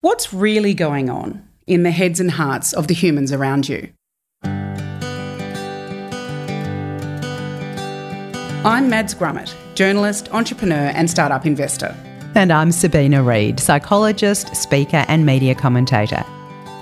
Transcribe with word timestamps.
What's 0.00 0.32
really 0.32 0.74
going 0.74 1.10
on 1.10 1.42
in 1.66 1.82
the 1.82 1.90
heads 1.90 2.20
and 2.20 2.30
hearts 2.30 2.72
of 2.72 2.86
the 2.86 2.94
humans 2.94 3.32
around 3.32 3.68
you? 3.68 3.88
I'm 8.64 8.88
Mads 8.88 9.14
Grummet, 9.14 9.52
journalist, 9.74 10.32
entrepreneur, 10.32 10.92
and 10.94 11.10
startup 11.10 11.44
investor. 11.44 11.96
And 12.36 12.52
I'm 12.52 12.70
Sabina 12.70 13.24
Read, 13.24 13.58
psychologist, 13.58 14.54
speaker, 14.54 15.04
and 15.08 15.26
media 15.26 15.56
commentator. 15.56 16.22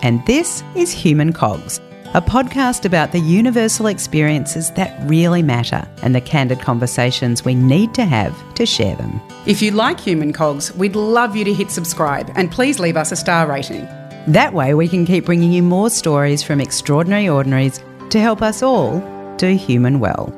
And 0.02 0.22
this 0.26 0.62
is 0.74 0.92
Human 0.92 1.32
Cogs, 1.32 1.80
a 2.14 2.22
podcast 2.22 2.84
about 2.84 3.12
the 3.12 3.18
universal 3.18 3.86
experiences 3.86 4.70
that 4.72 4.96
really 5.08 5.42
matter 5.42 5.86
and 6.02 6.14
the 6.14 6.20
candid 6.20 6.60
conversations 6.60 7.44
we 7.44 7.54
need 7.54 7.92
to 7.94 8.04
have 8.04 8.34
to 8.54 8.64
share 8.64 8.96
them. 8.96 9.20
If 9.46 9.60
you 9.60 9.70
like 9.72 10.00
Human 10.00 10.32
Cogs, 10.32 10.74
we'd 10.76 10.96
love 10.96 11.36
you 11.36 11.44
to 11.44 11.52
hit 11.52 11.70
subscribe 11.70 12.30
and 12.34 12.50
please 12.50 12.78
leave 12.78 12.96
us 12.96 13.12
a 13.12 13.16
star 13.16 13.46
rating. 13.46 13.86
That 14.26 14.54
way, 14.54 14.74
we 14.74 14.88
can 14.88 15.04
keep 15.04 15.24
bringing 15.24 15.52
you 15.52 15.62
more 15.62 15.90
stories 15.90 16.42
from 16.42 16.60
extraordinary 16.60 17.28
ordinaries 17.28 17.82
to 18.10 18.20
help 18.20 18.42
us 18.42 18.62
all 18.62 19.00
do 19.36 19.56
human 19.56 20.00
well. 20.00 20.32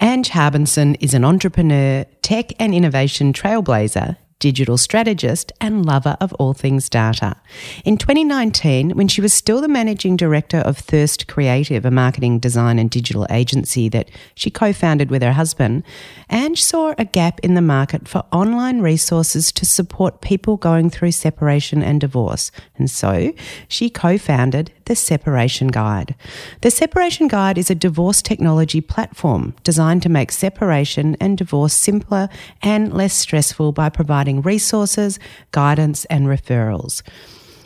Ange 0.00 0.30
Harbinson 0.30 0.96
is 1.00 1.14
an 1.14 1.24
entrepreneur, 1.24 2.04
tech 2.22 2.52
and 2.58 2.74
innovation 2.74 3.32
trailblazer 3.32 4.16
digital 4.40 4.76
strategist, 4.76 5.52
and 5.60 5.86
lover 5.86 6.16
of 6.20 6.32
all 6.34 6.52
things 6.52 6.88
data. 6.88 7.36
In 7.84 7.96
2019, 7.96 8.90
when 8.90 9.06
she 9.06 9.20
was 9.20 9.32
still 9.32 9.60
the 9.60 9.68
managing 9.68 10.16
director 10.16 10.58
of 10.58 10.78
Thirst 10.78 11.28
Creative, 11.28 11.84
a 11.84 11.90
marketing, 11.90 12.40
design, 12.40 12.80
and 12.80 12.90
digital 12.90 13.26
agency 13.30 13.88
that 13.90 14.10
she 14.34 14.50
co 14.50 14.72
founded 14.72 15.10
with 15.10 15.22
her 15.22 15.34
husband, 15.34 15.84
Ange 16.30 16.62
saw 16.62 16.94
a 16.98 17.04
gap 17.04 17.38
in 17.40 17.54
the 17.54 17.62
market 17.62 18.08
for 18.08 18.24
online 18.32 18.80
resources 18.80 19.52
to 19.52 19.64
support 19.64 20.20
people 20.20 20.56
going 20.56 20.90
through 20.90 21.12
separation 21.12 21.82
and 21.82 22.00
divorce. 22.00 22.50
And 22.76 22.90
so 22.90 23.32
she 23.68 23.88
co 23.88 24.18
founded 24.18 24.72
the 24.90 24.96
Separation 24.96 25.68
Guide. 25.68 26.16
The 26.62 26.70
Separation 26.72 27.28
Guide 27.28 27.56
is 27.56 27.70
a 27.70 27.76
divorce 27.76 28.20
technology 28.20 28.80
platform 28.80 29.54
designed 29.62 30.02
to 30.02 30.08
make 30.08 30.32
separation 30.32 31.16
and 31.20 31.38
divorce 31.38 31.74
simpler 31.74 32.28
and 32.60 32.92
less 32.92 33.14
stressful 33.14 33.70
by 33.70 33.88
providing 33.88 34.42
resources, 34.42 35.20
guidance, 35.52 36.06
and 36.06 36.26
referrals. 36.26 37.04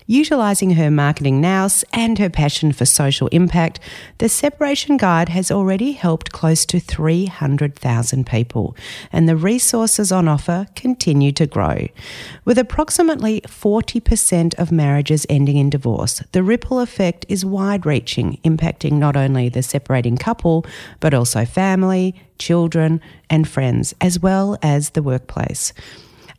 Utilising 0.06 0.72
her 0.72 0.90
marketing 0.90 1.40
nous 1.40 1.82
and 1.90 2.18
her 2.18 2.28
passion 2.28 2.72
for 2.72 2.84
social 2.84 3.28
impact, 3.28 3.80
the 4.18 4.28
Separation 4.28 4.98
Guide 4.98 5.30
has 5.30 5.50
already 5.50 5.92
helped 5.92 6.30
close 6.30 6.66
to 6.66 6.78
300,000 6.78 8.26
people, 8.26 8.76
and 9.10 9.26
the 9.26 9.34
resources 9.34 10.12
on 10.12 10.28
offer 10.28 10.66
continue 10.76 11.32
to 11.32 11.46
grow. 11.46 11.88
With 12.44 12.58
approximately 12.58 13.40
40% 13.42 14.54
of 14.56 14.70
marriages 14.70 15.24
ending 15.30 15.56
in 15.56 15.70
divorce, 15.70 16.22
the 16.32 16.42
ripple 16.42 16.80
effect 16.80 17.24
is 17.30 17.46
wide 17.46 17.86
reaching, 17.86 18.38
impacting 18.44 18.92
not 18.92 19.16
only 19.16 19.48
the 19.48 19.62
separating 19.62 20.18
couple, 20.18 20.66
but 21.00 21.14
also 21.14 21.46
family, 21.46 22.14
children, 22.38 23.00
and 23.30 23.48
friends, 23.48 23.94
as 24.02 24.20
well 24.20 24.58
as 24.60 24.90
the 24.90 25.02
workplace. 25.02 25.72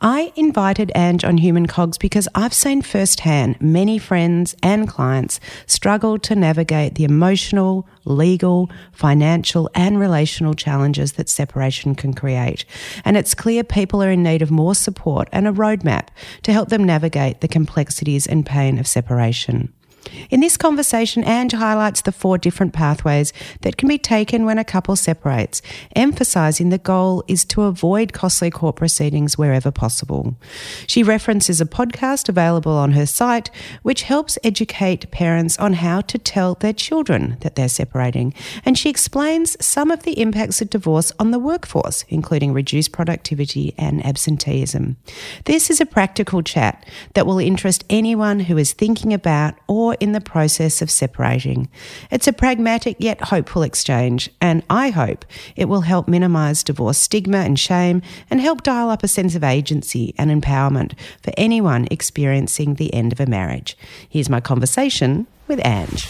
I 0.08 0.32
invited 0.36 0.92
Ange 0.94 1.24
on 1.24 1.40
Human 1.40 1.66
Cogs 1.66 1.98
because 1.98 2.28
I've 2.36 2.54
seen 2.54 2.84
firsthand 2.84 3.60
many 3.60 3.98
friends 3.98 4.56
and 4.62 4.88
clients 4.88 5.40
struggle 5.66 6.20
to 6.20 6.36
navigate 6.36 6.94
the 6.94 7.06
emotional, 7.06 7.88
legal, 8.04 8.70
financial, 8.92 9.68
and 9.74 10.00
relational 10.00 10.54
challenges 10.54 11.14
that 11.14 11.28
separation 11.28 11.96
can 11.96 12.14
create. 12.14 12.66
And 13.04 13.18
it's 13.18 13.34
clear 13.34 13.64
people 13.64 14.04
are 14.04 14.12
in 14.12 14.22
need 14.22 14.44
of 14.44 14.52
more 14.52 14.76
support 14.76 15.28
and 15.32 15.48
a 15.48 15.52
roadmap 15.52 16.10
to 16.44 16.54
help 16.54 16.70
them 16.70 16.84
navigate 16.84 17.42
the 17.42 17.48
complexities 17.48 18.28
and 18.28 18.46
pain 18.46 18.78
of 18.78 18.86
separation. 18.86 19.74
In 20.30 20.40
this 20.40 20.58
conversation, 20.58 21.24
Ange 21.24 21.54
highlights 21.54 22.02
the 22.02 22.12
four 22.12 22.38
different 22.38 22.74
pathways 22.74 23.34
that 23.62 23.78
can 23.78 23.88
be 23.88 23.98
taken 23.98 24.46
when 24.46 24.58
a 24.58 24.64
couple 24.64 24.96
separates, 24.96 25.62
emphasising 25.96 26.70
the 26.70 26.78
goal 26.78 27.24
is 27.28 27.46
to 27.46 27.64
avoid 27.64 28.14
costly 28.14 28.50
court 28.50 28.76
proceedings 28.76 29.38
wherever 29.38 29.72
possible. 29.72 30.36
She 30.88 31.04
references 31.04 31.62
a 31.62 31.66
podcast 31.66 32.30
available 32.30 32.74
on 32.74 32.94
her 32.94 33.06
site, 33.06 33.50
which 33.84 34.04
helps 34.04 34.38
educate 34.44 35.12
parents 35.12 35.58
on 35.58 35.74
how 35.74 36.02
to 36.02 36.18
tell 36.18 36.56
their 36.56 36.74
children 36.74 37.38
that 37.42 37.56
they're 37.56 37.70
separating, 37.70 38.34
and 38.64 38.78
she 38.78 38.90
explains 38.90 39.58
some 39.64 39.92
of 39.92 40.04
the 40.04 40.20
impacts 40.20 40.62
of 40.62 40.70
divorce 40.70 41.12
on 41.20 41.32
the 41.32 41.40
workforce, 41.40 42.06
including 42.10 42.54
reduced 42.54 42.92
productivity 42.92 43.74
and 43.78 44.06
absenteeism. 44.06 44.98
This 45.46 45.70
is 45.70 45.82
a 45.82 45.86
practical 45.86 46.42
chat 46.42 46.86
that 47.14 47.26
will 47.26 47.40
interest 47.40 47.84
anyone 47.90 48.42
who 48.42 48.58
is 48.58 48.74
thinking 48.74 49.14
about 49.14 49.56
or 49.68 49.95
in 50.00 50.12
the 50.12 50.22
process 50.22 50.82
of 50.82 50.92
separating. 50.92 51.70
It's 52.12 52.28
a 52.28 52.34
pragmatic 52.34 52.98
yet 53.00 53.22
hopeful 53.22 53.64
exchange, 53.64 54.30
and 54.40 54.64
I 54.70 54.90
hope 54.90 55.26
it 55.56 55.66
will 55.66 55.82
help 55.82 56.08
minimise 56.08 56.64
divorce 56.64 56.98
stigma 56.98 57.40
and 57.40 57.60
shame 57.60 58.02
and 58.30 58.42
help 58.42 58.64
dial 58.64 58.90
up 58.90 59.04
a 59.04 59.08
sense 59.08 59.36
of 59.36 59.44
agency 59.44 60.14
and 60.18 60.30
empowerment 60.30 60.98
for 61.22 61.34
anyone 61.38 61.88
experiencing 61.92 62.76
the 62.76 62.94
end 62.94 63.12
of 63.12 63.20
a 63.20 63.26
marriage. 63.26 63.78
Here's 64.10 64.30
my 64.30 64.40
conversation 64.40 65.28
with 65.48 65.64
Ange. 65.66 66.06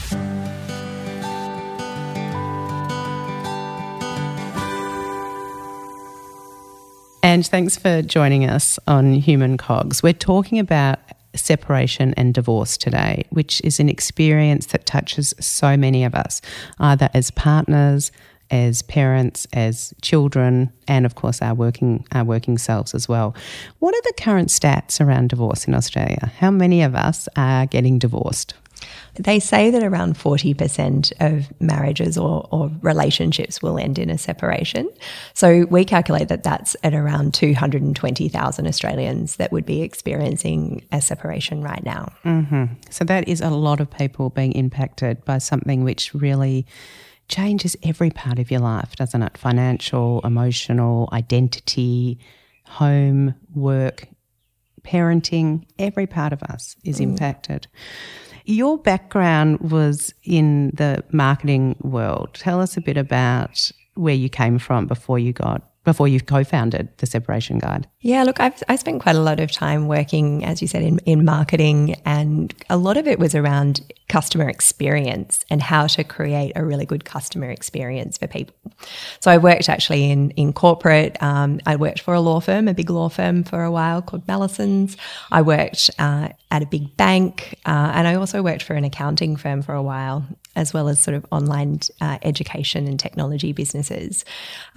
Ange, 7.26 7.48
thanks 7.48 7.76
for 7.76 8.04
joining 8.04 8.48
us 8.48 8.78
on 8.86 9.14
Human 9.14 9.58
Cogs. 9.58 10.04
We're 10.04 10.14
talking 10.14 10.60
about 10.60 11.00
separation 11.38 12.14
and 12.16 12.34
divorce 12.34 12.78
today, 12.78 13.26
which 13.30 13.62
is 13.64 13.80
an 13.80 13.90
experience 13.90 14.68
that 14.68 14.86
touches 14.86 15.34
so 15.40 15.78
many 15.78 16.04
of 16.04 16.16
us, 16.16 16.42
either 16.80 17.10
as 17.14 17.32
partners, 17.32 18.12
as 18.52 18.82
parents, 18.84 19.48
as 19.54 19.94
children, 20.02 20.72
and 20.88 21.06
of 21.06 21.16
course 21.16 21.42
our 21.42 21.56
working 21.56 22.06
our 22.12 22.24
working 22.24 22.58
selves 22.58 22.94
as 22.94 23.10
well. 23.10 23.36
What 23.80 23.96
are 23.96 24.02
the 24.04 24.22
current 24.22 24.50
stats 24.50 25.04
around 25.04 25.30
divorce 25.30 25.66
in 25.68 25.74
Australia? 25.74 26.32
How 26.38 26.52
many 26.52 26.84
of 26.84 26.96
us 26.96 27.28
are 27.36 27.66
getting 27.66 28.00
divorced? 28.00 28.54
They 29.18 29.40
say 29.40 29.70
that 29.70 29.84
around 29.84 30.16
40% 30.16 31.12
of 31.20 31.52
marriages 31.62 32.18
or, 32.18 32.48
or, 32.52 32.72
relationships 32.82 33.62
will 33.62 33.78
end 33.78 33.98
in 33.98 34.10
a 34.10 34.18
separation. 34.18 34.90
So 35.34 35.66
we 35.70 35.86
calculate 35.86 36.28
that 36.28 36.44
that's 36.44 36.76
at 36.84 36.94
around 36.94 37.34
220,000 37.34 38.68
Australians 38.68 39.38
that 39.38 39.52
would 39.52 39.66
be 39.66 39.82
experiencing 39.82 40.86
a 40.92 41.02
separation 41.02 41.62
right 41.62 41.84
now. 41.84 42.12
Mm-hmm. 42.26 42.66
So 42.90 43.06
that 43.06 43.28
is 43.28 43.42
a 43.42 43.50
lot 43.50 43.80
of 43.80 43.90
people 43.90 44.30
being 44.30 44.52
impacted 44.54 45.24
by 45.26 45.38
something 45.38 45.84
which 45.84 46.14
really 46.14 46.66
changes 47.28 47.76
every 47.84 48.12
part 48.12 48.40
of 48.40 48.52
your 48.52 48.60
life, 48.60 48.96
doesn't 48.96 49.22
it? 49.22 49.38
Financial, 49.38 50.22
emotional, 50.24 51.10
identity, 51.12 52.20
home, 52.66 53.36
work, 53.54 54.08
parenting, 54.86 55.66
every 55.80 56.08
part 56.08 56.32
of 56.32 56.44
us 56.44 56.76
is 56.84 57.00
mm. 57.00 57.04
impacted. 57.04 57.68
Your 58.46 58.78
background 58.78 59.60
was 59.60 60.14
in 60.24 60.72
the 60.76 61.04
marketing 61.12 61.76
world. 61.82 62.30
Tell 62.34 62.62
us 62.62 62.78
a 62.78 62.82
bit 62.82 62.96
about 62.96 63.72
where 63.96 64.14
you 64.14 64.30
came 64.30 64.60
from 64.60 64.86
before 64.86 65.18
you 65.18 65.34
got 65.34 65.64
before 65.86 66.08
you 66.08 66.20
co-founded 66.20 66.90
the 66.98 67.06
Separation 67.06 67.60
Guide? 67.60 67.88
Yeah, 68.02 68.24
look, 68.24 68.40
I've 68.40 68.62
I 68.68 68.76
spent 68.76 69.02
quite 69.02 69.16
a 69.16 69.22
lot 69.22 69.40
of 69.40 69.52
time 69.52 69.88
working, 69.88 70.44
as 70.44 70.62
you 70.62 70.68
said, 70.68 70.84
in, 70.84 71.00
in 71.06 71.24
marketing, 71.24 71.96
and 72.06 72.54
a 72.70 72.78
lot 72.78 72.98
of 72.98 73.08
it 73.08 73.18
was 73.20 73.34
around 73.34 73.82
customer 74.10 74.50
experience 74.50 75.46
and 75.50 75.62
how 75.62 75.88
to 75.88 76.04
create 76.04 76.52
a 76.56 76.64
really 76.64 76.86
good 76.86 77.06
customer 77.06 77.50
experience 77.50 78.18
for 78.18 78.28
people. 78.28 78.56
So 79.22 79.32
I 79.32 79.38
worked 79.38 79.70
actually 79.70 80.12
in 80.12 80.32
in 80.32 80.52
corporate. 80.52 81.22
Um, 81.24 81.62
I 81.66 81.76
worked 81.78 82.02
for 82.02 82.14
a 82.14 82.20
law 82.20 82.40
firm, 82.42 82.68
a 82.68 82.74
big 82.74 82.90
law 82.90 83.10
firm, 83.10 83.44
for 83.44 83.64
a 83.64 83.72
while 83.72 84.02
called 84.02 84.28
Mallesons. 84.28 84.98
I 85.32 85.42
worked 85.42 85.90
uh, 85.98 86.30
at 86.52 86.62
a 86.62 86.66
big 86.66 86.98
bank, 86.98 87.60
uh, 87.66 87.92
and 87.96 88.08
I 88.08 88.16
also 88.16 88.42
worked 88.44 88.64
for 88.64 88.74
an 88.74 88.84
accounting 88.84 89.36
firm 89.36 89.62
for 89.62 89.74
a 89.74 89.84
while 89.84 90.26
as 90.56 90.74
well 90.74 90.88
as 90.88 91.00
sort 91.00 91.16
of 91.16 91.26
online 91.32 91.80
uh, 92.02 92.18
education 92.24 92.88
and 92.88 93.00
technology 93.00 93.52
businesses. 93.52 94.26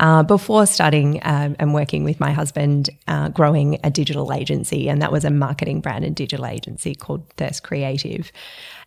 Uh, 0.00 0.22
before 0.22 0.66
starting 0.66 1.20
um, 1.22 1.56
and 1.58 1.74
working 1.74 2.04
with 2.04 2.20
my 2.20 2.32
husband, 2.32 2.90
uh, 3.06 3.28
growing 3.28 3.78
a 3.84 3.90
digital 3.90 4.32
agency, 4.32 4.88
and 4.88 5.00
that 5.02 5.12
was 5.12 5.24
a 5.24 5.30
marketing 5.30 5.80
brand 5.80 6.04
and 6.04 6.16
digital 6.16 6.46
agency 6.46 6.94
called 6.94 7.28
Thirst 7.34 7.62
Creative. 7.62 8.30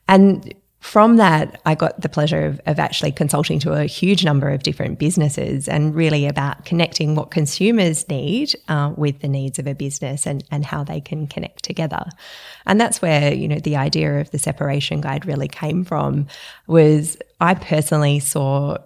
And 0.08 0.54
from 0.82 1.18
that, 1.18 1.62
I 1.64 1.76
got 1.76 2.02
the 2.02 2.10
pleasure 2.10 2.44
of, 2.44 2.60
of, 2.66 2.80
actually 2.80 3.12
consulting 3.12 3.60
to 3.60 3.74
a 3.74 3.86
huge 3.86 4.26
number 4.26 4.50
of 4.50 4.64
different 4.64 4.98
businesses 4.98 5.68
and 5.68 5.94
really 5.94 6.26
about 6.26 6.66
connecting 6.66 7.14
what 7.14 7.30
consumers 7.30 8.10
need 8.10 8.56
uh, 8.68 8.92
with 8.98 9.20
the 9.20 9.28
needs 9.28 9.60
of 9.60 9.68
a 9.68 9.76
business 9.76 10.26
and, 10.26 10.44
and 10.50 10.66
how 10.66 10.84
they 10.84 11.00
can 11.00 11.28
connect 11.28 11.64
together. 11.64 12.04
And 12.66 12.82
that's 12.82 13.00
where, 13.00 13.32
you 13.32 13.48
know, 13.48 13.60
the 13.60 13.76
idea 13.76 14.22
of 14.22 14.32
the 14.32 14.40
separation 14.40 15.02
guide 15.02 15.28
really 15.28 15.48
came 15.48 15.86
from 15.86 16.26
was 16.66 17.16
I 17.40 17.54
personally 17.54 18.20
saw 18.20 18.78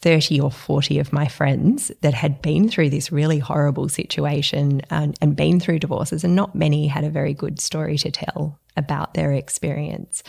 30 0.00 0.40
or 0.40 0.50
40 0.50 0.98
of 1.00 1.12
my 1.12 1.26
friends 1.26 1.90
that 2.02 2.14
had 2.14 2.40
been 2.40 2.68
through 2.68 2.90
this 2.90 3.10
really 3.10 3.38
horrible 3.38 3.88
situation 3.88 4.80
and, 4.90 5.16
and, 5.20 5.34
been 5.34 5.58
through 5.58 5.80
divorces, 5.80 6.22
and 6.22 6.36
not 6.36 6.54
many 6.54 6.86
had 6.86 7.04
a 7.04 7.10
very 7.10 7.34
good 7.34 7.60
story 7.60 7.98
to 7.98 8.10
tell 8.10 8.58
about 8.76 9.14
their 9.14 9.32
experience. 9.32 10.22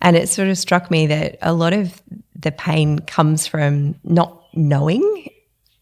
And 0.00 0.16
it 0.16 0.28
sort 0.28 0.48
of 0.48 0.56
struck 0.56 0.90
me 0.90 1.08
that 1.08 1.36
a 1.42 1.52
lot 1.52 1.72
of 1.72 2.00
the 2.36 2.52
pain 2.52 3.00
comes 3.00 3.46
from 3.46 3.96
not 4.04 4.40
knowing 4.54 5.28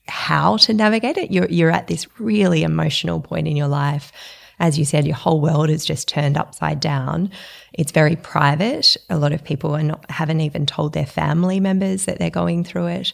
how 0.09 0.57
to 0.59 0.73
navigate 0.73 1.19
it. 1.19 1.31
You're, 1.31 1.49
you're 1.49 1.71
at 1.71 1.89
this 1.89 2.07
really 2.19 2.63
emotional 2.63 3.21
point 3.21 3.49
in 3.49 3.57
your 3.57 3.69
life. 3.69 4.13
As 4.59 4.79
you 4.79 4.85
said, 4.85 5.07
your 5.07 5.17
whole 5.17 5.41
world 5.41 5.69
is 5.69 5.85
just 5.85 6.09
turned 6.09 6.37
upside 6.37 6.81
down. 6.81 7.31
It's 7.75 7.93
very 7.93 8.17
private. 8.17 8.97
A 9.11 9.19
lot 9.19 9.33
of 9.33 9.45
people 9.45 9.77
are 9.77 9.83
not, 9.83 10.11
haven't 10.11 10.41
even 10.41 10.65
told 10.67 10.93
their 10.93 11.07
family 11.07 11.61
members 11.61 12.07
that 12.07 12.19
they're 12.19 12.31
going 12.31 12.65
through 12.65 12.87
it. 12.87 13.13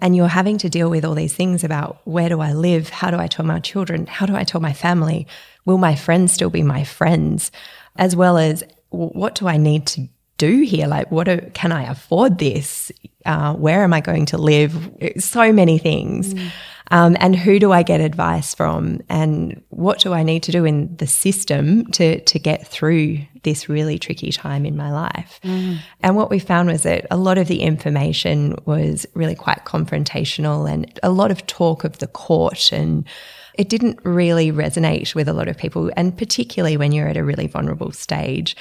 And 0.00 0.14
you're 0.14 0.28
having 0.28 0.58
to 0.58 0.68
deal 0.68 0.90
with 0.90 1.04
all 1.04 1.14
these 1.14 1.34
things 1.34 1.64
about 1.64 2.00
where 2.04 2.28
do 2.28 2.40
I 2.40 2.52
live? 2.52 2.88
How 2.88 3.10
do 3.10 3.16
I 3.16 3.28
tell 3.28 3.46
my 3.46 3.60
children? 3.60 4.06
How 4.06 4.26
do 4.26 4.34
I 4.34 4.44
tell 4.44 4.60
my 4.60 4.72
family? 4.72 5.26
Will 5.64 5.78
my 5.78 5.94
friends 5.94 6.32
still 6.32 6.50
be 6.50 6.62
my 6.62 6.84
friends? 6.84 7.50
As 7.96 8.16
well 8.16 8.36
as 8.36 8.64
what 8.90 9.34
do 9.34 9.48
I 9.48 9.56
need 9.56 9.86
to 9.88 10.08
do 10.36 10.62
here? 10.62 10.86
Like, 10.88 11.10
what 11.10 11.54
can 11.54 11.72
I 11.72 11.84
afford 11.84 12.38
this? 12.38 12.92
Uh, 13.24 13.54
where 13.54 13.82
am 13.84 13.92
I 13.92 14.00
going 14.00 14.26
to 14.26 14.38
live? 14.38 14.90
So 15.18 15.52
many 15.52 15.78
things. 15.78 16.34
Mm. 16.34 16.50
Um, 16.90 17.16
and 17.18 17.34
who 17.34 17.58
do 17.58 17.72
I 17.72 17.82
get 17.82 18.00
advice 18.00 18.54
from? 18.54 19.00
And 19.08 19.62
what 19.70 20.00
do 20.00 20.12
I 20.12 20.22
need 20.22 20.42
to 20.44 20.52
do 20.52 20.64
in 20.64 20.94
the 20.96 21.06
system 21.06 21.86
to, 21.92 22.20
to 22.20 22.38
get 22.38 22.66
through 22.66 23.20
this 23.42 23.68
really 23.68 23.98
tricky 23.98 24.30
time 24.30 24.66
in 24.66 24.76
my 24.76 24.92
life? 24.92 25.40
Mm. 25.44 25.78
And 26.02 26.16
what 26.16 26.30
we 26.30 26.38
found 26.38 26.68
was 26.68 26.82
that 26.82 27.06
a 27.10 27.16
lot 27.16 27.38
of 27.38 27.48
the 27.48 27.60
information 27.60 28.56
was 28.66 29.06
really 29.14 29.34
quite 29.34 29.64
confrontational 29.64 30.70
and 30.70 30.98
a 31.02 31.10
lot 31.10 31.30
of 31.30 31.46
talk 31.46 31.84
of 31.84 31.98
the 31.98 32.06
court 32.06 32.72
and 32.72 33.06
it 33.54 33.68
didn't 33.68 34.00
really 34.04 34.50
resonate 34.50 35.14
with 35.14 35.28
a 35.28 35.32
lot 35.32 35.48
of 35.48 35.56
people, 35.56 35.90
and 35.96 36.16
particularly 36.18 36.76
when 36.76 36.90
you're 36.90 37.06
at 37.06 37.16
a 37.16 37.24
really 37.24 37.46
vulnerable 37.46 37.92
stage 37.92 38.56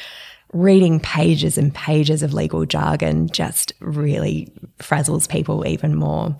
reading 0.53 0.99
pages 0.99 1.57
and 1.57 1.73
pages 1.73 2.21
of 2.23 2.33
legal 2.33 2.65
jargon 2.65 3.27
just 3.29 3.73
really 3.79 4.53
frazzles 4.79 5.27
people 5.27 5.65
even 5.65 5.95
more. 5.95 6.35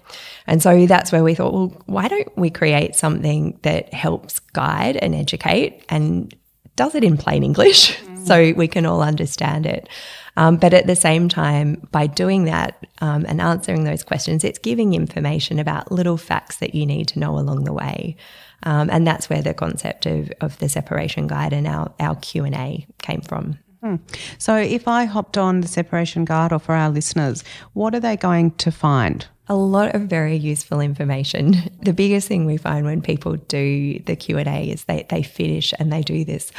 And 0.48 0.62
so 0.62 0.86
that's 0.86 1.12
where 1.12 1.24
we 1.24 1.34
thought, 1.34 1.54
well, 1.54 1.84
why 1.88 2.08
don't 2.08 2.38
we 2.38 2.50
create 2.50 2.96
something 2.96 3.60
that 3.64 3.94
helps 3.94 4.40
guide 4.40 4.98
and 4.98 5.16
educate 5.16 5.84
and 5.90 6.34
does 6.76 6.96
it 6.96 7.04
in 7.04 7.18
plain 7.18 7.44
English 7.44 7.98
mm. 7.98 8.26
so 8.28 8.54
we 8.54 8.68
can 8.68 8.86
all 8.86 9.02
understand 9.02 9.66
it? 9.66 9.90
Um, 10.36 10.58
but 10.58 10.74
at 10.74 10.88
the 10.88 10.96
same 10.96 11.30
time, 11.30 11.88
by 11.92 12.08
doing 12.08 12.46
that 12.46 12.88
um, 13.02 13.26
and 13.28 13.40
answering 13.40 13.84
those 13.84 14.04
questions, 14.04 14.44
it's 14.44 14.58
giving 14.58 14.94
information 14.94 15.60
about 15.60 15.92
little 15.92 16.18
facts 16.18 16.58
that 16.58 16.74
you 16.74 16.86
need 16.86 17.08
to 17.10 17.20
know 17.20 17.38
along 17.38 17.66
the 17.66 17.74
way. 17.74 18.16
Um, 18.64 18.90
and 18.90 19.06
that's 19.06 19.30
where 19.30 19.42
the 19.42 19.54
concept 19.54 20.06
of, 20.06 20.32
of 20.42 20.58
the 20.60 20.70
separation 20.70 21.28
guide 21.28 21.54
and 21.54 21.68
our, 21.68 21.94
our 22.00 22.16
Q&A 22.16 22.88
came 23.02 23.22
from. 23.22 23.60
Hmm. 23.84 23.96
So, 24.38 24.56
if 24.56 24.88
I 24.88 25.04
hopped 25.04 25.38
on 25.38 25.60
the 25.60 25.68
separation 25.68 26.24
guide 26.24 26.54
or 26.54 26.60
for 26.60 26.74
our 26.74 26.90
listeners, 26.90 27.44
what 27.74 27.94
are 27.94 28.00
they 28.00 28.16
going 28.16 28.52
to 28.52 28.72
find? 28.72 29.28
A 29.50 29.56
lot 29.56 29.94
of 29.94 30.04
very 30.04 30.38
useful 30.38 30.80
information. 30.80 31.56
The 31.82 31.92
biggest 31.92 32.30
thing 32.30 32.46
we 32.46 32.56
find 32.56 32.86
when 32.86 33.02
people 33.02 33.36
do 33.36 34.00
the 34.00 34.16
Q 34.16 34.38
and 34.38 34.48
A 34.48 34.70
is 34.70 34.86
they 34.86 35.06
they 35.10 35.22
finish 35.22 35.74
and 35.78 35.92
they 35.92 36.02
do 36.02 36.24
this. 36.24 36.50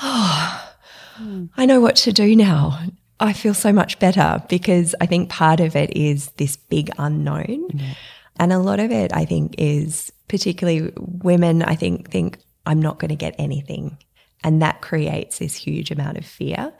Oh. 0.00 0.72
I 1.56 1.66
know 1.66 1.80
what 1.80 1.96
to 1.96 2.12
do 2.12 2.36
now. 2.36 2.78
I 3.18 3.32
feel 3.32 3.52
so 3.52 3.72
much 3.72 3.98
better 3.98 4.40
because 4.48 4.94
I 5.00 5.06
think 5.06 5.30
part 5.30 5.58
of 5.58 5.74
it 5.74 5.94
is 5.96 6.30
this 6.36 6.56
big 6.56 6.90
unknown, 6.96 7.68
and 8.38 8.52
a 8.52 8.60
lot 8.60 8.78
of 8.78 8.92
it 8.92 9.12
I 9.12 9.24
think 9.24 9.56
is 9.58 10.12
particularly 10.28 10.92
women. 10.96 11.64
I 11.64 11.74
think 11.74 12.08
think 12.08 12.38
I'm 12.66 12.80
not 12.80 13.00
going 13.00 13.08
to 13.08 13.16
get 13.16 13.34
anything 13.36 13.98
and 14.42 14.62
that 14.62 14.80
creates 14.80 15.38
this 15.38 15.54
huge 15.54 15.90
amount 15.90 16.18
of 16.18 16.24
fear. 16.24 16.72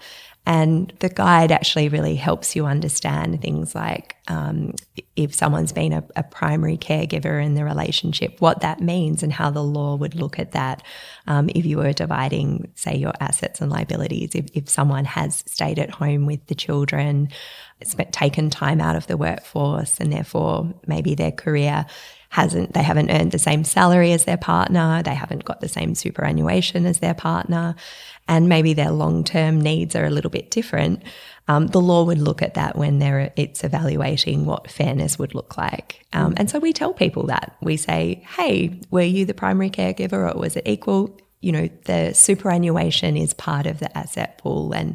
And 0.46 0.92
the 1.00 1.10
guide 1.10 1.52
actually 1.52 1.90
really 1.90 2.16
helps 2.16 2.56
you 2.56 2.64
understand 2.64 3.42
things 3.42 3.74
like 3.74 4.16
um, 4.26 4.74
if 5.14 5.34
someone's 5.34 5.72
been 5.72 5.92
a, 5.92 6.02
a, 6.16 6.22
primary 6.22 6.78
caregiver 6.78 7.44
in 7.44 7.54
the 7.54 7.64
relationship, 7.64 8.40
what 8.40 8.60
that 8.60 8.80
means 8.80 9.22
and 9.22 9.32
how 9.32 9.50
the 9.50 9.62
law 9.62 9.96
would 9.96 10.14
look 10.14 10.38
at 10.38 10.52
that. 10.52 10.82
Um, 11.26 11.50
if 11.54 11.66
you 11.66 11.76
were 11.76 11.92
dividing, 11.92 12.72
say, 12.74 12.96
your 12.96 13.12
assets 13.20 13.60
and 13.60 13.70
liabilities, 13.70 14.34
if, 14.34 14.46
if 14.54 14.68
someone 14.68 15.04
has 15.04 15.44
stayed 15.46 15.78
at 15.78 15.90
home 15.90 16.24
with 16.24 16.46
the 16.46 16.54
children, 16.54 17.28
spent, 17.84 18.12
taken 18.12 18.48
time 18.48 18.80
out 18.80 18.96
of 18.96 19.06
the 19.08 19.18
workforce, 19.18 20.00
and 20.00 20.10
therefore 20.10 20.72
maybe 20.86 21.14
their 21.14 21.32
career 21.32 21.84
hasn't 22.30 22.72
they 22.74 22.82
haven't 22.82 23.10
earned 23.10 23.32
the 23.32 23.38
same 23.40 23.64
salary 23.64 24.12
as 24.12 24.24
their 24.24 24.36
partner, 24.36 25.02
they 25.02 25.14
haven't 25.14 25.44
got 25.44 25.60
the 25.60 25.68
same 25.68 25.96
superannuation 25.96 26.86
as 26.86 27.00
their 27.00 27.12
partner, 27.12 27.74
and 28.28 28.48
maybe 28.48 28.72
their 28.72 28.92
long 28.92 29.24
term 29.24 29.60
needs 29.60 29.96
are 29.96 30.04
a 30.04 30.10
little 30.10 30.30
bit 30.30 30.48
different. 30.52 31.02
Um, 31.48 31.66
the 31.66 31.80
law 31.80 32.04
would 32.04 32.18
look 32.18 32.40
at 32.40 32.54
that 32.54 32.78
when 32.78 33.02
it's 33.34 33.64
evaluating 33.64 34.46
what 34.46 34.70
fairness 34.70 35.18
would 35.18 35.34
look 35.34 35.56
like. 35.56 36.06
Um, 36.12 36.34
and 36.36 36.48
so 36.48 36.60
we 36.60 36.72
tell 36.72 36.94
people 36.94 37.26
that 37.26 37.56
we 37.60 37.76
say, 37.76 38.24
"Hey, 38.36 38.78
were 38.92 39.02
you 39.02 39.26
the 39.26 39.34
primary 39.34 39.70
caregiver, 39.70 40.32
or 40.32 40.38
was 40.38 40.54
it 40.54 40.68
equal?" 40.68 41.18
You 41.40 41.50
know, 41.50 41.68
the 41.86 42.14
superannuation 42.14 43.16
is 43.16 43.34
part 43.34 43.66
of 43.66 43.80
the 43.80 43.98
asset 43.98 44.38
pool, 44.38 44.72
and 44.72 44.94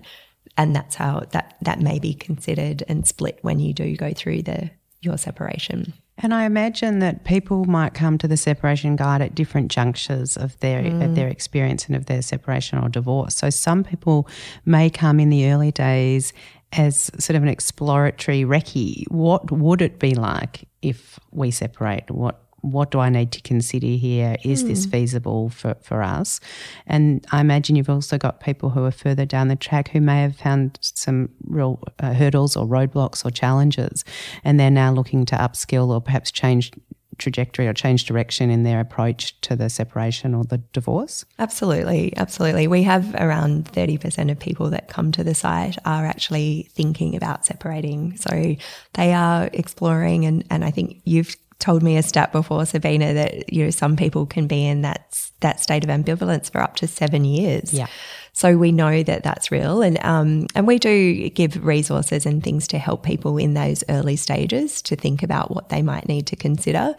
and 0.56 0.74
that's 0.74 0.96
how 0.96 1.26
that 1.32 1.58
that 1.62 1.82
may 1.82 2.00
be 2.00 2.14
considered 2.14 2.84
and 2.88 3.06
split 3.06 3.40
when 3.42 3.60
you 3.60 3.74
do 3.74 3.98
go 3.98 4.14
through 4.14 4.44
the 4.44 4.72
your 5.02 5.18
separation. 5.18 5.94
And 6.18 6.34
I 6.34 6.46
imagine 6.46 7.00
that 7.00 7.26
people 7.26 7.66
might 7.66 7.94
come 7.94 8.18
to 8.20 8.28
the 8.28 8.38
separation 8.38 8.96
guide 8.96 9.22
at 9.22 9.36
different 9.36 9.70
junctures 9.70 10.38
of 10.38 10.58
their 10.60 10.82
mm. 10.82 11.04
of 11.04 11.16
their 11.16 11.28
experience 11.28 11.88
and 11.88 11.96
of 11.96 12.06
their 12.06 12.22
separation 12.22 12.80
or 12.80 12.88
divorce. 12.88 13.36
So 13.36 13.50
some 13.50 13.84
people 13.84 14.28
may 14.66 14.90
come 14.90 15.20
in 15.20 15.30
the 15.30 15.52
early 15.52 15.72
days 15.72 16.32
as 16.72 17.12
sort 17.20 17.36
of 17.36 17.44
an 17.44 17.50
exploratory 17.50 18.44
recce. 18.44 19.10
What 19.10 19.52
would 19.52 19.82
it 19.82 20.00
be 20.00 20.16
like 20.16 20.68
if 20.82 21.20
we 21.32 21.52
separate? 21.52 22.10
What 22.10 22.45
what 22.72 22.92
do 22.92 23.00
I 23.00 23.10
need 23.10 23.32
to 23.34 23.42
consider 23.42 23.88
here? 23.88 24.38
Is 24.44 24.64
mm. 24.64 24.68
this 24.68 24.86
hmm. 24.86 24.92
feasible 24.92 25.50
for, 25.50 25.76
for 25.82 26.02
us? 26.02 26.40
And 26.88 27.26
I 27.32 27.42
imagine 27.42 27.76
you've 27.76 27.90
also 27.90 28.18
got 28.18 28.40
people 28.40 28.72
who 28.72 28.84
are 28.84 28.92
further 28.92 29.26
down 29.26 29.48
the 29.48 29.56
track 29.56 29.90
who 29.90 30.02
may 30.02 30.22
have 30.22 30.36
found 30.36 30.80
some 30.82 31.30
real 31.44 31.82
uh, 32.00 32.14
hurdles 32.14 32.56
or 32.56 32.66
roadblocks 32.66 33.26
or 33.26 33.32
challenges, 33.32 34.04
and 34.44 34.60
they're 34.60 34.72
now 34.72 34.92
looking 34.92 35.26
to 35.26 35.36
upskill 35.36 35.90
or 35.90 36.02
perhaps 36.02 36.32
change 36.32 36.72
trajectory 37.18 37.68
or 37.68 37.74
change 37.74 38.06
direction 38.06 38.50
in 38.50 38.64
their 38.64 38.80
approach 38.80 39.40
to 39.42 39.56
the 39.56 39.70
separation 39.70 40.34
or 40.34 40.44
the 40.44 40.58
divorce? 40.74 41.26
Absolutely, 41.40 42.16
absolutely. 42.18 42.68
We 42.68 42.84
have 42.84 43.16
around 43.16 43.72
30% 43.72 44.32
of 44.32 44.40
people 44.40 44.70
that 44.72 44.88
come 44.88 45.12
to 45.14 45.24
the 45.24 45.36
site 45.36 45.78
are 45.86 46.06
actually 46.06 46.70
thinking 46.72 47.16
about 47.16 47.46
separating. 47.46 48.18
So 48.18 48.56
they 48.94 49.14
are 49.14 49.50
exploring, 49.54 50.26
and, 50.26 50.46
and 50.50 50.66
I 50.66 50.72
think 50.72 51.02
you've 51.06 51.36
told 51.60 51.82
me 51.82 51.98
a 51.98 52.04
stat 52.04 52.32
before, 52.32 52.66
Sabina, 52.66 53.14
that 53.14 53.52
you 53.52 53.64
know 53.64 53.70
some 53.70 53.96
people 53.96 54.26
can 54.26 54.48
be 54.48 54.66
in 54.66 54.82
that 54.82 55.30
that 55.40 55.60
state 55.60 55.84
of 55.84 55.90
ambivalence 55.90 56.52
for 56.52 56.62
up 56.62 56.76
to 56.78 56.88
seven 56.88 57.26
years. 57.26 57.74
Yeah. 57.74 57.88
So 58.34 58.58
we 58.58 58.74
know 58.74 59.02
that 59.02 59.24
that's 59.24 59.50
real, 59.50 59.82
and 59.82 59.98
um, 60.04 60.48
and 60.56 60.68
we 60.68 60.78
do 60.78 61.30
give 61.30 61.66
resources 61.66 62.26
and 62.26 62.44
things 62.44 62.68
to 62.68 62.78
help 62.78 63.04
people 63.04 63.38
in 63.38 63.54
those 63.54 63.82
early 63.88 64.18
stages 64.18 64.82
to 64.84 64.98
think 64.98 65.24
about 65.24 65.52
what 65.52 65.70
they 65.70 65.82
might 65.82 66.10
need 66.10 66.28
to 66.28 66.36
consider. 66.36 66.96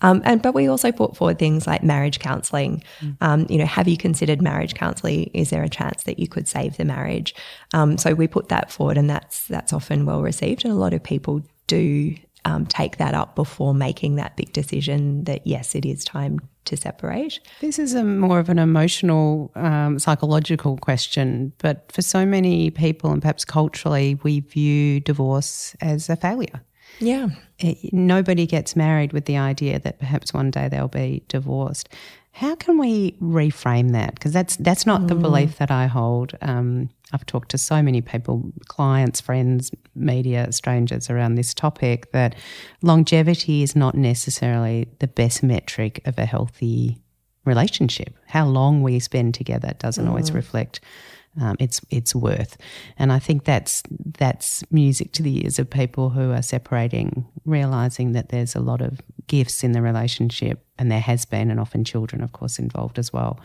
Um, 0.00 0.22
and 0.24 0.40
but 0.40 0.54
we 0.54 0.66
also 0.66 0.90
put 0.90 1.14
forward 1.14 1.38
things 1.38 1.66
like 1.66 1.82
marriage 1.82 2.20
counselling. 2.20 2.82
Mm. 3.00 3.16
Um, 3.20 3.46
you 3.50 3.58
know, 3.58 3.66
have 3.66 3.86
you 3.86 3.98
considered 3.98 4.40
marriage 4.40 4.74
counselling? 4.74 5.24
Is 5.34 5.50
there 5.50 5.62
a 5.62 5.68
chance 5.68 6.04
that 6.04 6.18
you 6.18 6.26
could 6.26 6.48
save 6.48 6.78
the 6.78 6.86
marriage? 6.86 7.34
Um, 7.74 7.98
so 7.98 8.14
we 8.14 8.26
put 8.26 8.48
that 8.48 8.72
forward, 8.72 8.96
and 8.96 9.10
that's 9.10 9.46
that's 9.48 9.74
often 9.74 10.06
well 10.06 10.22
received, 10.22 10.64
and 10.64 10.72
a 10.72 10.76
lot 10.76 10.94
of 10.94 11.02
people 11.02 11.42
do 11.66 12.16
um, 12.48 12.66
take 12.66 12.96
that 12.96 13.14
up 13.14 13.34
before 13.34 13.74
making 13.74 14.16
that 14.16 14.36
big 14.36 14.52
decision 14.52 15.24
that 15.24 15.46
yes, 15.46 15.74
it 15.74 15.84
is 15.84 16.04
time 16.04 16.40
to 16.64 16.76
separate. 16.76 17.40
This 17.60 17.78
is 17.78 17.94
a 17.94 18.04
more 18.04 18.38
of 18.38 18.48
an 18.48 18.58
emotional, 18.58 19.50
um, 19.54 19.98
psychological 19.98 20.76
question, 20.78 21.52
but 21.58 21.90
for 21.92 22.02
so 22.02 22.24
many 22.24 22.70
people 22.70 23.10
and 23.12 23.20
perhaps 23.20 23.44
culturally, 23.44 24.18
we 24.22 24.40
view 24.40 25.00
divorce 25.00 25.76
as 25.80 26.08
a 26.08 26.16
failure. 26.16 26.62
Yeah. 27.00 27.28
It, 27.58 27.92
nobody 27.92 28.46
gets 28.46 28.76
married 28.76 29.12
with 29.12 29.24
the 29.24 29.36
idea 29.36 29.78
that 29.80 29.98
perhaps 29.98 30.32
one 30.32 30.50
day 30.50 30.68
they'll 30.68 30.88
be 30.88 31.22
divorced. 31.28 31.88
How 32.32 32.54
can 32.54 32.78
we 32.78 33.12
reframe 33.20 33.92
that? 33.92 34.14
Because 34.14 34.32
that's 34.32 34.56
that's 34.56 34.86
not 34.86 35.02
mm. 35.02 35.08
the 35.08 35.16
belief 35.16 35.58
that 35.58 35.70
I 35.70 35.86
hold. 35.86 36.36
Um, 36.40 36.88
I've 37.12 37.26
talked 37.26 37.50
to 37.50 37.58
so 37.58 37.82
many 37.82 38.00
people, 38.00 38.52
clients, 38.68 39.20
friends, 39.20 39.72
media, 39.94 40.52
strangers 40.52 41.10
around 41.10 41.34
this 41.34 41.52
topic 41.52 42.12
that 42.12 42.36
longevity 42.82 43.62
is 43.62 43.74
not 43.74 43.96
necessarily 43.96 44.86
the 45.00 45.08
best 45.08 45.42
metric 45.42 46.00
of 46.04 46.18
a 46.18 46.26
healthy 46.26 46.98
relationship. 47.44 48.16
How 48.26 48.46
long 48.46 48.82
we 48.82 49.00
spend 49.00 49.34
together 49.34 49.74
doesn't 49.78 50.04
mm. 50.04 50.08
always 50.08 50.30
reflect 50.30 50.80
um, 51.40 51.56
it's 51.58 51.80
it's 51.90 52.14
worth. 52.14 52.56
And 52.98 53.12
I 53.12 53.18
think 53.18 53.44
that's 53.44 53.82
that's 54.18 54.64
music 54.70 55.12
to 55.12 55.22
the 55.22 55.44
ears 55.44 55.58
of 55.58 55.70
people 55.70 56.10
who 56.10 56.32
are 56.32 56.42
separating, 56.42 57.26
realizing 57.44 58.12
that 58.12 58.30
there's 58.30 58.54
a 58.54 58.60
lot 58.60 58.80
of 58.80 59.00
gifts 59.26 59.62
in 59.62 59.72
the 59.72 59.82
relationship, 59.82 60.64
and 60.78 60.90
there 60.90 61.00
has 61.00 61.24
been, 61.24 61.50
and 61.50 61.60
often 61.60 61.84
children, 61.84 62.22
of 62.22 62.32
course, 62.32 62.58
involved 62.58 62.98
as 62.98 63.12
well. 63.12 63.38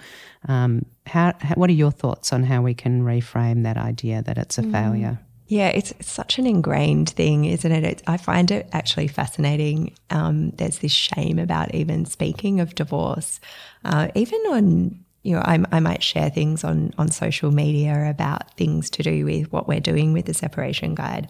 Um, 0.47 0.85
how, 1.05 1.33
how, 1.39 1.55
what 1.55 1.69
are 1.69 1.73
your 1.73 1.91
thoughts 1.91 2.33
on 2.33 2.43
how 2.43 2.61
we 2.61 2.73
can 2.73 3.03
reframe 3.03 3.63
that 3.63 3.77
idea 3.77 4.21
that 4.23 4.37
it's 4.37 4.57
a 4.57 4.63
mm. 4.63 4.71
failure? 4.71 5.19
Yeah, 5.47 5.67
it's, 5.67 5.91
it's, 5.91 6.09
such 6.09 6.39
an 6.39 6.47
ingrained 6.47 7.09
thing, 7.09 7.45
isn't 7.45 7.71
it? 7.71 7.83
It's, 7.83 8.03
I 8.07 8.17
find 8.17 8.49
it 8.49 8.69
actually 8.71 9.07
fascinating. 9.07 9.93
Um, 10.09 10.51
there's 10.51 10.79
this 10.79 10.93
shame 10.93 11.37
about 11.37 11.75
even 11.75 12.05
speaking 12.05 12.59
of 12.59 12.75
divorce, 12.75 13.39
uh, 13.83 14.07
even 14.15 14.39
on 14.49 15.03
you 15.23 15.33
know, 15.33 15.41
I, 15.41 15.63
I, 15.71 15.79
might 15.79 16.03
share 16.03 16.29
things 16.29 16.63
on 16.63 16.93
on 16.97 17.09
social 17.09 17.51
media 17.51 18.09
about 18.09 18.55
things 18.57 18.89
to 18.91 19.03
do 19.03 19.25
with 19.25 19.51
what 19.51 19.67
we're 19.67 19.79
doing 19.79 20.11
with 20.11 20.25
the 20.25 20.33
separation 20.33 20.95
guide, 20.95 21.29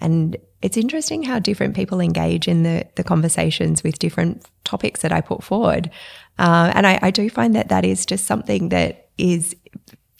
and 0.00 0.36
it's 0.60 0.76
interesting 0.76 1.22
how 1.22 1.38
different 1.38 1.74
people 1.74 2.00
engage 2.00 2.46
in 2.46 2.62
the 2.62 2.86
the 2.96 3.04
conversations 3.04 3.82
with 3.82 3.98
different 3.98 4.44
topics 4.64 5.00
that 5.00 5.10
I 5.10 5.22
put 5.22 5.42
forward, 5.42 5.90
uh, 6.38 6.72
and 6.74 6.86
I, 6.86 6.98
I 7.00 7.10
do 7.10 7.28
find 7.30 7.56
that 7.56 7.68
that 7.68 7.84
is 7.84 8.04
just 8.04 8.26
something 8.26 8.68
that 8.68 9.08
is 9.16 9.56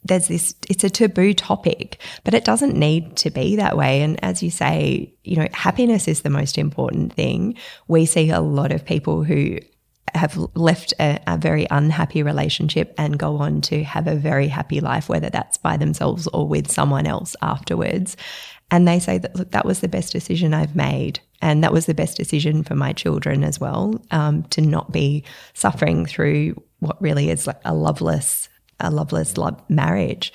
there's 0.05 0.29
this 0.29 0.55
it's 0.69 0.85
a 0.85 0.91
taboo 0.91 1.33
topic 1.33 1.99
but 2.25 2.35
it 2.35 2.45
doesn't 2.45 2.77
need 2.77 3.17
to 3.17 3.31
be 3.31 3.57
that 3.57 3.77
way. 3.77 4.03
And 4.03 4.23
as 4.25 4.43
you 4.43 4.51
say 4.51 5.13
you 5.25 5.37
know 5.37 5.49
happiness 5.53 6.09
is 6.09 6.23
the 6.23 6.31
most 6.31 6.57
important 6.57 7.13
thing. 7.13 7.57
We 7.87 8.07
see 8.07 8.31
a 8.31 8.41
lot 8.41 8.73
of 8.73 8.85
people 8.85 9.25
who 9.25 9.59
have 10.15 10.37
left 10.55 10.93
a, 11.01 11.21
a, 11.27 11.37
very 11.37 11.67
unhappy 11.71 12.23
relationship 12.23 12.95
and 12.99 13.19
go 13.19 13.37
on 13.37 13.61
to 13.61 13.83
have 13.83 14.07
a 14.07 14.15
very 14.15 14.49
happy 14.49 14.81
life 14.81 15.09
whether 15.09 15.31
that's 15.31 15.57
by 15.57 15.77
themselves 15.77 16.29
or 16.29 16.47
with 16.47 16.71
someone 16.71 17.07
else 17.07 17.35
afterwards 17.43 18.17
and 18.71 18.87
they 18.87 18.99
say 18.99 19.19
that 19.19 19.35
look 19.35 19.51
that 19.51 19.65
was 19.65 19.81
the 19.81 19.89
best 19.89 20.13
decision 20.13 20.55
i've 20.55 20.77
made 20.77 21.21
and 21.41 21.65
that 21.65 21.73
was 21.73 21.87
the 21.87 21.95
best 21.95 22.17
decision 22.17 22.63
for 22.63 22.75
my 22.75 22.93
children 22.93 23.43
as 23.43 23.59
well 23.59 24.01
um, 24.11 24.43
to 24.45 24.61
not 24.61 24.93
be 24.93 25.25
suffering 25.55 26.07
through 26.07 26.55
what 26.81 27.01
really 27.01 27.31
is 27.31 27.47
like 27.47 27.61
a 27.65 27.75
loveless 27.75 28.49
a 28.81 28.91
loveless 28.91 29.37
love 29.37 29.61
marriage. 29.69 30.33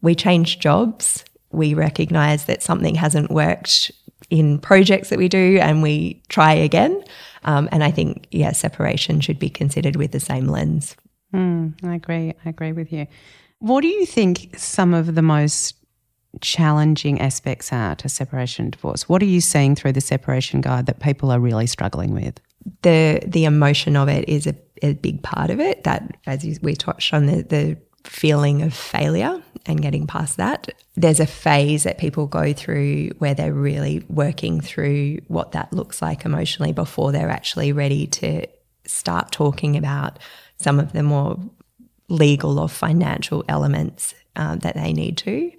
We 0.00 0.14
change 0.14 0.58
jobs. 0.58 1.24
We 1.50 1.74
recognize 1.74 2.44
that 2.44 2.62
something 2.62 2.94
hasn't 2.94 3.30
worked 3.30 3.90
in 4.30 4.58
projects 4.58 5.10
that 5.10 5.18
we 5.18 5.28
do 5.28 5.58
and 5.60 5.82
we 5.82 6.22
try 6.28 6.52
again. 6.52 7.02
Um, 7.44 7.68
and 7.72 7.84
I 7.84 7.90
think, 7.90 8.26
yeah, 8.30 8.52
separation 8.52 9.20
should 9.20 9.38
be 9.38 9.50
considered 9.50 9.96
with 9.96 10.12
the 10.12 10.20
same 10.20 10.46
lens. 10.46 10.96
Mm, 11.34 11.74
I 11.84 11.94
agree. 11.94 12.34
I 12.44 12.48
agree 12.48 12.72
with 12.72 12.92
you. 12.92 13.06
What 13.60 13.82
do 13.82 13.88
you 13.88 14.06
think 14.06 14.56
some 14.56 14.94
of 14.94 15.14
the 15.14 15.22
most 15.22 15.74
challenging 16.40 17.20
aspects 17.20 17.72
are 17.72 17.94
to 17.96 18.08
separation 18.08 18.66
and 18.66 18.72
divorce? 18.72 19.08
What 19.08 19.22
are 19.22 19.26
you 19.26 19.40
seeing 19.40 19.74
through 19.74 19.92
the 19.92 20.00
separation 20.00 20.60
guide 20.60 20.86
that 20.86 21.00
people 21.00 21.30
are 21.30 21.40
really 21.40 21.66
struggling 21.66 22.12
with? 22.12 22.40
The 22.82 23.22
the 23.26 23.44
emotion 23.44 23.96
of 23.96 24.08
it 24.08 24.28
is 24.28 24.46
a, 24.46 24.54
a 24.82 24.92
big 24.94 25.22
part 25.22 25.50
of 25.50 25.58
it. 25.58 25.84
That 25.84 26.16
as 26.26 26.44
we 26.62 26.74
touched 26.74 27.14
on 27.14 27.26
the, 27.26 27.42
the 27.42 27.78
feeling 28.04 28.62
of 28.62 28.72
failure 28.74 29.42
and 29.66 29.82
getting 29.82 30.06
past 30.06 30.36
that. 30.36 30.68
There's 30.96 31.20
a 31.20 31.26
phase 31.26 31.82
that 31.82 31.98
people 31.98 32.26
go 32.26 32.52
through 32.52 33.10
where 33.18 33.34
they're 33.34 33.52
really 33.52 34.04
working 34.08 34.60
through 34.60 35.18
what 35.28 35.52
that 35.52 35.72
looks 35.72 36.00
like 36.00 36.24
emotionally 36.24 36.72
before 36.72 37.12
they're 37.12 37.30
actually 37.30 37.72
ready 37.72 38.06
to 38.06 38.46
start 38.86 39.30
talking 39.32 39.76
about 39.76 40.18
some 40.56 40.80
of 40.80 40.92
the 40.92 41.02
more 41.02 41.38
legal 42.08 42.58
or 42.58 42.68
financial 42.68 43.44
elements 43.48 44.14
uh, 44.36 44.56
that 44.56 44.74
they 44.74 44.92
need 44.92 45.18
to. 45.18 45.52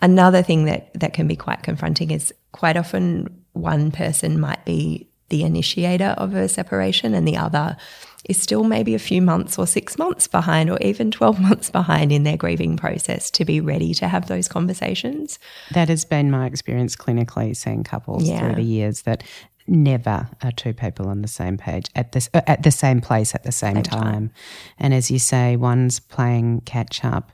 Another 0.00 0.42
thing 0.42 0.64
that, 0.66 0.92
that 0.94 1.12
can 1.12 1.26
be 1.26 1.36
quite 1.36 1.62
confronting 1.62 2.10
is 2.10 2.32
quite 2.52 2.76
often 2.76 3.44
one 3.52 3.90
person 3.90 4.38
might 4.38 4.64
be 4.64 5.08
the 5.28 5.42
initiator 5.42 6.14
of 6.16 6.34
a 6.34 6.48
separation 6.48 7.14
and 7.14 7.26
the 7.26 7.36
other 7.36 7.76
is 8.24 8.40
still 8.40 8.64
maybe 8.64 8.94
a 8.94 8.98
few 8.98 9.22
months 9.22 9.58
or 9.58 9.66
six 9.66 9.98
months 9.98 10.26
behind 10.26 10.70
or 10.70 10.78
even 10.80 11.10
12 11.10 11.40
months 11.40 11.70
behind 11.70 12.12
in 12.12 12.24
their 12.24 12.36
grieving 12.36 12.76
process 12.76 13.30
to 13.30 13.44
be 13.44 13.60
ready 13.60 13.94
to 13.94 14.08
have 14.08 14.26
those 14.26 14.48
conversations. 14.48 15.38
That 15.72 15.88
has 15.88 16.04
been 16.04 16.30
my 16.30 16.46
experience 16.46 16.96
clinically 16.96 17.56
seeing 17.56 17.84
couples 17.84 18.24
yeah. 18.24 18.40
through 18.40 18.56
the 18.56 18.62
years 18.62 19.02
that 19.02 19.22
never 19.68 20.28
are 20.42 20.52
two 20.52 20.72
people 20.72 21.08
on 21.08 21.22
the 21.22 21.28
same 21.28 21.56
page 21.56 21.86
at 21.94 22.12
this 22.12 22.28
uh, 22.34 22.40
at 22.46 22.62
the 22.62 22.70
same 22.70 23.00
place 23.00 23.34
at 23.34 23.42
the 23.42 23.52
same, 23.52 23.76
same 23.76 23.82
time. 23.82 24.02
time. 24.02 24.30
And 24.78 24.94
as 24.94 25.10
you 25.10 25.18
say, 25.18 25.56
one's 25.56 26.00
playing 26.00 26.62
catch 26.62 27.04
up, 27.04 27.32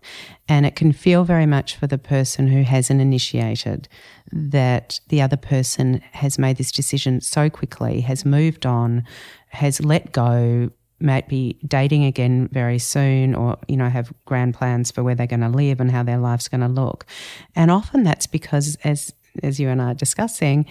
and 0.48 0.66
it 0.66 0.76
can 0.76 0.92
feel 0.92 1.24
very 1.24 1.46
much 1.46 1.76
for 1.76 1.86
the 1.86 1.98
person 1.98 2.48
who 2.48 2.62
hasn't 2.62 3.00
initiated 3.00 3.88
that 4.32 5.00
the 5.08 5.22
other 5.22 5.36
person 5.36 6.02
has 6.12 6.38
made 6.38 6.56
this 6.56 6.72
decision 6.72 7.20
so 7.20 7.48
quickly, 7.48 8.00
has 8.00 8.24
moved 8.24 8.66
on, 8.66 9.04
has 9.48 9.84
let 9.84 10.12
go, 10.12 10.70
might 11.00 11.28
be 11.28 11.58
dating 11.66 12.04
again 12.04 12.48
very 12.52 12.78
soon 12.78 13.34
or 13.34 13.58
you 13.68 13.76
know 13.76 13.88
have 13.88 14.12
grand 14.24 14.54
plans 14.54 14.90
for 14.90 15.02
where 15.02 15.14
they're 15.14 15.26
going 15.26 15.40
to 15.40 15.48
live 15.48 15.80
and 15.80 15.90
how 15.90 16.02
their 16.02 16.18
life's 16.18 16.48
going 16.48 16.60
to 16.60 16.68
look 16.68 17.04
and 17.54 17.70
often 17.70 18.04
that's 18.04 18.26
because 18.26 18.76
as 18.84 19.12
as 19.42 19.58
you 19.58 19.68
and 19.68 19.82
I 19.82 19.90
are 19.92 19.94
discussing, 19.94 20.66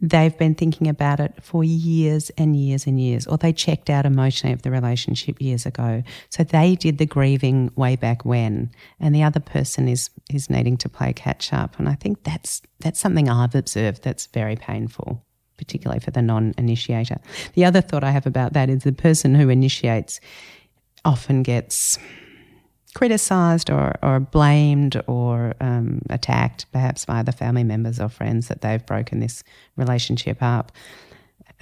they've 0.00 0.36
been 0.36 0.54
thinking 0.54 0.88
about 0.88 1.20
it 1.20 1.34
for 1.42 1.62
years 1.64 2.30
and 2.38 2.56
years 2.56 2.86
and 2.86 3.00
years, 3.00 3.26
or 3.26 3.38
they 3.38 3.52
checked 3.52 3.90
out 3.90 4.06
emotionally 4.06 4.52
of 4.52 4.62
the 4.62 4.70
relationship 4.70 5.40
years 5.40 5.66
ago. 5.66 6.02
So 6.30 6.44
they 6.44 6.74
did 6.74 6.98
the 6.98 7.06
grieving 7.06 7.70
way 7.76 7.96
back 7.96 8.24
when, 8.24 8.70
and 9.00 9.14
the 9.14 9.22
other 9.22 9.40
person 9.40 9.88
is 9.88 10.10
is 10.30 10.50
needing 10.50 10.76
to 10.78 10.88
play 10.88 11.12
catch 11.12 11.52
up. 11.52 11.78
And 11.78 11.88
I 11.88 11.94
think 11.94 12.24
that's 12.24 12.62
that's 12.80 13.00
something 13.00 13.28
I've 13.28 13.54
observed 13.54 14.02
that's 14.02 14.26
very 14.26 14.56
painful 14.56 15.24
particularly 15.56 15.98
for 15.98 16.12
the 16.12 16.22
non 16.22 16.54
initiator. 16.56 17.18
The 17.54 17.64
other 17.64 17.80
thought 17.80 18.04
I 18.04 18.12
have 18.12 18.26
about 18.26 18.52
that 18.54 18.70
is 18.70 18.84
the 18.84 18.92
person 18.92 19.34
who 19.34 19.48
initiates 19.48 20.20
often 21.04 21.42
gets 21.42 21.98
criticised 22.94 23.70
or, 23.70 23.94
or 24.02 24.20
blamed 24.20 25.00
or 25.06 25.54
um, 25.60 26.02
attacked, 26.10 26.66
perhaps 26.72 27.04
by 27.04 27.20
other 27.20 27.32
family 27.32 27.64
members 27.64 28.00
or 28.00 28.08
friends 28.08 28.48
that 28.48 28.60
they've 28.60 28.84
broken 28.84 29.20
this 29.20 29.44
relationship 29.76 30.38
up. 30.40 30.72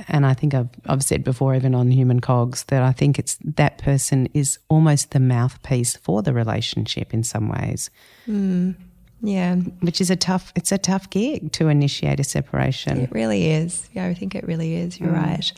And 0.09 0.27
I 0.27 0.35
think 0.35 0.55
I've, 0.55 0.69
I've 0.87 1.03
said 1.03 1.25
before, 1.25 1.55
even 1.55 1.75
on 1.75 1.91
Human 1.91 2.21
Cogs, 2.21 2.65
that 2.65 2.83
I 2.83 2.93
think 2.93 3.19
it's 3.19 3.39
that 3.43 3.79
person 3.79 4.29
is 4.35 4.59
almost 4.69 5.13
the 5.13 5.21
mouthpiece 5.21 5.97
for 5.97 6.23
the 6.23 6.35
relationship 6.35 7.15
in 7.15 7.25
some 7.25 7.49
ways. 7.49 7.91
Mm, 8.29 8.75
yeah, 9.23 9.55
which 9.81 10.03
is 10.03 10.11
a 10.11 10.17
tough. 10.17 10.53
It's 10.55 10.71
a 10.71 10.77
tough 10.77 11.09
gig 11.09 11.51
to 11.53 11.69
initiate 11.69 12.21
a 12.21 12.25
separation. 12.25 13.01
It 13.01 13.11
really 13.11 13.51
is. 13.51 13.89
Yeah, 13.95 14.07
I 14.07 14.13
think 14.13 14.35
it 14.35 14.47
really 14.47 14.77
is. 14.77 15.01
You're 15.01 15.09
mm. 15.09 15.23
right, 15.23 15.53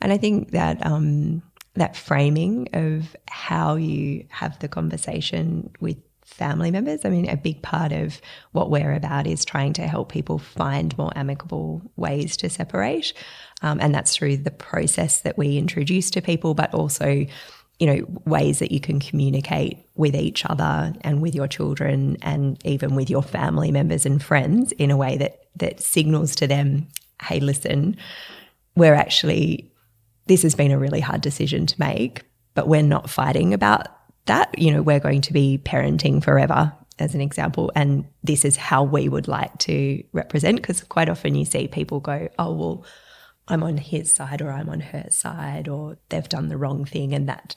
and 0.00 0.10
I 0.10 0.16
think 0.16 0.52
that 0.52 0.84
um, 0.86 1.42
that 1.74 1.96
framing 1.96 2.68
of 2.72 3.16
how 3.28 3.76
you 3.76 4.26
have 4.28 4.58
the 4.58 4.68
conversation 4.68 5.70
with 5.80 5.96
family 6.24 6.70
members. 6.70 7.04
I 7.04 7.10
mean, 7.10 7.28
a 7.28 7.36
big 7.36 7.62
part 7.62 7.92
of 7.92 8.20
what 8.52 8.70
we're 8.70 8.94
about 8.94 9.26
is 9.26 9.44
trying 9.44 9.72
to 9.74 9.86
help 9.86 10.10
people 10.10 10.38
find 10.38 10.96
more 10.96 11.12
amicable 11.14 11.82
ways 11.96 12.36
to 12.38 12.50
separate. 12.50 13.12
Um, 13.62 13.80
and 13.80 13.94
that's 13.94 14.16
through 14.16 14.38
the 14.38 14.50
process 14.50 15.20
that 15.22 15.38
we 15.38 15.58
introduce 15.58 16.10
to 16.10 16.22
people, 16.22 16.54
but 16.54 16.72
also, 16.74 17.26
you 17.78 17.86
know, 17.86 18.06
ways 18.24 18.58
that 18.58 18.72
you 18.72 18.80
can 18.80 18.98
communicate 19.00 19.78
with 19.94 20.14
each 20.14 20.44
other 20.46 20.94
and 21.02 21.20
with 21.20 21.34
your 21.34 21.48
children 21.48 22.16
and 22.22 22.64
even 22.64 22.94
with 22.94 23.10
your 23.10 23.22
family 23.22 23.70
members 23.70 24.06
and 24.06 24.22
friends 24.22 24.72
in 24.72 24.90
a 24.90 24.96
way 24.96 25.16
that 25.18 25.40
that 25.56 25.80
signals 25.80 26.34
to 26.36 26.46
them, 26.46 26.88
hey, 27.22 27.40
listen, 27.40 27.96
we're 28.74 28.94
actually 28.94 29.71
this 30.26 30.42
has 30.42 30.54
been 30.54 30.70
a 30.70 30.78
really 30.78 31.00
hard 31.00 31.20
decision 31.20 31.66
to 31.66 31.80
make, 31.80 32.22
but 32.54 32.68
we're 32.68 32.82
not 32.82 33.10
fighting 33.10 33.54
about 33.54 33.88
that. 34.26 34.56
You 34.58 34.72
know, 34.72 34.82
we're 34.82 35.00
going 35.00 35.20
to 35.22 35.32
be 35.32 35.60
parenting 35.64 36.22
forever, 36.22 36.72
as 36.98 37.14
an 37.14 37.20
example, 37.20 37.72
and 37.74 38.04
this 38.22 38.44
is 38.44 38.56
how 38.56 38.84
we 38.84 39.08
would 39.08 39.26
like 39.26 39.56
to 39.58 40.04
represent. 40.12 40.56
Because 40.56 40.82
quite 40.84 41.08
often 41.08 41.34
you 41.34 41.44
see 41.44 41.66
people 41.66 42.00
go, 42.00 42.28
oh, 42.38 42.52
well, 42.52 42.84
I'm 43.48 43.62
on 43.62 43.76
his 43.78 44.12
side 44.12 44.40
or 44.40 44.50
I'm 44.52 44.68
on 44.68 44.80
her 44.80 45.06
side 45.10 45.68
or 45.68 45.96
they've 46.10 46.28
done 46.28 46.48
the 46.48 46.56
wrong 46.56 46.84
thing, 46.84 47.12
and 47.14 47.28
that 47.28 47.56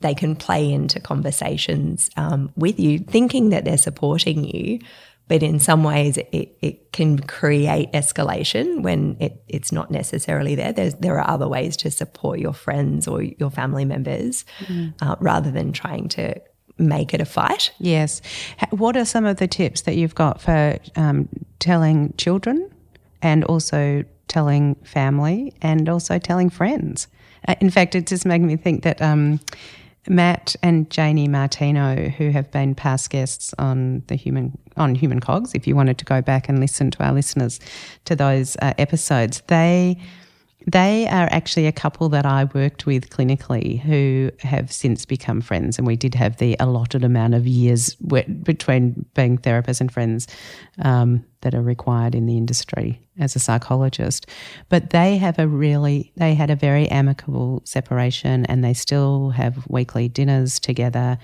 they 0.00 0.14
can 0.14 0.36
play 0.36 0.70
into 0.70 1.00
conversations 1.00 2.10
um, 2.16 2.52
with 2.54 2.78
you, 2.78 2.98
thinking 2.98 3.48
that 3.48 3.64
they're 3.64 3.78
supporting 3.78 4.44
you, 4.44 4.78
but 5.28 5.42
in 5.42 5.58
some 5.58 5.82
ways 5.82 6.16
it, 6.16 6.56
it 6.60 6.92
can 6.92 7.18
create 7.18 7.92
escalation 7.92 8.82
when 8.82 9.16
it, 9.20 9.42
it's 9.48 9.72
not 9.72 9.90
necessarily 9.90 10.54
there. 10.54 10.72
There's, 10.72 10.94
there 10.94 11.18
are 11.18 11.28
other 11.28 11.48
ways 11.48 11.76
to 11.78 11.90
support 11.90 12.38
your 12.38 12.52
friends 12.52 13.08
or 13.08 13.22
your 13.22 13.50
family 13.50 13.84
members 13.84 14.44
mm. 14.60 14.94
uh, 15.02 15.16
rather 15.20 15.50
than 15.50 15.72
trying 15.72 16.08
to 16.10 16.40
make 16.78 17.14
it 17.14 17.20
a 17.20 17.24
fight. 17.24 17.72
Yes. 17.78 18.20
What 18.70 18.96
are 18.96 19.04
some 19.04 19.24
of 19.24 19.38
the 19.38 19.48
tips 19.48 19.82
that 19.82 19.96
you've 19.96 20.14
got 20.14 20.40
for 20.40 20.78
um, 20.94 21.28
telling 21.58 22.14
children 22.18 22.70
and 23.22 23.44
also 23.44 24.04
telling 24.28 24.74
family 24.76 25.54
and 25.62 25.88
also 25.88 26.18
telling 26.18 26.50
friends? 26.50 27.08
Uh, 27.48 27.54
in 27.60 27.70
fact, 27.70 27.94
it 27.94 28.06
just 28.06 28.26
made 28.26 28.42
me 28.42 28.56
think 28.56 28.82
that. 28.84 29.00
Um, 29.02 29.40
Matt 30.08 30.56
and 30.62 30.90
Janie 30.90 31.28
Martino, 31.28 32.08
who 32.08 32.30
have 32.30 32.50
been 32.50 32.74
past 32.74 33.10
guests 33.10 33.54
on 33.58 34.02
the 34.06 34.14
human 34.14 34.56
on 34.76 34.94
Human 34.94 35.20
Cogs, 35.20 35.54
if 35.54 35.66
you 35.66 35.74
wanted 35.74 35.98
to 35.98 36.04
go 36.04 36.20
back 36.20 36.48
and 36.48 36.60
listen 36.60 36.90
to 36.90 37.02
our 37.02 37.12
listeners 37.12 37.60
to 38.04 38.14
those 38.14 38.56
uh, 38.60 38.74
episodes, 38.78 39.42
they 39.46 39.98
they 40.66 41.06
are 41.06 41.28
actually 41.30 41.66
a 41.66 41.72
couple 41.72 42.08
that 42.08 42.26
I 42.26 42.44
worked 42.52 42.86
with 42.86 43.08
clinically 43.08 43.80
who 43.80 44.30
have 44.40 44.72
since 44.72 45.04
become 45.04 45.40
friends. 45.40 45.78
And 45.78 45.86
we 45.86 45.94
did 45.94 46.14
have 46.16 46.38
the 46.38 46.56
allotted 46.58 47.04
amount 47.04 47.34
of 47.34 47.46
years 47.46 47.94
between 47.94 49.06
being 49.14 49.38
therapists 49.38 49.80
and 49.80 49.92
friends 49.92 50.26
um, 50.82 51.24
that 51.42 51.54
are 51.54 51.62
required 51.62 52.16
in 52.16 52.26
the 52.26 52.36
industry 52.36 53.00
as 53.18 53.36
a 53.36 53.38
psychologist. 53.38 54.26
But 54.68 54.90
they 54.90 55.18
have 55.18 55.38
a 55.38 55.46
really, 55.46 56.12
they 56.16 56.34
had 56.34 56.50
a 56.50 56.56
very 56.56 56.88
amicable 56.88 57.62
separation 57.64 58.44
and 58.46 58.64
they 58.64 58.74
still 58.74 59.30
have 59.30 59.64
weekly 59.68 60.08
dinners 60.08 60.58
together. 60.58 61.18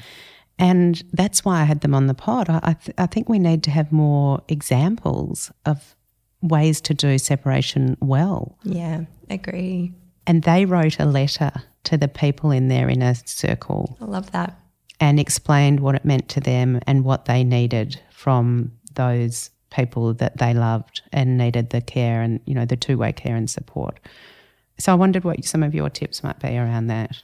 And 0.56 1.02
that's 1.12 1.44
why 1.44 1.62
I 1.62 1.64
had 1.64 1.80
them 1.80 1.94
on 1.94 2.06
the 2.06 2.14
pod. 2.14 2.48
I, 2.48 2.74
th- 2.74 2.94
I 2.96 3.06
think 3.06 3.28
we 3.28 3.40
need 3.40 3.64
to 3.64 3.72
have 3.72 3.90
more 3.90 4.40
examples 4.48 5.50
of 5.66 5.96
ways 6.42 6.80
to 6.82 6.94
do 6.94 7.18
separation 7.18 7.96
well. 8.00 8.58
Yeah, 8.64 9.04
agree. 9.30 9.92
And 10.26 10.42
they 10.42 10.64
wrote 10.64 10.98
a 10.98 11.04
letter 11.04 11.52
to 11.84 11.96
the 11.96 12.08
people 12.08 12.50
in 12.50 12.68
their 12.68 12.88
inner 12.88 13.14
circle. 13.24 13.96
I 14.00 14.04
love 14.04 14.30
that. 14.32 14.58
And 15.00 15.18
explained 15.18 15.80
what 15.80 15.94
it 15.94 16.04
meant 16.04 16.28
to 16.30 16.40
them 16.40 16.80
and 16.86 17.04
what 17.04 17.24
they 17.24 17.42
needed 17.42 18.00
from 18.10 18.72
those 18.94 19.50
people 19.70 20.14
that 20.14 20.36
they 20.36 20.54
loved 20.54 21.02
and 21.12 21.38
needed 21.38 21.70
the 21.70 21.80
care 21.80 22.22
and, 22.22 22.40
you 22.44 22.54
know, 22.54 22.64
the 22.64 22.76
two 22.76 22.98
way 22.98 23.12
care 23.12 23.34
and 23.34 23.50
support. 23.50 23.98
So 24.78 24.92
I 24.92 24.94
wondered 24.94 25.24
what 25.24 25.44
some 25.44 25.62
of 25.62 25.74
your 25.74 25.90
tips 25.90 26.22
might 26.22 26.38
be 26.38 26.56
around 26.56 26.88
that. 26.88 27.22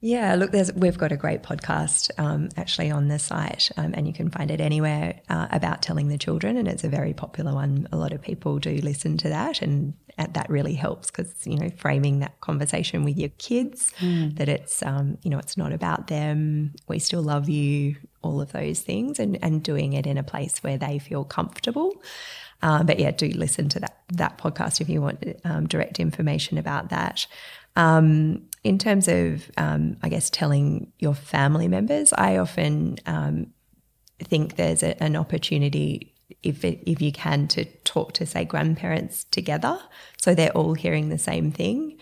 Yeah, 0.00 0.34
look, 0.34 0.52
we've 0.74 0.98
got 0.98 1.10
a 1.10 1.16
great 1.16 1.42
podcast 1.42 2.10
um, 2.18 2.50
actually 2.56 2.90
on 2.90 3.08
the 3.08 3.18
site, 3.18 3.70
um, 3.78 3.94
and 3.94 4.06
you 4.06 4.12
can 4.12 4.30
find 4.30 4.50
it 4.50 4.60
anywhere 4.60 5.20
uh, 5.30 5.48
about 5.50 5.80
telling 5.80 6.08
the 6.08 6.18
children, 6.18 6.58
and 6.58 6.68
it's 6.68 6.84
a 6.84 6.88
very 6.88 7.14
popular 7.14 7.54
one. 7.54 7.88
A 7.92 7.96
lot 7.96 8.12
of 8.12 8.20
people 8.20 8.58
do 8.58 8.76
listen 8.76 9.16
to 9.18 9.28
that, 9.30 9.62
and, 9.62 9.94
that 10.18 10.48
really 10.48 10.72
helps 10.72 11.10
because 11.10 11.46
you 11.46 11.58
know 11.58 11.68
framing 11.76 12.20
that 12.20 12.40
conversation 12.40 13.04
with 13.04 13.18
your 13.18 13.28
kids 13.36 13.92
mm. 13.98 14.34
that 14.38 14.48
it's 14.48 14.82
um, 14.82 15.18
you 15.22 15.30
know 15.30 15.38
it's 15.38 15.58
not 15.58 15.74
about 15.74 16.06
them. 16.06 16.72
We 16.88 16.98
still 16.98 17.22
love 17.22 17.50
you, 17.50 17.96
all 18.22 18.40
of 18.40 18.52
those 18.52 18.80
things, 18.80 19.18
and 19.18 19.38
and 19.42 19.62
doing 19.62 19.92
it 19.92 20.06
in 20.06 20.16
a 20.16 20.22
place 20.22 20.62
where 20.62 20.78
they 20.78 20.98
feel 20.98 21.24
comfortable. 21.24 22.02
Uh, 22.62 22.82
but 22.82 22.98
yeah, 22.98 23.10
do 23.10 23.28
listen 23.28 23.68
to 23.68 23.80
that 23.80 23.98
that 24.08 24.38
podcast 24.38 24.80
if 24.80 24.88
you 24.88 25.02
want 25.02 25.24
um, 25.44 25.66
direct 25.66 26.00
information 26.00 26.58
about 26.58 26.90
that. 26.90 27.26
Um, 27.74 28.48
in 28.64 28.78
terms 28.78 29.06
of, 29.06 29.50
um, 29.56 29.96
I 30.02 30.08
guess, 30.08 30.30
telling 30.30 30.92
your 30.98 31.14
family 31.14 31.68
members, 31.68 32.12
I 32.12 32.38
often 32.38 32.96
um, 33.06 33.48
think 34.22 34.56
there's 34.56 34.82
a, 34.82 35.00
an 35.02 35.14
opportunity 35.16 36.14
if 36.42 36.64
it, 36.64 36.82
if 36.86 37.00
you 37.00 37.12
can 37.12 37.46
to 37.48 37.64
talk 37.84 38.12
to 38.14 38.26
say 38.26 38.44
grandparents 38.44 39.24
together, 39.24 39.78
so 40.16 40.34
they're 40.34 40.50
all 40.50 40.74
hearing 40.74 41.08
the 41.08 41.18
same 41.18 41.52
thing, 41.52 41.98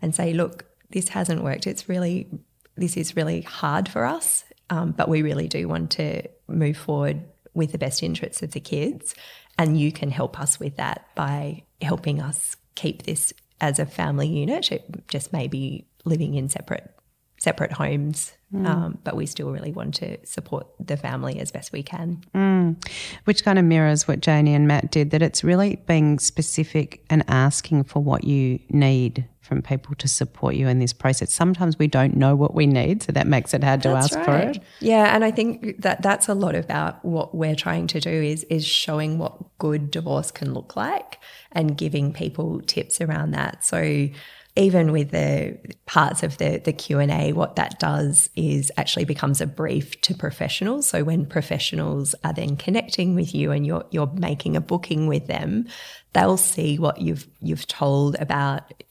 and 0.00 0.14
say, 0.14 0.32
look, 0.32 0.64
this 0.90 1.08
hasn't 1.08 1.42
worked. 1.42 1.66
It's 1.66 1.88
really 1.88 2.28
this 2.76 2.96
is 2.96 3.16
really 3.16 3.40
hard 3.42 3.88
for 3.88 4.04
us, 4.04 4.44
um, 4.70 4.92
but 4.92 5.08
we 5.08 5.22
really 5.22 5.48
do 5.48 5.66
want 5.68 5.90
to 5.92 6.22
move 6.46 6.76
forward 6.76 7.22
with 7.54 7.72
the 7.72 7.78
best 7.78 8.02
interests 8.02 8.42
of 8.42 8.52
the 8.52 8.60
kids, 8.60 9.14
and 9.58 9.78
you 9.78 9.92
can 9.92 10.10
help 10.10 10.38
us 10.40 10.58
with 10.58 10.76
that 10.76 11.06
by 11.14 11.62
helping 11.80 12.20
us 12.20 12.56
keep 12.74 13.04
this 13.04 13.32
as 13.60 13.78
a 13.78 13.86
family 13.86 14.28
unit. 14.28 14.70
Just 15.08 15.32
maybe 15.32 15.86
living 16.04 16.34
in 16.34 16.48
separate 16.48 16.95
separate 17.38 17.72
homes, 17.72 18.32
mm. 18.52 18.66
um, 18.66 18.98
but 19.04 19.16
we 19.16 19.26
still 19.26 19.50
really 19.50 19.72
want 19.72 19.94
to 19.96 20.16
support 20.24 20.66
the 20.80 20.96
family 20.96 21.38
as 21.38 21.50
best 21.50 21.72
we 21.72 21.82
can. 21.82 22.22
Mm. 22.34 22.84
Which 23.24 23.44
kind 23.44 23.58
of 23.58 23.64
mirrors 23.64 24.08
what 24.08 24.20
Janie 24.20 24.54
and 24.54 24.66
Matt 24.66 24.90
did. 24.90 25.10
That 25.10 25.22
it's 25.22 25.44
really 25.44 25.76
being 25.86 26.18
specific 26.18 27.04
and 27.10 27.24
asking 27.28 27.84
for 27.84 28.02
what 28.02 28.24
you 28.24 28.58
need 28.70 29.28
from 29.46 29.62
people 29.62 29.94
to 29.94 30.08
support 30.08 30.56
you 30.56 30.66
in 30.66 30.80
this 30.80 30.92
process. 30.92 31.32
Sometimes 31.32 31.78
we 31.78 31.86
don't 31.86 32.16
know 32.16 32.34
what 32.34 32.54
we 32.54 32.66
need, 32.66 33.02
so 33.02 33.12
that 33.12 33.28
makes 33.28 33.54
it 33.54 33.62
hard 33.62 33.80
to 33.82 33.90
that's 33.90 34.06
ask 34.06 34.16
right. 34.16 34.24
for 34.24 34.36
it. 34.36 34.62
Yeah, 34.80 35.14
and 35.14 35.24
I 35.24 35.30
think 35.30 35.82
that 35.82 36.02
that's 36.02 36.28
a 36.28 36.34
lot 36.34 36.56
about 36.56 37.04
what 37.04 37.34
we're 37.34 37.54
trying 37.54 37.86
to 37.88 38.00
do 38.00 38.10
is 38.10 38.44
is 38.44 38.66
showing 38.66 39.18
what 39.18 39.58
good 39.58 39.90
divorce 39.90 40.30
can 40.30 40.52
look 40.52 40.74
like 40.74 41.18
and 41.52 41.76
giving 41.76 42.12
people 42.12 42.60
tips 42.62 43.00
around 43.00 43.30
that. 43.30 43.64
So 43.64 44.08
even 44.56 44.90
with 44.90 45.10
the 45.10 45.58
parts 45.84 46.22
of 46.22 46.38
the, 46.38 46.58
the 46.64 46.72
q&a 46.72 47.32
what 47.32 47.56
that 47.56 47.78
does 47.78 48.30
is 48.36 48.72
actually 48.76 49.04
becomes 49.04 49.40
a 49.40 49.46
brief 49.46 50.00
to 50.00 50.14
professionals 50.14 50.88
so 50.88 51.04
when 51.04 51.26
professionals 51.26 52.14
are 52.24 52.32
then 52.32 52.56
connecting 52.56 53.14
with 53.14 53.34
you 53.34 53.52
and 53.52 53.66
you're, 53.66 53.84
you're 53.90 54.10
making 54.14 54.56
a 54.56 54.60
booking 54.60 55.06
with 55.06 55.26
them 55.26 55.66
they'll 56.12 56.36
see 56.36 56.78
what 56.78 57.00
you've 57.00 57.26
you've 57.40 57.66
told 57.66 58.16
about 58.16 58.82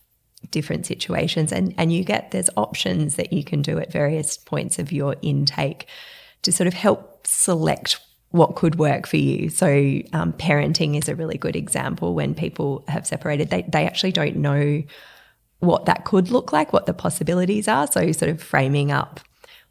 different 0.52 0.86
situations 0.86 1.52
and 1.52 1.74
and 1.78 1.92
you 1.92 2.04
get 2.04 2.32
there's 2.32 2.50
options 2.56 3.16
that 3.16 3.34
you 3.34 3.44
can 3.44 3.62
do 3.62 3.80
at 3.80 3.92
various 3.92 4.38
points 4.38 4.78
of 4.78 4.92
your 4.92 5.16
intake 5.22 5.88
to 6.44 6.52
sort 6.52 6.68
of 6.68 6.74
help 6.74 7.26
select 7.26 8.00
what 8.36 8.56
could 8.56 8.78
work 8.78 9.08
for 9.08 9.16
you. 9.18 9.50
So, 9.50 9.68
um, 10.12 10.34
parenting 10.34 10.98
is 10.98 11.08
a 11.08 11.16
really 11.16 11.38
good 11.38 11.56
example 11.56 12.14
when 12.14 12.36
people 12.36 12.84
have 12.90 13.08
separated. 13.08 13.50
They, 13.50 13.62
they 13.64 13.86
actually 13.86 14.12
don't 14.12 14.36
know 14.36 14.84
what 15.66 15.86
that 15.86 16.06
could 16.06 16.30
look 16.30 16.52
like, 16.52 16.74
what 16.74 16.86
the 16.86 16.94
possibilities 16.94 17.68
are. 17.68 17.88
So, 17.88 18.12
sort 18.12 18.32
of 18.32 18.42
framing 18.42 18.92
up, 18.92 19.20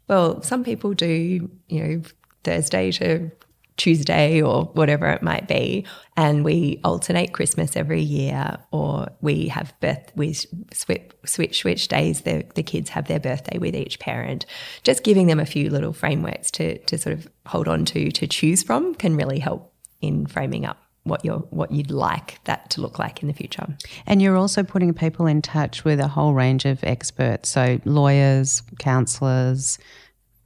well, 0.07 0.41
some 0.41 0.63
people 0.63 0.93
do, 0.93 1.49
you 1.67 1.83
know, 1.83 2.01
Thursday 2.43 2.91
to 2.93 3.31
Tuesday 3.77 4.41
or 4.41 4.65
whatever 4.73 5.07
it 5.07 5.21
might 5.21 5.47
be, 5.47 5.85
and 6.15 6.45
we 6.45 6.79
alternate 6.83 7.33
Christmas 7.33 7.75
every 7.75 8.01
year, 8.01 8.57
or 8.71 9.09
we 9.19 9.49
have 9.49 9.73
birth, 9.81 10.11
we 10.15 10.33
switch 10.33 11.11
switch 11.25 11.59
switch 11.59 11.87
days. 11.89 12.21
The 12.21 12.45
the 12.55 12.63
kids 12.63 12.89
have 12.91 13.07
their 13.07 13.19
birthday 13.19 13.57
with 13.57 13.75
each 13.75 13.99
parent. 13.99 14.45
Just 14.83 15.03
giving 15.03 15.27
them 15.27 15.39
a 15.39 15.45
few 15.45 15.69
little 15.69 15.91
frameworks 15.93 16.51
to 16.51 16.77
to 16.77 16.97
sort 16.97 17.13
of 17.13 17.27
hold 17.45 17.67
on 17.67 17.83
to 17.85 18.11
to 18.11 18.27
choose 18.27 18.63
from 18.63 18.95
can 18.95 19.17
really 19.17 19.39
help 19.39 19.73
in 20.01 20.25
framing 20.25 20.65
up 20.65 20.84
what 21.05 21.23
you're 21.23 21.39
what 21.51 21.71
you'd 21.71 21.91
like 21.91 22.43
that 22.43 22.69
to 22.71 22.81
look 22.81 22.99
like 22.99 23.21
in 23.21 23.27
the 23.27 23.33
future. 23.33 23.65
And 24.05 24.21
you're 24.21 24.35
also 24.35 24.63
putting 24.63 24.93
people 24.93 25.27
in 25.27 25.41
touch 25.41 25.85
with 25.85 25.99
a 25.99 26.07
whole 26.07 26.33
range 26.33 26.65
of 26.65 26.83
experts, 26.83 27.49
so 27.49 27.79
lawyers, 27.85 28.61
counselors, 28.79 29.77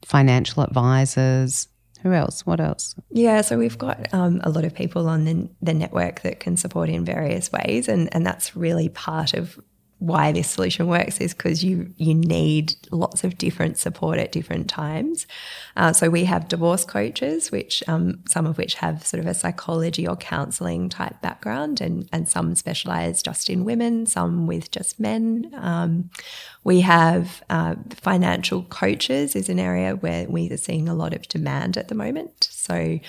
financial 0.06 0.64
advisors. 0.64 1.68
Who 2.04 2.14
else? 2.14 2.46
What 2.46 2.62
else? 2.62 2.96
Yeah, 3.10 3.42
so 3.42 3.58
we've 3.58 3.78
got 3.78 4.14
um, 4.14 4.40
a 4.46 4.50
lot 4.50 4.64
of 4.64 4.74
people 4.74 5.10
on 5.10 5.26
the, 5.26 5.50
the 5.62 5.74
network 5.74 6.22
that 6.22 6.40
can 6.40 6.56
support 6.56 6.88
in 6.88 7.04
various 7.04 7.52
ways, 7.52 7.90
and, 7.90 8.14
and 8.14 8.26
that's 8.26 8.56
really 8.56 8.88
part 8.88 9.34
of 9.34 9.60
why 10.00 10.32
this 10.32 10.50
solution 10.50 10.88
works 10.88 11.20
is 11.20 11.34
because 11.34 11.64
you 11.64 11.94
you 11.98 12.16
need 12.16 12.74
lots 12.90 13.24
of 13.26 13.38
different 13.38 13.78
support 13.78 14.18
at 14.18 14.32
different 14.32 14.70
times. 14.70 15.28
Uh, 15.76 15.92
so 15.92 16.10
we 16.10 16.24
have 16.24 16.48
divorce 16.48 16.86
coaches, 16.86 17.52
which 17.52 17.84
um, 17.88 18.24
some 18.28 18.46
of 18.46 18.58
which 18.58 18.76
have 18.76 19.06
sort 19.06 19.20
of 19.20 19.28
a 19.28 19.34
psychology 19.34 20.08
or 20.08 20.16
counselling 20.16 20.88
type 20.88 21.22
background, 21.22 21.82
and 21.82 22.08
and 22.14 22.30
some 22.30 22.56
specialise 22.56 23.22
just 23.22 23.50
in 23.50 23.66
women, 23.66 24.06
some 24.06 24.48
with 24.48 24.72
just 24.72 25.00
men. 25.00 25.52
Um, 25.56 26.10
we 26.64 26.82
have 26.82 27.44
uh, 27.50 27.76
financial 27.90 28.64
coaches 28.64 29.36
is 29.36 29.50
an 29.50 29.60
area 29.60 29.96
where 29.96 30.28
we 30.30 30.50
are 30.50 30.58
seeing 30.58 30.88
a 30.88 30.96
lot 30.96 31.14
of 31.14 31.28
demand 31.28 31.78
at 31.78 31.90
the 31.90 31.96
moment. 31.96 32.48
So 32.52 33.00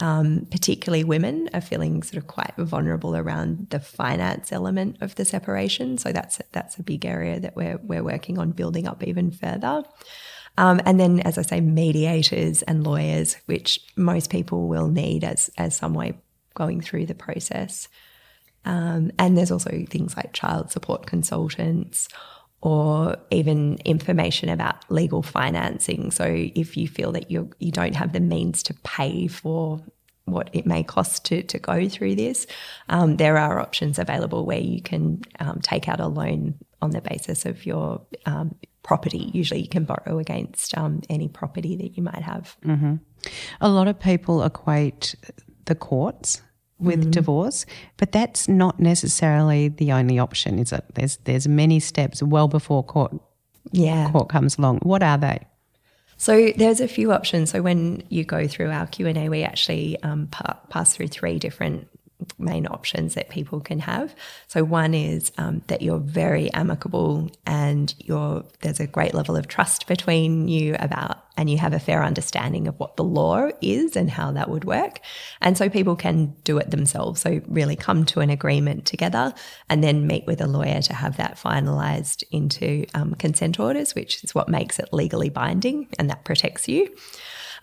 um, 0.00 0.46
particularly 0.50 1.04
women 1.04 1.48
are 1.52 1.60
feeling 1.60 2.02
sort 2.02 2.22
of 2.22 2.28
quite 2.28 2.54
vulnerable 2.56 3.16
around 3.16 3.68
the 3.70 3.80
finance 3.80 4.52
element 4.52 4.96
of 5.00 5.14
the 5.16 5.24
separation. 5.24 5.98
So 5.98 6.12
that's 6.12 6.40
that's 6.52 6.78
a 6.78 6.82
big 6.82 7.04
area 7.04 7.40
that 7.40 7.56
we're 7.56 7.78
we're 7.78 8.04
working 8.04 8.38
on 8.38 8.52
building 8.52 8.86
up 8.86 9.02
even 9.02 9.30
further. 9.30 9.82
Um, 10.56 10.80
and 10.84 10.98
then, 10.98 11.20
as 11.20 11.38
I 11.38 11.42
say, 11.42 11.60
mediators 11.60 12.62
and 12.62 12.84
lawyers, 12.84 13.36
which 13.46 13.80
most 13.96 14.30
people 14.30 14.68
will 14.68 14.88
need 14.88 15.24
as 15.24 15.50
as 15.58 15.76
some 15.76 15.94
way 15.94 16.14
going 16.54 16.80
through 16.80 17.06
the 17.06 17.14
process. 17.14 17.88
Um, 18.64 19.12
and 19.18 19.36
there's 19.36 19.52
also 19.52 19.84
things 19.88 20.16
like 20.16 20.32
child 20.32 20.70
support 20.70 21.06
consultants 21.06 22.08
or 22.60 23.16
even 23.30 23.78
information 23.84 24.48
about 24.48 24.90
legal 24.90 25.22
financing. 25.22 26.10
So 26.10 26.24
if 26.26 26.76
you 26.76 26.88
feel 26.88 27.12
that 27.12 27.30
you 27.30 27.50
you 27.58 27.70
don't 27.70 27.94
have 27.94 28.12
the 28.12 28.20
means 28.20 28.62
to 28.64 28.74
pay 28.74 29.28
for 29.28 29.80
what 30.24 30.50
it 30.52 30.66
may 30.66 30.82
cost 30.82 31.24
to, 31.24 31.42
to 31.42 31.58
go 31.58 31.88
through 31.88 32.14
this, 32.14 32.46
um, 32.90 33.16
there 33.16 33.38
are 33.38 33.60
options 33.60 33.98
available 33.98 34.44
where 34.44 34.60
you 34.60 34.82
can 34.82 35.22
um, 35.40 35.60
take 35.62 35.88
out 35.88 36.00
a 36.00 36.06
loan 36.06 36.54
on 36.82 36.90
the 36.90 37.00
basis 37.00 37.46
of 37.46 37.64
your 37.64 38.02
um, 38.26 38.54
property. 38.82 39.30
Usually, 39.32 39.60
you 39.60 39.68
can 39.68 39.84
borrow 39.84 40.18
against 40.18 40.76
um, 40.76 41.02
any 41.08 41.28
property 41.28 41.76
that 41.76 41.96
you 41.96 42.02
might 42.02 42.22
have. 42.22 42.56
Mm-hmm. 42.64 42.96
A 43.60 43.68
lot 43.68 43.88
of 43.88 43.98
people 43.98 44.42
equate 44.42 45.14
the 45.64 45.74
courts 45.74 46.42
with 46.78 47.00
mm-hmm. 47.00 47.10
divorce, 47.10 47.66
but 47.96 48.12
that's 48.12 48.48
not 48.48 48.78
necessarily 48.78 49.68
the 49.68 49.92
only 49.92 50.18
option, 50.18 50.58
is 50.58 50.72
it? 50.72 50.84
There's 50.94 51.16
there's 51.18 51.48
many 51.48 51.80
steps 51.80 52.22
well 52.22 52.48
before 52.48 52.82
court 52.84 53.14
yeah. 53.72 54.10
court 54.10 54.28
comes 54.28 54.58
along. 54.58 54.78
What 54.78 55.02
are 55.02 55.18
they? 55.18 55.40
So 56.16 56.50
there's 56.56 56.80
a 56.80 56.88
few 56.88 57.12
options. 57.12 57.50
So 57.50 57.62
when 57.62 58.02
you 58.08 58.24
go 58.24 58.48
through 58.48 58.70
our 58.70 58.86
Q 58.86 59.06
and 59.06 59.16
A, 59.16 59.28
we 59.28 59.44
actually 59.44 60.02
um, 60.02 60.26
pa- 60.26 60.58
pass 60.68 60.94
through 60.94 61.08
three 61.08 61.38
different 61.38 61.88
main 62.38 62.66
options 62.66 63.14
that 63.14 63.28
people 63.28 63.60
can 63.60 63.78
have. 63.78 64.14
So 64.48 64.64
one 64.64 64.92
is 64.94 65.30
um, 65.38 65.62
that 65.68 65.82
you're 65.82 65.98
very 65.98 66.52
amicable 66.52 67.30
and 67.46 67.94
you're 67.98 68.44
there's 68.60 68.80
a 68.80 68.86
great 68.86 69.14
level 69.14 69.36
of 69.36 69.46
trust 69.46 69.86
between 69.86 70.48
you 70.48 70.76
about 70.80 71.18
and 71.36 71.48
you 71.48 71.58
have 71.58 71.72
a 71.72 71.78
fair 71.78 72.02
understanding 72.02 72.66
of 72.66 72.78
what 72.80 72.96
the 72.96 73.04
law 73.04 73.48
is 73.60 73.94
and 73.94 74.10
how 74.10 74.32
that 74.32 74.50
would 74.50 74.64
work. 74.64 74.98
And 75.40 75.56
so 75.56 75.68
people 75.68 75.94
can 75.94 76.34
do 76.42 76.58
it 76.58 76.72
themselves. 76.72 77.20
So 77.20 77.40
really 77.46 77.76
come 77.76 78.04
to 78.06 78.20
an 78.20 78.30
agreement 78.30 78.86
together 78.86 79.32
and 79.68 79.84
then 79.84 80.08
meet 80.08 80.26
with 80.26 80.40
a 80.40 80.48
lawyer 80.48 80.82
to 80.82 80.94
have 80.94 81.16
that 81.18 81.36
finalized 81.36 82.24
into 82.32 82.86
um, 82.94 83.14
consent 83.14 83.60
orders, 83.60 83.94
which 83.94 84.24
is 84.24 84.34
what 84.34 84.48
makes 84.48 84.80
it 84.80 84.92
legally 84.92 85.28
binding 85.28 85.88
and 85.98 86.10
that 86.10 86.24
protects 86.24 86.66
you. 86.66 86.92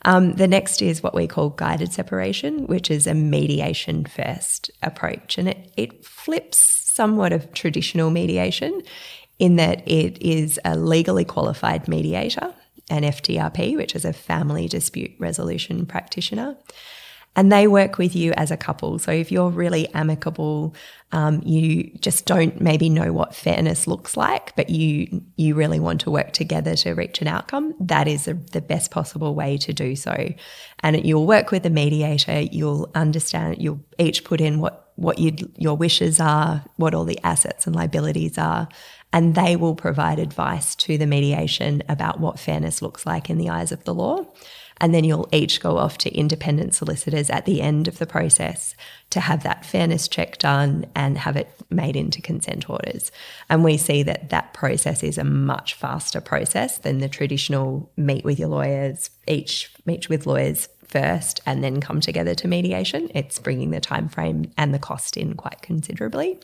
Um, 0.05 0.33
the 0.33 0.47
next 0.47 0.81
is 0.83 1.01
what 1.01 1.15
we 1.15 1.27
call 1.27 1.49
guided 1.49 1.91
separation, 1.91 2.67
which 2.67 2.91
is 2.91 3.07
a 3.07 3.15
mediation 3.15 4.05
first 4.05 4.69
approach. 4.83 5.37
And 5.37 5.49
it, 5.49 5.73
it 5.75 6.05
flips 6.05 6.59
somewhat 6.59 7.33
of 7.33 7.51
traditional 7.53 8.11
mediation 8.11 8.83
in 9.39 9.55
that 9.57 9.85
it 9.87 10.21
is 10.21 10.59
a 10.63 10.77
legally 10.77 11.25
qualified 11.25 11.87
mediator, 11.87 12.53
an 12.89 13.01
FDRP, 13.01 13.75
which 13.75 13.95
is 13.95 14.05
a 14.05 14.13
family 14.13 14.67
dispute 14.67 15.11
resolution 15.19 15.87
practitioner 15.87 16.55
and 17.35 17.51
they 17.51 17.67
work 17.67 17.97
with 17.97 18.15
you 18.15 18.31
as 18.33 18.51
a 18.51 18.57
couple. 18.57 18.97
So 18.99 19.11
if 19.11 19.31
you're 19.31 19.49
really 19.49 19.93
amicable, 19.93 20.73
um, 21.11 21.41
you 21.43 21.91
just 21.99 22.25
don't 22.25 22.59
maybe 22.61 22.89
know 22.89 23.11
what 23.11 23.35
fairness 23.35 23.87
looks 23.87 24.15
like, 24.15 24.55
but 24.55 24.69
you 24.69 25.21
you 25.35 25.55
really 25.55 25.79
want 25.79 26.01
to 26.01 26.11
work 26.11 26.31
together 26.31 26.75
to 26.77 26.93
reach 26.93 27.21
an 27.21 27.27
outcome. 27.27 27.73
That 27.79 28.07
is 28.07 28.27
a, 28.27 28.33
the 28.33 28.61
best 28.61 28.91
possible 28.91 29.35
way 29.35 29.57
to 29.57 29.73
do 29.73 29.95
so. 29.95 30.33
And 30.79 31.05
you'll 31.05 31.27
work 31.27 31.51
with 31.51 31.65
a 31.65 31.69
mediator. 31.69 32.41
You'll 32.41 32.89
understand. 32.95 33.61
You'll 33.61 33.81
each 33.99 34.23
put 34.23 34.41
in 34.41 34.59
what 34.59 34.81
what 34.95 35.19
your 35.19 35.75
wishes 35.75 36.21
are, 36.21 36.63
what 36.77 36.93
all 36.93 37.03
the 37.03 37.19
assets 37.21 37.67
and 37.67 37.75
liabilities 37.75 38.37
are, 38.37 38.69
and 39.11 39.35
they 39.35 39.55
will 39.55 39.75
provide 39.75 40.19
advice 40.19 40.73
to 40.75 40.97
the 40.97 41.05
mediation 41.05 41.83
about 41.89 42.19
what 42.19 42.39
fairness 42.39 42.81
looks 42.81 43.05
like 43.05 43.29
in 43.29 43.37
the 43.37 43.49
eyes 43.49 43.73
of 43.73 43.83
the 43.83 43.93
law. 43.93 44.25
And 44.81 44.93
then 44.93 45.03
you'll 45.03 45.29
each 45.31 45.61
go 45.61 45.77
off 45.77 45.97
to 45.99 46.13
independent 46.13 46.75
solicitors 46.75 47.29
at 47.29 47.45
the 47.45 47.61
end 47.61 47.87
of 47.87 47.97
the 47.97 48.05
process 48.05 48.75
to 49.11 49.21
have 49.21 49.43
that 49.43 49.65
fairness 49.65 50.07
check 50.07 50.37
done 50.37 50.85
and 50.95 51.17
have 51.17 51.37
it 51.37 51.49
made 51.69 51.95
into 51.95 52.21
consent 52.21 52.69
orders. 52.69 53.11
And 53.49 53.63
we 53.63 53.77
see 53.77 54.03
that 54.03 54.29
that 54.29 54.53
process 54.53 55.03
is 55.03 55.17
a 55.17 55.23
much 55.23 55.75
faster 55.75 56.19
process 56.19 56.77
than 56.77 56.99
the 56.99 57.07
traditional 57.07 57.91
meet 57.95 58.25
with 58.25 58.39
your 58.39 58.49
lawyers, 58.49 59.09
each 59.27 59.71
meet 59.85 60.09
with 60.09 60.25
lawyers 60.25 60.67
first 60.87 61.41
and 61.45 61.63
then 61.63 61.81
come 61.81 61.99
together 61.99 62.35
to 62.35 62.47
mediation. 62.47 63.09
It's 63.13 63.39
bringing 63.39 63.71
the 63.71 63.81
time 63.81 64.09
frame 64.09 64.51
and 64.57 64.73
the 64.73 64.79
cost 64.79 65.17
in 65.17 65.35
quite 65.35 65.61
considerably. 65.61 66.39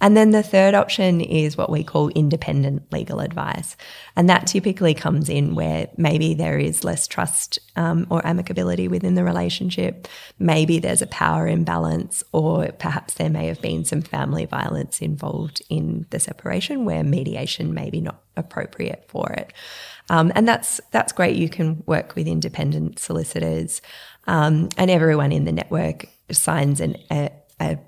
And 0.00 0.16
then 0.16 0.30
the 0.30 0.42
third 0.42 0.74
option 0.74 1.20
is 1.20 1.56
what 1.56 1.70
we 1.70 1.82
call 1.82 2.08
independent 2.10 2.92
legal 2.92 3.20
advice. 3.20 3.76
And 4.14 4.28
that 4.28 4.46
typically 4.46 4.94
comes 4.94 5.28
in 5.28 5.54
where 5.54 5.88
maybe 5.96 6.34
there 6.34 6.58
is 6.58 6.84
less 6.84 7.08
trust 7.08 7.58
um, 7.74 8.06
or 8.08 8.22
amicability 8.22 8.88
within 8.88 9.14
the 9.14 9.24
relationship. 9.24 10.06
Maybe 10.38 10.78
there's 10.78 11.02
a 11.02 11.06
power 11.08 11.48
imbalance, 11.48 12.22
or 12.32 12.70
perhaps 12.72 13.14
there 13.14 13.30
may 13.30 13.46
have 13.46 13.60
been 13.60 13.84
some 13.84 14.02
family 14.02 14.46
violence 14.46 15.00
involved 15.02 15.62
in 15.68 16.06
the 16.10 16.20
separation 16.20 16.84
where 16.84 17.02
mediation 17.02 17.74
may 17.74 17.90
be 17.90 18.00
not 18.00 18.22
appropriate 18.36 19.04
for 19.08 19.32
it. 19.32 19.52
Um, 20.10 20.32
and 20.34 20.46
that's 20.46 20.80
that's 20.90 21.12
great. 21.12 21.36
You 21.36 21.48
can 21.48 21.82
work 21.86 22.14
with 22.14 22.26
independent 22.26 22.98
solicitors, 22.98 23.82
um, 24.26 24.68
and 24.76 24.90
everyone 24.90 25.32
in 25.32 25.44
the 25.44 25.52
network 25.52 26.06
signs 26.30 26.80
an, 26.80 26.96
a, 27.10 27.30
a 27.60 27.78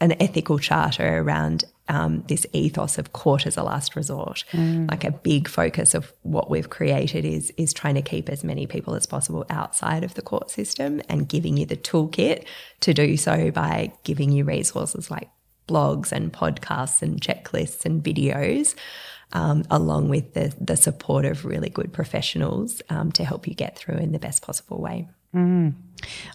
an 0.00 0.20
ethical 0.20 0.58
charter 0.58 1.18
around 1.18 1.64
um, 1.88 2.22
this 2.28 2.46
ethos 2.52 2.98
of 2.98 3.12
court 3.12 3.46
as 3.46 3.56
a 3.56 3.62
last 3.62 3.96
resort. 3.96 4.44
Mm. 4.52 4.90
Like 4.90 5.04
a 5.04 5.10
big 5.10 5.48
focus 5.48 5.94
of 5.94 6.12
what 6.22 6.50
we've 6.50 6.70
created 6.70 7.24
is 7.24 7.50
is 7.56 7.72
trying 7.72 7.94
to 7.94 8.02
keep 8.02 8.28
as 8.28 8.44
many 8.44 8.66
people 8.66 8.94
as 8.94 9.06
possible 9.06 9.44
outside 9.50 10.04
of 10.04 10.14
the 10.14 10.22
court 10.22 10.50
system 10.50 11.00
and 11.08 11.28
giving 11.28 11.56
you 11.56 11.66
the 11.66 11.76
toolkit 11.76 12.44
to 12.80 12.94
do 12.94 13.16
so 13.16 13.50
by 13.50 13.92
giving 14.04 14.30
you 14.30 14.44
resources 14.44 15.10
like 15.10 15.30
blogs 15.66 16.12
and 16.12 16.32
podcasts 16.32 17.02
and 17.02 17.20
checklists 17.20 17.84
and 17.84 18.02
videos. 18.02 18.74
Um, 19.30 19.64
along 19.70 20.08
with 20.08 20.32
the, 20.32 20.54
the 20.58 20.74
support 20.74 21.26
of 21.26 21.44
really 21.44 21.68
good 21.68 21.92
professionals 21.92 22.80
um, 22.88 23.12
to 23.12 23.26
help 23.26 23.46
you 23.46 23.52
get 23.52 23.76
through 23.76 23.96
in 23.96 24.12
the 24.12 24.18
best 24.18 24.40
possible 24.40 24.80
way. 24.80 25.06
Mm. 25.34 25.74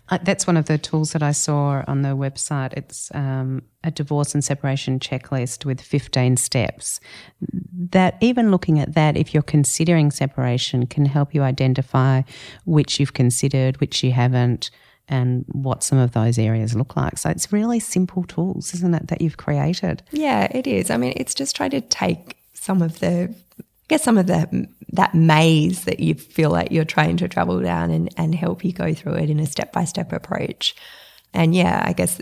Uh, 0.09 0.19
that's 0.23 0.45
one 0.45 0.57
of 0.57 0.65
the 0.65 0.77
tools 0.77 1.13
that 1.13 1.23
I 1.23 1.31
saw 1.31 1.83
on 1.87 2.01
the 2.01 2.09
website. 2.09 2.73
It's 2.73 3.09
um, 3.13 3.63
a 3.83 3.91
divorce 3.91 4.33
and 4.33 4.43
separation 4.43 4.99
checklist 4.99 5.65
with 5.65 5.81
15 5.81 6.37
steps. 6.37 6.99
That 7.89 8.17
even 8.21 8.51
looking 8.51 8.79
at 8.79 8.93
that, 8.93 9.17
if 9.17 9.33
you're 9.33 9.43
considering 9.43 10.11
separation, 10.11 10.87
can 10.87 11.05
help 11.05 11.33
you 11.33 11.41
identify 11.41 12.23
which 12.65 12.99
you've 12.99 13.13
considered, 13.13 13.79
which 13.79 14.03
you 14.03 14.11
haven't, 14.11 14.69
and 15.07 15.45
what 15.47 15.83
some 15.83 15.97
of 15.97 16.13
those 16.13 16.39
areas 16.39 16.75
look 16.75 16.95
like. 16.95 17.17
So 17.17 17.29
it's 17.29 17.51
really 17.51 17.79
simple 17.79 18.23
tools, 18.23 18.73
isn't 18.73 18.93
it, 18.93 19.07
that 19.07 19.21
you've 19.21 19.37
created? 19.37 20.03
Yeah, 20.11 20.47
it 20.51 20.65
is. 20.65 20.89
I 20.89 20.97
mean, 20.97 21.13
it's 21.15 21.33
just 21.33 21.55
trying 21.55 21.71
to 21.71 21.81
take 21.81 22.37
some 22.53 22.81
of 22.81 22.99
the 22.99 23.33
I 23.83 23.85
guess 23.89 24.03
some 24.03 24.17
of 24.17 24.27
the 24.27 24.67
that 24.93 25.13
maze 25.13 25.85
that 25.85 25.99
you 25.99 26.13
feel 26.13 26.51
like 26.51 26.71
you're 26.71 26.85
trying 26.85 27.17
to 27.17 27.27
travel 27.27 27.59
down 27.59 27.91
and, 27.91 28.13
and 28.15 28.33
help 28.33 28.63
you 28.63 28.71
go 28.71 28.93
through 28.93 29.15
it 29.15 29.29
in 29.29 29.39
a 29.39 29.45
step 29.45 29.73
by 29.73 29.85
step 29.85 30.13
approach. 30.13 30.75
And 31.33 31.55
yeah, 31.55 31.83
I 31.85 31.93
guess 31.93 32.21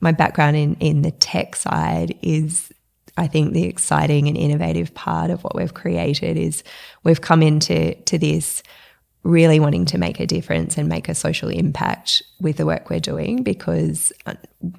my 0.00 0.12
background 0.12 0.56
in, 0.56 0.74
in 0.80 1.02
the 1.02 1.12
tech 1.12 1.56
side 1.56 2.18
is 2.22 2.72
I 3.16 3.26
think 3.26 3.52
the 3.52 3.64
exciting 3.64 4.28
and 4.28 4.36
innovative 4.36 4.92
part 4.94 5.30
of 5.30 5.42
what 5.42 5.54
we've 5.54 5.72
created 5.72 6.36
is 6.36 6.62
we've 7.02 7.20
come 7.20 7.42
into 7.42 7.94
to 7.94 8.18
this 8.18 8.62
really 9.22 9.58
wanting 9.58 9.84
to 9.86 9.98
make 9.98 10.20
a 10.20 10.26
difference 10.26 10.76
and 10.76 10.88
make 10.88 11.08
a 11.08 11.14
social 11.14 11.48
impact 11.48 12.22
with 12.40 12.58
the 12.58 12.66
work 12.66 12.90
we're 12.90 13.00
doing 13.00 13.42
because 13.42 14.12
uh, 14.26 14.34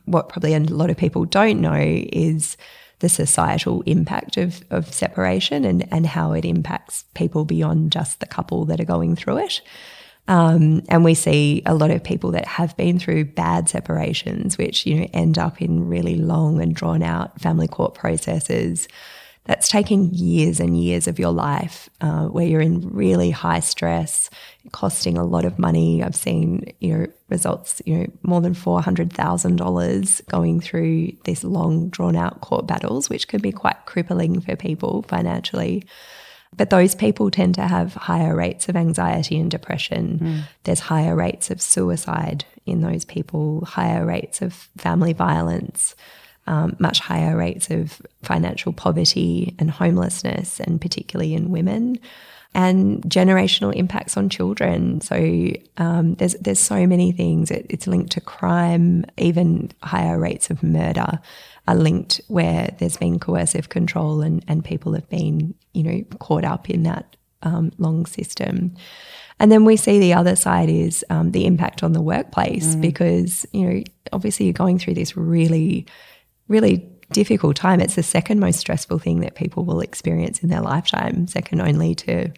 what 0.05 0.29
probably 0.29 0.53
a 0.53 0.59
lot 0.59 0.89
of 0.89 0.97
people 0.97 1.25
don't 1.25 1.59
know 1.59 1.75
is 1.75 2.55
the 2.99 3.09
societal 3.09 3.81
impact 3.83 4.37
of, 4.37 4.63
of 4.69 4.93
separation 4.93 5.65
and, 5.65 5.87
and 5.91 6.05
how 6.05 6.33
it 6.33 6.45
impacts 6.45 7.05
people 7.13 7.45
beyond 7.45 7.91
just 7.91 8.19
the 8.19 8.25
couple 8.25 8.65
that 8.65 8.79
are 8.79 8.85
going 8.85 9.15
through 9.15 9.37
it. 9.37 9.61
Um, 10.27 10.83
and 10.89 11.05
we 11.05 11.13
see 11.13 11.61
a 11.65 11.73
lot 11.73 11.91
of 11.91 12.03
people 12.03 12.31
that 12.31 12.45
have 12.45 12.75
been 12.75 12.99
through 12.99 13.25
bad 13.25 13.69
separations, 13.69 14.57
which 14.57 14.85
you 14.85 14.99
know 14.99 15.07
end 15.13 15.37
up 15.37 15.61
in 15.61 15.87
really 15.87 16.15
long 16.15 16.61
and 16.61 16.75
drawn 16.75 17.01
out 17.01 17.39
family 17.39 17.67
court 17.67 17.93
processes 17.93 18.87
that's 19.47 19.69
taking 19.69 20.13
years 20.13 20.59
and 20.59 20.79
years 20.79 21.07
of 21.07 21.17
your 21.17 21.31
life 21.31 21.89
uh, 22.01 22.25
where 22.25 22.45
you're 22.45 22.61
in 22.61 22.89
really 22.89 23.31
high 23.31 23.61
stress, 23.61 24.29
costing 24.73 25.17
a 25.17 25.23
lot 25.23 25.45
of 25.45 25.57
money. 25.57 26.03
I've 26.03 26.17
seen 26.17 26.73
you 26.79 26.93
know 26.93 27.07
results, 27.29 27.81
you 27.85 27.97
know, 27.97 28.07
more 28.23 28.41
than 28.41 28.53
four 28.53 28.81
hundred 28.81 29.11
thousand 29.11 29.55
dollars 29.55 30.21
going 30.29 30.59
through 30.59 31.13
these 31.23 31.45
long, 31.45 31.89
drawn 31.89 32.17
out 32.17 32.41
court 32.41 32.67
battles, 32.67 33.09
which 33.09 33.29
can 33.29 33.41
be 33.41 33.53
quite 33.53 33.85
crippling 33.85 34.41
for 34.41 34.55
people 34.57 35.03
financially. 35.03 35.85
But 36.55 36.69
those 36.69 36.95
people 36.95 37.31
tend 37.31 37.55
to 37.55 37.67
have 37.67 37.93
higher 37.93 38.35
rates 38.35 38.67
of 38.67 38.75
anxiety 38.75 39.39
and 39.39 39.49
depression. 39.49 40.19
Mm. 40.21 40.41
There's 40.63 40.79
higher 40.79 41.15
rates 41.15 41.51
of 41.51 41.61
suicide 41.61 42.45
in 42.65 42.81
those 42.81 43.05
people, 43.05 43.63
higher 43.65 44.05
rates 44.05 44.41
of 44.41 44.53
family 44.77 45.13
violence 45.13 45.95
um, 46.47 46.75
much 46.79 46.99
higher 46.99 47.35
rates 47.35 47.69
of 47.69 48.01
financial 48.23 48.73
poverty 48.73 49.55
and 49.59 49.69
homelessness, 49.69 50.59
and 50.59 50.79
particularly 50.81 51.33
in 51.33 51.51
women, 51.51 51.99
and 52.53 53.01
generational 53.03 53.75
impacts 53.75 54.17
on 54.17 54.29
children. 54.29 55.01
So 55.01 55.51
um, 55.77 56.15
there's 56.15 56.33
there's 56.35 56.59
so 56.59 56.87
many 56.87 57.11
things. 57.11 57.51
It, 57.51 57.65
it's 57.69 57.87
linked 57.87 58.11
to 58.13 58.21
crime, 58.21 59.05
even 59.17 59.71
higher 59.83 60.19
rates 60.19 60.49
of 60.49 60.63
murder 60.63 61.19
are 61.67 61.75
linked 61.75 62.21
where 62.29 62.73
there's 62.79 62.95
been 62.95 63.19
coercive 63.19 63.69
control 63.69 64.21
and 64.21 64.43
and 64.47 64.63
people 64.63 64.93
have 64.93 65.09
been 65.09 65.53
you 65.73 65.83
know 65.83 66.01
caught 66.19 66.45
up 66.45 66.69
in 66.69 66.83
that 66.83 67.15
um, 67.43 67.71
long 67.77 68.05
system. 68.05 68.75
And 69.39 69.51
then 69.51 69.65
we 69.65 69.77
see 69.77 69.99
the 69.99 70.13
other 70.13 70.35
side 70.35 70.69
is 70.69 71.05
um, 71.09 71.31
the 71.31 71.45
impact 71.45 71.83
on 71.83 71.93
the 71.93 72.01
workplace 72.01 72.75
mm. 72.75 72.81
because, 72.81 73.45
you 73.53 73.69
know, 73.69 73.83
obviously 74.11 74.47
you're 74.47 74.53
going 74.53 74.79
through 74.79 74.95
this 74.95 75.15
really 75.15 75.85
really 76.47 76.87
difficult 77.11 77.55
time. 77.55 77.79
It's 77.79 77.95
the 77.95 78.03
second 78.03 78.39
most 78.39 78.59
stressful 78.59 78.99
thing 78.99 79.21
that 79.21 79.35
people 79.35 79.63
will 79.65 79.79
experience 79.81 80.39
in 80.43 80.49
their 80.49 80.61
lifetime, 80.61 81.27
second 81.27 81.61
only 81.61 81.95
to 81.95 82.31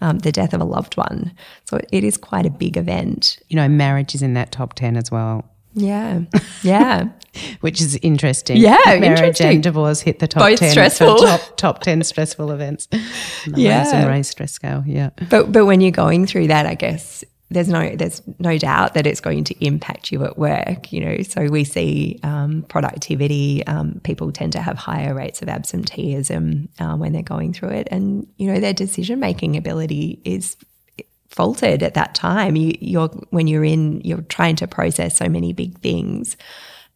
um, 0.00 0.20
the 0.20 0.30
death 0.32 0.54
of 0.54 0.60
a 0.60 0.64
loved 0.64 0.96
one. 0.96 1.32
So 1.64 1.80
it 1.92 2.04
is 2.04 2.16
quite 2.16 2.46
a 2.46 2.50
big 2.50 2.76
event. 2.76 3.38
You 3.48 3.56
know, 3.56 3.68
marriage 3.68 4.14
is 4.14 4.22
in 4.22 4.34
that 4.34 4.52
top 4.52 4.74
10 4.74 4.96
as 4.96 5.10
well. 5.10 5.44
Yeah. 5.74 6.22
Yeah. 6.62 7.08
which 7.60 7.80
is 7.80 7.96
interesting. 7.96 8.56
Yeah, 8.56 8.78
marriage 8.86 9.02
interesting. 9.20 9.46
and 9.48 9.62
divorce 9.62 10.00
hit 10.00 10.18
the 10.18 10.26
top 10.26 10.42
Both 10.42 10.58
ten 10.58 10.70
stressful. 10.70 11.16
top 11.18 11.56
top 11.56 11.82
ten 11.82 12.02
stressful 12.02 12.50
events. 12.50 12.88
Yeah. 13.46 13.80
Race 14.06 14.16
and 14.16 14.26
stress 14.26 14.52
scale. 14.52 14.82
Yeah, 14.86 15.10
But 15.30 15.52
but 15.52 15.64
when 15.66 15.80
you're 15.80 15.90
going 15.90 16.26
through 16.26 16.48
that, 16.48 16.66
I 16.66 16.74
guess 16.74 17.24
there's 17.50 17.68
no 17.68 17.94
there's 17.96 18.20
no 18.38 18.58
doubt 18.58 18.94
that 18.94 19.06
it's 19.06 19.20
going 19.20 19.44
to 19.44 19.64
impact 19.64 20.12
you 20.12 20.24
at 20.24 20.36
work. 20.36 20.92
You 20.92 21.00
know, 21.00 21.22
so 21.22 21.46
we 21.46 21.64
see 21.64 22.20
um, 22.22 22.62
productivity. 22.68 23.66
Um, 23.66 24.00
people 24.04 24.32
tend 24.32 24.52
to 24.52 24.60
have 24.60 24.76
higher 24.76 25.14
rates 25.14 25.40
of 25.40 25.48
absenteeism 25.48 26.68
uh, 26.78 26.96
when 26.96 27.12
they're 27.12 27.22
going 27.22 27.54
through 27.54 27.70
it, 27.70 27.88
and 27.90 28.26
you 28.36 28.52
know 28.52 28.60
their 28.60 28.74
decision 28.74 29.18
making 29.18 29.56
ability 29.56 30.20
is 30.24 30.56
faltered 31.28 31.82
at 31.82 31.94
that 31.94 32.14
time. 32.14 32.54
You, 32.54 32.74
you're 32.80 33.08
when 33.30 33.46
you're 33.46 33.64
in, 33.64 34.02
you're 34.02 34.22
trying 34.22 34.56
to 34.56 34.66
process 34.66 35.16
so 35.16 35.28
many 35.28 35.52
big 35.54 35.78
things. 35.78 36.36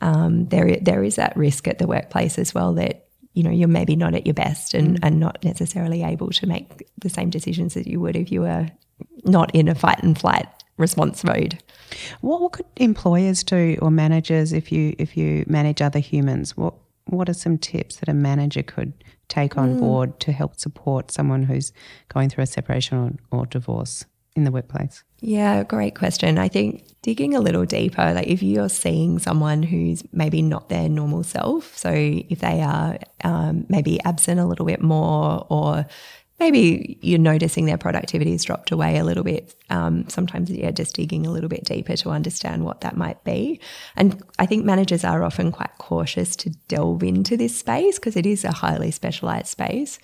Um, 0.02 0.48
there 0.48 0.76
there 0.82 1.02
is 1.02 1.16
that 1.16 1.34
risk 1.34 1.66
at 1.66 1.78
the 1.78 1.86
workplace 1.86 2.38
as 2.38 2.52
well 2.52 2.74
that 2.74 3.06
you 3.32 3.42
know 3.42 3.50
you're 3.50 3.68
maybe 3.68 3.96
not 3.96 4.14
at 4.14 4.26
your 4.26 4.34
best 4.34 4.74
and, 4.74 4.98
and 5.02 5.18
not 5.18 5.42
necessarily 5.44 6.02
able 6.02 6.28
to 6.30 6.46
make 6.46 6.86
the 6.98 7.08
same 7.08 7.30
decisions 7.30 7.72
that 7.72 7.86
you 7.86 8.00
would 8.00 8.16
if 8.16 8.30
you 8.30 8.42
were 8.42 8.68
not 9.24 9.54
in 9.54 9.68
a 9.68 9.74
fight 9.74 10.02
and 10.02 10.18
flight 10.18 10.46
response 10.76 11.22
mode. 11.24 11.58
what, 12.20 12.40
what 12.40 12.52
could 12.52 12.66
employers 12.76 13.42
do 13.44 13.78
or 13.80 13.90
managers 13.90 14.52
if 14.52 14.72
you 14.72 14.94
if 14.98 15.16
you 15.16 15.44
manage 15.46 15.80
other 15.82 15.98
humans? 15.98 16.56
What 16.56 16.74
what 17.06 17.28
are 17.28 17.35
some 17.35 17.58
tips 17.58 17.96
that 17.96 18.08
a 18.08 18.14
manager 18.14 18.62
could 18.62 18.92
take 19.28 19.56
on 19.56 19.78
board 19.78 20.20
to 20.20 20.32
help 20.32 20.58
support 20.58 21.11
someone 21.11 21.42
who's 21.42 21.72
going 22.08 22.28
through 22.28 22.44
a 22.44 22.46
separation 22.46 23.18
or, 23.30 23.38
or 23.38 23.46
divorce 23.46 24.04
in 24.37 24.44
the 24.44 24.50
workplace? 24.50 25.04
Yeah, 25.20 25.62
great 25.62 25.94
question. 25.94 26.38
I 26.38 26.48
think 26.48 26.85
digging 27.02 27.35
a 27.35 27.40
little 27.40 27.64
deeper, 27.64 28.12
like 28.14 28.26
if 28.26 28.42
you're 28.42 28.68
seeing 28.68 29.18
someone 29.18 29.62
who's 29.62 30.02
maybe 30.12 30.42
not 30.42 30.68
their 30.68 30.88
normal 30.88 31.22
self, 31.22 31.76
so 31.76 31.90
if 31.92 32.40
they 32.40 32.61
are 32.61 32.98
um, 33.24 33.66
maybe 33.68 34.00
absent 34.04 34.40
a 34.40 34.46
little 34.46 34.66
bit 34.66 34.80
more, 34.80 35.46
or 35.48 35.87
maybe 36.42 36.98
you're 37.02 37.20
noticing 37.20 37.66
their 37.66 37.78
productivity 37.78 38.33
has 38.33 38.44
dropped 38.44 38.72
away 38.72 38.98
a 38.98 39.05
little 39.05 39.22
bit, 39.22 39.55
um, 39.70 40.09
sometimes, 40.09 40.50
yeah, 40.50 40.72
just 40.72 40.96
digging 40.96 41.24
a 41.24 41.31
little 41.31 41.48
bit 41.48 41.62
deeper 41.64 41.96
to 41.96 42.11
understand 42.11 42.64
what 42.64 42.81
that 42.81 42.96
might 42.96 43.22
be. 43.22 43.61
And 43.94 44.20
I 44.40 44.46
think 44.46 44.64
managers 44.64 45.05
are 45.05 45.22
often 45.22 45.52
quite 45.52 45.70
cautious 45.78 46.35
to 46.37 46.50
delve 46.66 47.05
into 47.05 47.37
this 47.37 47.57
space 47.57 47.96
because 47.96 48.16
it 48.16 48.26
is 48.26 48.44
a 48.44 48.50
highly 48.50 48.90
specialized 48.90 49.46
space. 49.46 50.00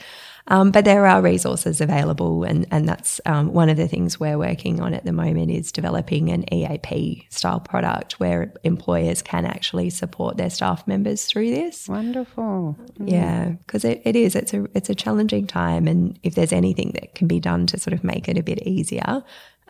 Um, 0.49 0.71
but 0.71 0.85
there 0.85 1.07
are 1.07 1.21
resources 1.21 1.81
available, 1.81 2.43
and, 2.43 2.67
and 2.71 2.89
that's 2.89 3.21
um, 3.27 3.53
one 3.53 3.69
of 3.69 3.77
the 3.77 3.87
things 3.87 4.19
we're 4.19 4.39
working 4.39 4.81
on 4.81 4.95
at 4.95 5.05
the 5.05 5.13
moment 5.13 5.51
is 5.51 5.71
developing 5.71 6.31
an 6.31 6.53
EAP 6.53 7.27
style 7.31 7.61
product 7.61 8.19
where 8.19 8.53
employers 8.65 9.21
can 9.21 9.45
actually 9.45 9.91
support 9.91 10.39
their 10.39 10.49
staff 10.49 10.87
members 10.87 11.27
through 11.27 11.51
this. 11.51 11.87
Wonderful. 11.87 12.77
Yeah, 12.99 13.51
because 13.51 13.85
it, 13.85 14.01
it 14.05 14.17
is. 14.17 14.35
It's 14.35 14.55
a 14.55 14.67
it's 14.75 14.89
a 14.89 14.95
challenging 14.95 15.47
time, 15.47 15.87
and 15.87 16.19
if 16.23 16.35
there's 16.35 16.53
anything 16.53 16.93
that 16.95 17.15
can 17.15 17.29
be 17.29 17.41
done 17.41 17.67
to 17.67 17.79
sort 17.79 17.93
of 17.93 18.03
make 18.03 18.27
it 18.27 18.39
a 18.39 18.43
bit 18.43 18.63
easier, 18.63 19.23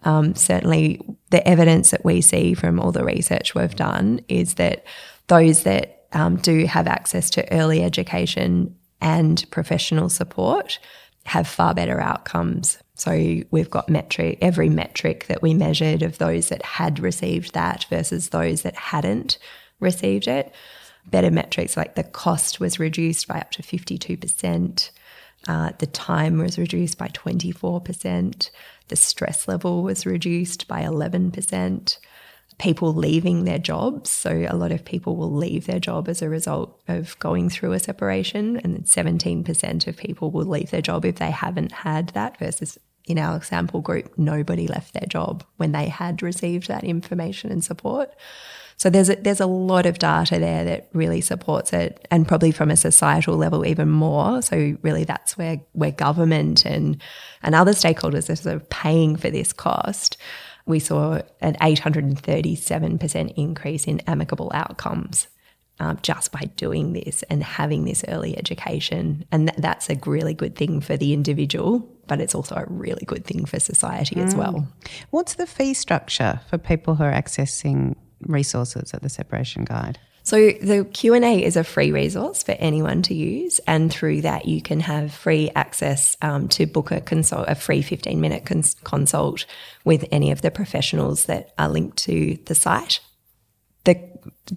um, 0.05 0.37
certainly 0.37 1.01
the 1.31 1.47
evidence 1.47 1.91
that 1.91 2.05
we 2.05 2.21
see 2.21 2.55
from 2.55 2.79
all 2.79 2.93
the 2.93 3.05
research 3.05 3.55
we've 3.55 3.75
done 3.75 4.21
is 4.29 4.55
that 4.55 4.85
those 5.27 5.65
that 5.65 6.07
um, 6.13 6.37
do 6.37 6.67
have 6.67 6.87
access 6.87 7.31
to 7.31 7.53
early 7.53 7.83
education 7.83 8.77
and 9.01 9.45
professional 9.51 10.09
support 10.09 10.79
have 11.25 11.47
far 11.47 11.75
better 11.75 12.01
outcomes. 12.01 12.79
So 12.95 13.43
we've 13.51 13.71
got 13.71 13.89
metric 13.89 14.39
every 14.41 14.69
metric 14.69 15.27
that 15.27 15.43
we 15.43 15.55
measured 15.55 16.03
of 16.03 16.19
those 16.19 16.49
that 16.49 16.63
had 16.63 16.99
received 16.99 17.55
that 17.55 17.85
versus 17.89 18.31
those 18.31 18.63
that 18.63 18.75
hadn't 18.75 19.39
received 19.79 20.27
it. 20.27 20.53
Better 21.07 21.31
metrics 21.31 21.77
like 21.77 21.95
the 21.95 22.03
cost 22.03 22.61
was 22.61 22.81
reduced 22.81 23.29
by 23.29 23.39
up 23.39 23.51
to 23.53 23.63
52%. 23.63 24.91
Uh, 25.47 25.71
the 25.79 25.87
time 25.87 26.39
was 26.39 26.59
reduced 26.59 26.99
by 26.99 27.09
24%. 27.09 28.51
The 28.89 28.97
stress 28.97 29.47
level 29.47 29.83
was 29.83 30.05
reduced 30.05 30.67
by 30.67 30.83
11%. 30.83 31.99
People 32.59 32.93
leaving 32.93 33.45
their 33.45 33.59
jobs. 33.59 34.11
So, 34.11 34.47
a 34.49 34.57
lot 34.57 34.73
of 34.73 34.85
people 34.85 35.17
will 35.17 35.33
leave 35.33 35.67
their 35.67 35.79
job 35.79 36.09
as 36.09 36.23
a 36.23 36.29
result 36.29 36.81
of 36.89 37.19
going 37.19 37.51
through 37.51 37.73
a 37.73 37.79
separation. 37.79 38.57
And 38.59 38.85
17% 38.85 39.87
of 39.87 39.97
people 39.97 40.31
will 40.31 40.47
leave 40.47 40.71
their 40.71 40.83
job 40.83 41.05
if 41.05 41.17
they 41.17 41.31
haven't 41.31 41.73
had 41.73 42.09
that, 42.11 42.39
versus 42.39 42.79
in 43.09 43.19
our 43.19 43.43
sample 43.43 43.81
group, 43.81 44.13
nobody 44.19 44.69
left 44.69 44.93
their 44.93 45.07
job 45.09 45.43
when 45.57 45.73
they 45.73 45.89
had 45.89 46.23
received 46.23 46.69
that 46.69 46.85
information 46.85 47.51
and 47.51 47.65
support. 47.65 48.15
So 48.77 48.91
there's 48.91 49.11
a, 49.11 49.17
there's 49.17 49.41
a 49.41 49.47
lot 49.47 49.87
of 49.87 49.99
data 49.99 50.39
there 50.39 50.65
that 50.65 50.89
really 50.93 51.21
supports 51.21 51.73
it, 51.73 52.07
and 52.13 52.29
probably 52.29 52.53
from 52.53 52.71
a 52.71 52.77
societal 52.77 53.37
level 53.37 53.67
even 53.67 53.89
more. 53.89 54.41
So 54.41 54.77
really, 54.83 55.03
that's 55.03 55.37
where 55.37 55.61
where 55.73 55.91
government 55.91 56.65
and 56.65 57.03
and 57.43 57.57
other 57.57 57.73
stakeholders 57.73 58.31
are 58.31 58.37
sort 58.37 58.55
of 58.55 58.71
paying 58.71 59.17
for 59.17 59.31
this 59.31 59.53
cost. 59.53 60.17
We 60.69 60.79
saw 60.79 61.23
an 61.41 61.55
837% 61.55 63.33
increase 63.37 63.87
in 63.87 64.01
amicable 64.07 64.51
outcomes 64.55 65.27
um, 65.81 65.99
just 66.03 66.31
by 66.31 66.43
doing 66.57 66.93
this 66.93 67.23
and 67.25 67.43
having 67.43 67.85
this 67.85 68.05
early 68.07 68.37
education. 68.37 69.25
And 69.33 69.49
th- 69.49 69.61
that's 69.61 69.89
a 69.89 69.99
really 70.07 70.35
good 70.35 70.57
thing 70.57 70.81
for 70.81 70.97
the 70.97 71.13
individual, 71.13 71.89
but 72.07 72.21
it's 72.21 72.35
also 72.35 72.57
a 72.57 72.67
really 72.69 73.05
good 73.07 73.25
thing 73.25 73.45
for 73.47 73.59
society 73.59 74.21
as 74.21 74.35
well. 74.35 74.69
What's 75.11 75.35
the 75.35 75.47
fee 75.47 75.75
structure 75.75 76.41
for 76.51 76.59
people 76.59 76.97
who 76.97 77.05
are 77.05 77.13
accessing 77.13 77.97
resources 78.21 78.93
at 78.93 79.03
the 79.03 79.09
Separation 79.09 79.65
Guide? 79.65 79.99
So 80.29 80.51
the 80.51 80.85
Q&A 80.93 81.43
is 81.43 81.57
a 81.57 81.65
free 81.65 81.91
resource 81.91 82.43
for 82.43 82.53
anyone 82.53 83.01
to 83.05 83.15
use 83.15 83.61
and 83.61 83.91
through 83.91 84.21
that 84.21 84.45
you 84.45 84.61
can 84.61 84.81
have 84.81 85.11
free 85.11 85.51
access 85.57 86.19
um, 86.21 86.49
to 86.49 86.67
book 86.67 86.91
a 86.91 87.01
consult 87.01 87.49
a 87.49 87.55
free 87.55 87.81
15 87.81 88.21
minute 88.21 88.45
cons- 88.45 88.77
consult 88.85 89.47
with 89.87 90.05
any 90.13 90.31
of 90.31 90.43
the 90.43 90.51
professionals 90.51 91.25
that 91.25 91.55
are 91.59 91.71
linked 91.71 91.97
to 92.01 92.37
the 92.45 92.55
site. 92.55 93.01
The 93.85 93.99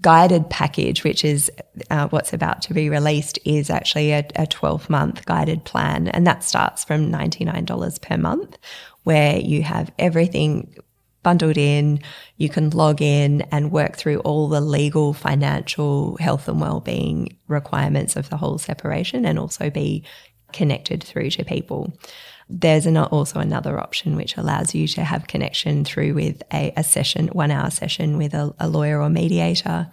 guided 0.01 0.49
package, 0.49 1.05
which 1.05 1.23
is 1.23 1.49
uh, 1.89 2.09
what's 2.09 2.33
about 2.33 2.61
to 2.63 2.73
be 2.73 2.89
released, 2.89 3.39
is 3.45 3.69
actually 3.69 4.11
a, 4.11 4.27
a 4.35 4.47
12 4.47 4.89
month 4.89 5.25
guided 5.25 5.63
plan, 5.63 6.09
and 6.09 6.27
that 6.27 6.43
starts 6.43 6.83
from 6.83 7.09
$99 7.09 8.01
per 8.01 8.17
month, 8.17 8.57
where 9.03 9.39
you 9.39 9.63
have 9.63 9.89
everything 9.97 10.75
bundled 11.23 11.57
in. 11.57 11.99
You 12.37 12.49
can 12.49 12.69
log 12.71 13.01
in 13.01 13.41
and 13.51 13.71
work 13.71 13.95
through 13.95 14.19
all 14.19 14.47
the 14.47 14.61
legal, 14.61 15.13
financial, 15.13 16.17
health, 16.17 16.47
and 16.47 16.59
well-being 16.59 17.37
requirements 17.47 18.15
of 18.15 18.29
the 18.29 18.37
whole 18.37 18.57
separation, 18.57 19.25
and 19.25 19.37
also 19.37 19.69
be 19.69 20.03
connected 20.51 21.03
through 21.03 21.29
to 21.31 21.45
people. 21.45 21.93
There's 22.49 22.85
an, 22.85 22.97
also 22.97 23.39
another 23.39 23.79
option 23.79 24.17
which 24.17 24.35
allows 24.35 24.75
you 24.75 24.87
to 24.89 25.03
have 25.03 25.27
connection 25.27 25.85
through 25.85 26.13
with 26.15 26.43
a, 26.53 26.73
a 26.75 26.83
session, 26.83 27.27
one 27.27 27.51
hour 27.51 27.69
session 27.69 28.17
with 28.17 28.33
a, 28.33 28.53
a 28.59 28.67
lawyer 28.67 29.01
or 29.01 29.09
mediator, 29.09 29.89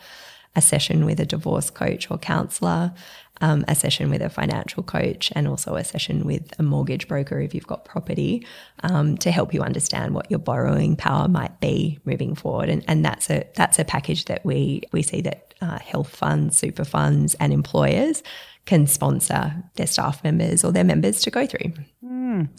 a 0.57 0.61
session 0.61 1.05
with 1.05 1.21
a 1.21 1.27
divorce 1.27 1.71
coach 1.71 2.11
or 2.11 2.19
counsellor, 2.19 2.93
um, 3.41 3.65
a 3.69 3.75
session 3.75 4.11
with 4.11 4.23
a 4.23 4.29
financial 4.29 4.83
coach, 4.83 5.33
and 5.35 5.49
also 5.49 5.77
a 5.77 5.85
session 5.85 6.25
with 6.25 6.53
a 6.59 6.63
mortgage 6.63 7.09
broker 7.09 7.41
if 7.41 7.55
you've 7.55 7.67
got 7.67 7.85
property 7.85 8.47
um, 8.83 9.17
to 9.19 9.31
help 9.31 9.55
you 9.55 9.63
understand 9.63 10.15
what 10.15 10.31
your 10.31 10.41
borrowing 10.41 10.97
power 10.97 11.29
might 11.29 11.61
be 11.61 11.99
moving 12.05 12.35
forward. 12.35 12.69
And, 12.69 12.85
and 12.89 13.05
that's 13.05 13.31
a 13.31 13.47
that's 13.55 13.79
a 13.79 13.85
package 13.85 14.27
that 14.27 14.45
we 14.45 14.83
we 14.93 15.03
see 15.03 15.21
that 15.23 15.55
uh, 15.61 15.79
health 15.79 16.15
funds, 16.15 16.59
super 16.59 16.85
funds, 16.85 17.35
and 17.35 17.53
employers 17.53 18.23
can 18.67 18.87
sponsor 18.87 19.55
their 19.77 19.87
staff 19.87 20.23
members 20.23 20.63
or 20.63 20.73
their 20.73 20.85
members 20.85 21.23
to 21.23 21.31
go 21.31 21.47
through. 21.47 21.73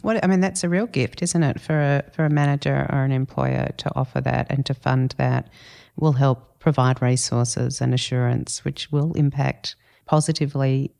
What 0.02 0.22
I 0.24 0.26
mean, 0.26 0.40
that's 0.40 0.64
a 0.64 0.68
real 0.68 0.86
gift, 0.86 1.22
isn't 1.22 1.42
it, 1.42 1.60
for 1.60 1.80
a 1.80 2.04
for 2.12 2.24
a 2.24 2.30
manager 2.30 2.86
or 2.90 3.04
an 3.04 3.12
employer 3.12 3.70
to 3.76 3.92
offer 3.94 4.20
that 4.20 4.48
and 4.50 4.66
to 4.66 4.74
fund 4.74 5.14
that 5.18 5.48
will 5.96 6.12
help 6.12 6.58
provide 6.58 7.00
resources 7.00 7.80
and 7.80 7.94
assurance, 7.94 8.64
which 8.64 8.90
will 8.90 9.12
impact 9.14 9.76
positively 10.10 10.92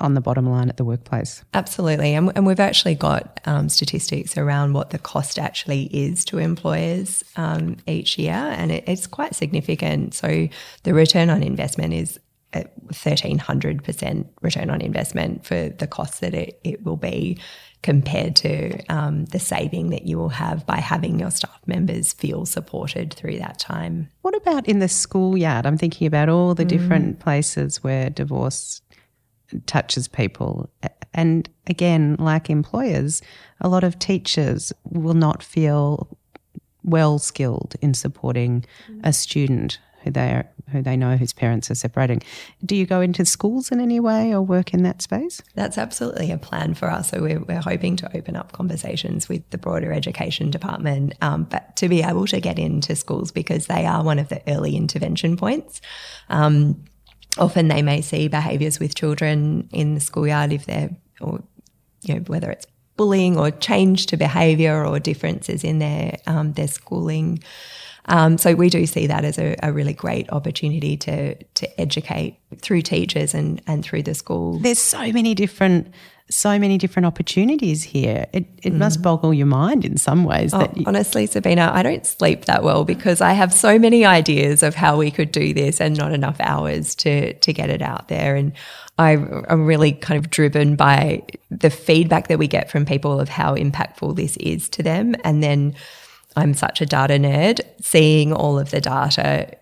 on 0.00 0.14
the 0.14 0.20
bottom 0.20 0.50
line 0.50 0.68
at 0.68 0.76
the 0.76 0.84
workplace. 0.84 1.44
Absolutely. 1.54 2.14
And, 2.14 2.32
and 2.34 2.44
we've 2.44 2.58
actually 2.58 2.96
got 2.96 3.40
um, 3.44 3.68
statistics 3.68 4.36
around 4.36 4.72
what 4.72 4.90
the 4.90 4.98
cost 4.98 5.38
actually 5.38 5.84
is 5.84 6.24
to 6.24 6.38
employers 6.38 7.22
um, 7.36 7.76
each 7.86 8.18
year, 8.18 8.32
and 8.32 8.72
it, 8.72 8.82
it's 8.88 9.06
quite 9.06 9.36
significant. 9.36 10.14
So 10.14 10.48
the 10.82 10.94
return 10.94 11.30
on 11.30 11.44
investment 11.44 11.94
is 11.94 12.18
at 12.52 12.76
1300% 12.88 14.26
return 14.42 14.70
on 14.70 14.80
investment 14.80 15.46
for 15.46 15.68
the 15.68 15.86
cost 15.86 16.20
that 16.22 16.34
it, 16.34 16.58
it 16.64 16.84
will 16.84 16.96
be 16.96 17.38
compared 17.86 18.34
to 18.34 18.76
um, 18.92 19.26
the 19.26 19.38
saving 19.38 19.90
that 19.90 20.06
you 20.06 20.18
will 20.18 20.28
have 20.28 20.66
by 20.66 20.78
having 20.78 21.20
your 21.20 21.30
staff 21.30 21.60
members 21.66 22.12
feel 22.12 22.44
supported 22.44 23.14
through 23.14 23.38
that 23.38 23.60
time. 23.60 24.08
What 24.22 24.34
about 24.34 24.66
in 24.66 24.80
the 24.80 24.88
schoolyard? 24.88 25.66
I'm 25.66 25.78
thinking 25.78 26.08
about 26.08 26.28
all 26.28 26.52
the 26.56 26.64
different 26.64 27.20
places 27.20 27.84
where 27.84 28.10
divorce 28.10 28.82
touches 29.66 30.08
people. 30.08 30.68
And 31.14 31.48
again, 31.68 32.16
like 32.18 32.50
employers, 32.50 33.22
a 33.60 33.68
lot 33.68 33.84
of 33.84 34.00
teachers 34.00 34.72
will 34.90 35.14
not 35.14 35.40
feel 35.40 36.18
well 36.82 37.20
skilled 37.20 37.76
in 37.80 37.94
supporting 37.94 38.64
a 39.04 39.12
student 39.12 39.78
who 40.06 40.12
they 40.12 40.28
are, 40.30 40.48
who 40.70 40.82
they 40.82 40.96
know 40.96 41.16
whose 41.16 41.32
parents 41.32 41.70
are 41.70 41.74
separating. 41.74 42.22
Do 42.64 42.76
you 42.76 42.86
go 42.86 43.00
into 43.00 43.24
schools 43.24 43.72
in 43.72 43.80
any 43.80 43.98
way 43.98 44.32
or 44.32 44.40
work 44.40 44.72
in 44.72 44.84
that 44.84 45.02
space? 45.02 45.42
That's 45.54 45.76
absolutely 45.76 46.30
a 46.30 46.38
plan 46.38 46.74
for 46.74 46.88
us. 46.90 47.10
So 47.10 47.20
we're, 47.20 47.40
we're 47.40 47.60
hoping 47.60 47.96
to 47.96 48.16
open 48.16 48.36
up 48.36 48.52
conversations 48.52 49.28
with 49.28 49.48
the 49.50 49.58
broader 49.58 49.92
education 49.92 50.50
department, 50.50 51.14
um, 51.20 51.44
but 51.44 51.74
to 51.76 51.88
be 51.88 52.02
able 52.02 52.26
to 52.28 52.40
get 52.40 52.58
into 52.58 52.94
schools 52.94 53.32
because 53.32 53.66
they 53.66 53.84
are 53.84 54.04
one 54.04 54.20
of 54.20 54.28
the 54.28 54.40
early 54.48 54.76
intervention 54.76 55.36
points. 55.36 55.80
Um, 56.28 56.84
often 57.36 57.68
they 57.68 57.82
may 57.82 58.00
see 58.00 58.28
behaviours 58.28 58.78
with 58.78 58.94
children 58.94 59.68
in 59.72 59.94
the 59.94 60.00
schoolyard 60.00 60.52
if 60.52 60.66
they're, 60.66 60.90
or 61.20 61.42
you 62.02 62.14
know, 62.14 62.20
whether 62.28 62.50
it's 62.50 62.66
bullying 62.96 63.36
or 63.36 63.50
change 63.50 64.06
to 64.06 64.16
behaviour 64.16 64.86
or 64.86 64.98
differences 65.00 65.64
in 65.64 65.80
their 65.80 66.16
um, 66.26 66.52
their 66.52 66.68
schooling. 66.68 67.42
Um, 68.08 68.38
so 68.38 68.54
we 68.54 68.70
do 68.70 68.86
see 68.86 69.06
that 69.08 69.24
as 69.24 69.38
a, 69.38 69.56
a, 69.62 69.72
really 69.72 69.92
great 69.92 70.30
opportunity 70.30 70.96
to 70.98 71.34
to 71.34 71.80
educate 71.80 72.38
through 72.58 72.82
teachers 72.82 73.34
and 73.34 73.60
and 73.66 73.84
through 73.84 74.04
the 74.04 74.14
school. 74.14 74.58
There's 74.58 74.78
so 74.78 75.12
many 75.12 75.34
different 75.34 75.92
so 76.28 76.58
many 76.58 76.76
different 76.76 77.06
opportunities 77.06 77.84
here. 77.84 78.26
It, 78.32 78.46
it 78.62 78.72
mm. 78.72 78.78
must 78.78 79.00
boggle 79.00 79.32
your 79.32 79.46
mind 79.46 79.84
in 79.84 79.96
some 79.96 80.24
ways. 80.24 80.52
Oh, 80.52 80.68
you- 80.74 80.84
honestly, 80.86 81.26
Sabina, 81.26 81.70
I 81.72 81.82
don't 81.82 82.04
sleep 82.04 82.46
that 82.46 82.64
well 82.64 82.84
because 82.84 83.20
I 83.20 83.32
have 83.32 83.52
so 83.52 83.78
many 83.78 84.04
ideas 84.04 84.62
of 84.62 84.74
how 84.74 84.96
we 84.96 85.10
could 85.10 85.30
do 85.30 85.54
this 85.54 85.80
and 85.80 85.96
not 85.96 86.12
enough 86.12 86.36
hours 86.40 86.94
to 86.96 87.32
to 87.34 87.52
get 87.52 87.70
it 87.70 87.82
out 87.82 88.08
there. 88.08 88.34
And 88.34 88.52
I, 88.98 89.12
am 89.12 89.66
really 89.66 89.92
kind 89.92 90.18
of 90.18 90.30
driven 90.30 90.74
by 90.74 91.22
the 91.50 91.70
feedback 91.70 92.28
that 92.28 92.38
we 92.38 92.48
get 92.48 92.70
from 92.70 92.86
people 92.86 93.20
of 93.20 93.28
how 93.28 93.54
impactful 93.54 94.16
this 94.16 94.36
is 94.38 94.68
to 94.70 94.82
them. 94.82 95.14
And 95.22 95.42
then 95.42 95.74
I'm 96.36 96.54
such 96.54 96.80
a 96.80 96.86
data 96.86 97.14
nerd, 97.14 97.60
seeing 97.80 98.32
all 98.32 98.58
of 98.58 98.70
the 98.70 98.80
data 98.80 99.56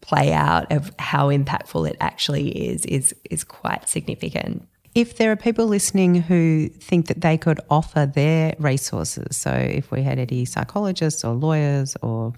play 0.00 0.32
out 0.32 0.70
of 0.70 0.92
how 0.98 1.28
impactful 1.28 1.88
it 1.88 1.96
actually 2.00 2.48
is 2.68 2.84
is 2.86 3.14
is 3.30 3.44
quite 3.44 3.88
significant. 3.88 4.66
If 4.94 5.18
there 5.18 5.30
are 5.30 5.36
people 5.36 5.66
listening 5.66 6.16
who 6.16 6.68
think 6.68 7.06
that 7.06 7.20
they 7.20 7.38
could 7.38 7.60
offer 7.70 8.06
their 8.06 8.54
resources, 8.58 9.36
so 9.36 9.52
if 9.52 9.90
we 9.92 10.02
had 10.02 10.18
any 10.18 10.44
psychologists 10.44 11.24
or 11.24 11.34
lawyers 11.34 11.96
or 12.02 12.32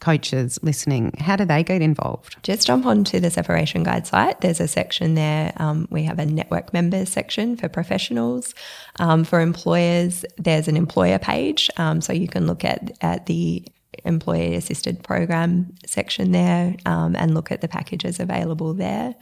coaches 0.00 0.58
listening, 0.62 1.12
how 1.18 1.36
do 1.36 1.44
they 1.44 1.62
get 1.62 1.82
involved? 1.82 2.36
Just 2.42 2.66
jump 2.66 2.86
onto 2.86 3.20
the 3.20 3.30
Separation 3.30 3.82
Guide 3.82 4.06
site. 4.06 4.40
There's 4.40 4.60
a 4.60 4.68
section 4.68 5.14
there. 5.14 5.52
Um, 5.56 5.88
we 5.90 6.04
have 6.04 6.18
a 6.18 6.26
network 6.26 6.72
members 6.72 7.10
section 7.10 7.56
for 7.56 7.68
professionals. 7.68 8.54
Um, 9.00 9.24
for 9.24 9.40
employers, 9.40 10.26
there's 10.36 10.68
an 10.68 10.76
employer 10.76 11.18
page. 11.18 11.70
Um, 11.78 12.00
so 12.02 12.12
you 12.12 12.28
can 12.28 12.46
look 12.46 12.64
at, 12.64 12.92
at 13.00 13.26
the 13.26 13.64
employee 14.04 14.54
assisted 14.54 15.02
program 15.02 15.74
section 15.86 16.32
there 16.32 16.76
um, 16.86 17.16
and 17.16 17.34
look 17.34 17.50
at 17.50 17.62
the 17.62 17.68
packages 17.68 18.20
available 18.20 18.74
there. 18.74 19.14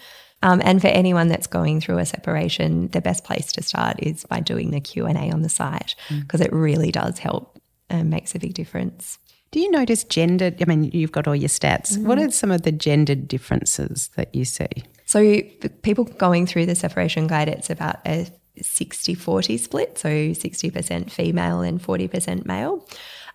Um, 0.42 0.60
and 0.64 0.80
for 0.80 0.88
anyone 0.88 1.28
that's 1.28 1.46
going 1.46 1.80
through 1.80 1.98
a 1.98 2.06
separation, 2.06 2.88
the 2.88 3.00
best 3.00 3.24
place 3.24 3.52
to 3.52 3.62
start 3.62 3.96
is 4.00 4.24
by 4.24 4.40
doing 4.40 4.72
the 4.72 4.80
Q 4.80 5.06
and 5.06 5.16
A 5.16 5.30
on 5.30 5.42
the 5.42 5.48
site 5.48 5.94
because 6.08 6.40
mm. 6.40 6.46
it 6.46 6.52
really 6.52 6.92
does 6.92 7.18
help 7.18 7.60
and 7.88 8.10
makes 8.10 8.34
a 8.34 8.38
big 8.38 8.54
difference. 8.54 9.18
Do 9.50 9.60
you 9.60 9.70
notice 9.70 10.04
gender? 10.04 10.54
I 10.60 10.64
mean, 10.66 10.84
you've 10.92 11.12
got 11.12 11.26
all 11.26 11.34
your 11.34 11.48
stats. 11.48 11.92
Mm-hmm. 11.92 12.06
What 12.06 12.18
are 12.18 12.30
some 12.30 12.50
of 12.50 12.62
the 12.62 12.72
gendered 12.72 13.26
differences 13.26 14.10
that 14.16 14.34
you 14.34 14.44
see? 14.44 14.68
So, 15.06 15.40
people 15.82 16.04
going 16.04 16.46
through 16.46 16.66
the 16.66 16.74
separation 16.74 17.28
guide, 17.28 17.48
it's 17.48 17.70
about 17.70 17.96
a 18.06 18.28
60 18.62 19.14
40 19.14 19.56
split, 19.56 19.98
so 19.98 20.08
60% 20.08 21.10
female 21.10 21.60
and 21.60 21.82
40% 21.82 22.46
male. 22.46 22.86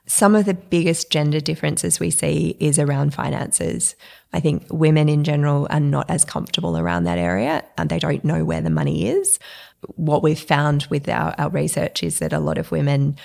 Some 0.05 0.35
of 0.35 0.45
the 0.45 0.53
biggest 0.53 1.09
gender 1.09 1.39
differences 1.39 1.99
we 1.99 2.09
see 2.09 2.57
is 2.59 2.77
around 2.77 3.13
finances. 3.13 3.95
I 4.33 4.41
think 4.41 4.65
women 4.69 5.07
in 5.07 5.23
general 5.23 5.67
are 5.69 5.79
not 5.79 6.09
as 6.09 6.25
comfortable 6.25 6.77
around 6.77 7.05
that 7.05 7.17
area 7.17 7.63
and 7.77 7.89
they 7.89 7.99
don't 7.99 8.25
know 8.25 8.43
where 8.43 8.61
the 8.61 8.69
money 8.69 9.07
is. 9.07 9.39
What 9.95 10.21
we've 10.21 10.39
found 10.39 10.87
with 10.89 11.07
our, 11.07 11.33
our 11.37 11.49
research 11.49 12.03
is 12.03 12.19
that 12.19 12.33
a 12.33 12.39
lot 12.39 12.57
of 12.57 12.71
women 12.71 13.15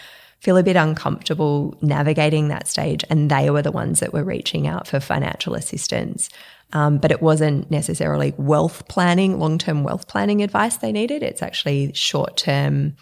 feel 0.40 0.56
a 0.56 0.62
bit 0.62 0.76
uncomfortable 0.76 1.76
navigating 1.82 2.48
that 2.48 2.68
stage, 2.68 3.04
and 3.10 3.30
they 3.30 3.50
were 3.50 3.62
the 3.62 3.72
ones 3.72 4.00
that 4.00 4.12
were 4.12 4.22
reaching 4.22 4.66
out 4.68 4.86
for 4.86 5.00
financial 5.00 5.54
assistance. 5.54 6.28
Um, 6.72 6.98
but 6.98 7.10
it 7.10 7.22
wasn't 7.22 7.70
necessarily 7.70 8.34
wealth 8.36 8.86
planning, 8.88 9.38
long 9.38 9.58
term 9.58 9.84
wealth 9.84 10.06
planning 10.06 10.42
advice 10.42 10.76
they 10.76 10.92
needed. 10.92 11.22
It's 11.22 11.42
actually 11.42 11.92
short 11.94 12.36
term 12.36 12.94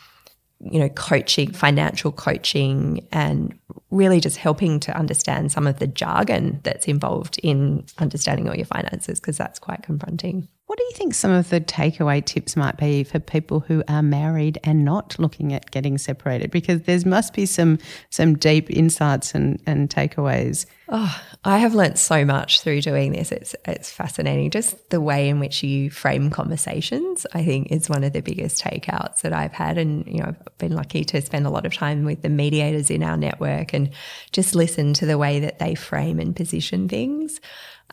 you 0.60 0.78
know, 0.78 0.88
coaching, 0.88 1.52
financial 1.52 2.12
coaching, 2.12 3.06
and 3.12 3.58
really 3.90 4.20
just 4.20 4.38
helping 4.38 4.80
to 4.80 4.96
understand 4.96 5.52
some 5.52 5.66
of 5.66 5.78
the 5.78 5.86
jargon 5.86 6.60
that's 6.62 6.86
involved 6.86 7.38
in 7.42 7.84
understanding 7.98 8.48
all 8.48 8.56
your 8.56 8.66
finances 8.66 9.20
because 9.20 9.36
that's 9.36 9.58
quite 9.58 9.82
confronting. 9.82 10.48
What 10.76 10.82
do 10.82 10.84
you 10.88 10.98
think 10.98 11.14
some 11.14 11.30
of 11.30 11.48
the 11.48 11.58
takeaway 11.58 12.22
tips 12.22 12.54
might 12.54 12.76
be 12.76 13.02
for 13.02 13.18
people 13.18 13.60
who 13.60 13.82
are 13.88 14.02
married 14.02 14.58
and 14.62 14.84
not 14.84 15.18
looking 15.18 15.54
at 15.54 15.70
getting 15.70 15.96
separated? 15.96 16.50
Because 16.50 16.82
there 16.82 17.00
must 17.06 17.32
be 17.32 17.46
some 17.46 17.78
some 18.10 18.36
deep 18.36 18.68
insights 18.68 19.34
and, 19.34 19.58
and 19.64 19.88
takeaways. 19.88 20.66
Oh, 20.90 21.18
I 21.46 21.56
have 21.56 21.74
learnt 21.74 21.96
so 21.96 22.26
much 22.26 22.60
through 22.60 22.82
doing 22.82 23.12
this. 23.12 23.32
It's 23.32 23.56
it's 23.64 23.90
fascinating. 23.90 24.50
Just 24.50 24.90
the 24.90 25.00
way 25.00 25.30
in 25.30 25.40
which 25.40 25.62
you 25.62 25.88
frame 25.90 26.28
conversations, 26.28 27.26
I 27.32 27.42
think, 27.42 27.72
is 27.72 27.88
one 27.88 28.04
of 28.04 28.12
the 28.12 28.20
biggest 28.20 28.62
takeouts 28.62 29.22
that 29.22 29.32
I've 29.32 29.54
had. 29.54 29.78
And 29.78 30.06
you 30.06 30.18
know, 30.18 30.34
I've 30.38 30.58
been 30.58 30.74
lucky 30.74 31.04
to 31.04 31.22
spend 31.22 31.46
a 31.46 31.50
lot 31.50 31.64
of 31.64 31.72
time 31.72 32.04
with 32.04 32.20
the 32.20 32.28
mediators 32.28 32.90
in 32.90 33.02
our 33.02 33.16
network 33.16 33.72
and 33.72 33.88
just 34.30 34.54
listen 34.54 34.92
to 34.92 35.06
the 35.06 35.16
way 35.16 35.40
that 35.40 35.58
they 35.58 35.74
frame 35.74 36.20
and 36.20 36.36
position 36.36 36.86
things. 36.86 37.40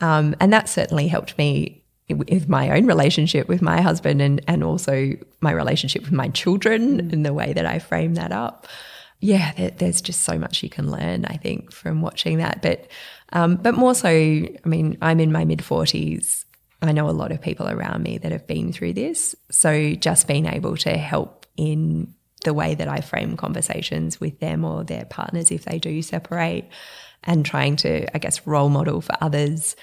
Um, 0.01 0.35
and 0.41 0.51
that 0.51 0.67
certainly 0.67 1.07
helped 1.07 1.37
me 1.37 1.82
with 2.09 2.49
my 2.49 2.75
own 2.75 2.85
relationship 2.85 3.47
with 3.47 3.61
my 3.61 3.81
husband 3.81 4.21
and, 4.21 4.41
and 4.47 4.63
also 4.63 5.13
my 5.41 5.51
relationship 5.51 6.03
with 6.03 6.11
my 6.11 6.27
children 6.29 7.01
mm. 7.01 7.13
and 7.13 7.25
the 7.25 7.33
way 7.33 7.53
that 7.53 7.65
I 7.65 7.79
frame 7.79 8.15
that 8.15 8.31
up. 8.31 8.67
Yeah, 9.19 9.53
there, 9.53 9.71
there's 9.71 10.01
just 10.01 10.23
so 10.23 10.37
much 10.37 10.63
you 10.63 10.69
can 10.69 10.91
learn, 10.91 11.25
I 11.25 11.37
think, 11.37 11.71
from 11.71 12.01
watching 12.01 12.39
that. 12.39 12.61
But 12.61 12.87
um, 13.31 13.55
but 13.55 13.73
more 13.73 13.95
so, 13.95 14.09
I 14.09 14.59
mean, 14.65 14.97
I'm 15.01 15.19
in 15.19 15.31
my 15.31 15.45
mid 15.45 15.63
forties. 15.63 16.45
I 16.81 16.91
know 16.91 17.09
a 17.09 17.11
lot 17.11 17.31
of 17.31 17.41
people 17.41 17.69
around 17.69 18.03
me 18.03 18.17
that 18.17 18.33
have 18.33 18.45
been 18.45 18.73
through 18.73 18.93
this. 18.93 19.35
So 19.49 19.93
just 19.93 20.27
being 20.27 20.45
able 20.45 20.75
to 20.77 20.97
help 20.97 21.45
in 21.55 22.13
the 22.43 22.53
way 22.53 22.75
that 22.75 22.89
I 22.89 22.99
frame 22.99 23.37
conversations 23.37 24.19
with 24.19 24.39
them 24.39 24.65
or 24.65 24.83
their 24.83 25.05
partners 25.05 25.49
if 25.49 25.63
they 25.63 25.79
do 25.79 26.01
separate 26.01 26.67
and 27.23 27.45
trying 27.45 27.77
to, 27.77 28.13
I 28.13 28.19
guess, 28.19 28.45
role 28.45 28.67
model 28.67 28.99
for 28.99 29.15
others, 29.21 29.77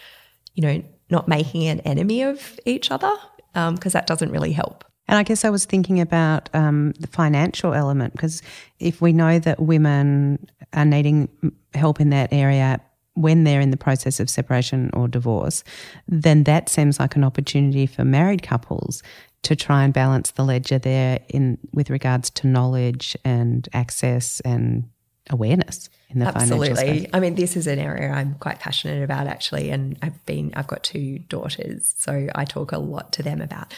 you 0.54 0.62
know, 0.62 0.82
not 1.10 1.28
making 1.28 1.66
an 1.66 1.80
enemy 1.80 2.22
of 2.22 2.58
each 2.64 2.90
other 2.90 3.12
because 3.52 3.94
um, 3.94 3.98
that 3.98 4.06
doesn't 4.06 4.30
really 4.30 4.52
help. 4.52 4.84
And 5.08 5.18
I 5.18 5.24
guess 5.24 5.44
I 5.44 5.50
was 5.50 5.64
thinking 5.64 6.00
about 6.00 6.48
um, 6.54 6.92
the 7.00 7.08
financial 7.08 7.74
element 7.74 8.12
because 8.12 8.42
if 8.78 9.00
we 9.00 9.12
know 9.12 9.40
that 9.40 9.60
women 9.60 10.46
are 10.72 10.84
needing 10.84 11.28
help 11.74 12.00
in 12.00 12.10
that 12.10 12.32
area 12.32 12.80
when 13.14 13.42
they're 13.42 13.60
in 13.60 13.72
the 13.72 13.76
process 13.76 14.20
of 14.20 14.30
separation 14.30 14.88
or 14.92 15.08
divorce, 15.08 15.64
then 16.06 16.44
that 16.44 16.68
seems 16.68 17.00
like 17.00 17.16
an 17.16 17.24
opportunity 17.24 17.86
for 17.86 18.04
married 18.04 18.42
couples 18.42 19.02
to 19.42 19.56
try 19.56 19.82
and 19.82 19.92
balance 19.92 20.30
the 20.32 20.44
ledger 20.44 20.78
there 20.78 21.18
in 21.28 21.58
with 21.72 21.90
regards 21.90 22.30
to 22.30 22.46
knowledge 22.46 23.16
and 23.24 23.68
access 23.72 24.40
and 24.40 24.88
awareness 25.28 25.90
in 26.10 26.18
the 26.18 26.26
Absolutely. 26.26 26.68
financial 26.68 26.98
space. 26.98 27.10
I 27.12 27.20
mean, 27.20 27.34
this 27.36 27.56
is 27.56 27.66
an 27.66 27.78
area 27.78 28.10
I'm 28.10 28.34
quite 28.34 28.58
passionate 28.58 29.02
about 29.02 29.26
actually, 29.26 29.70
and 29.70 29.96
I've 30.02 30.24
been 30.26 30.52
I've 30.56 30.66
got 30.66 30.82
two 30.82 31.20
daughters, 31.20 31.94
so 31.96 32.28
I 32.34 32.44
talk 32.44 32.72
a 32.72 32.78
lot 32.78 33.12
to 33.14 33.22
them 33.22 33.40
about. 33.40 33.72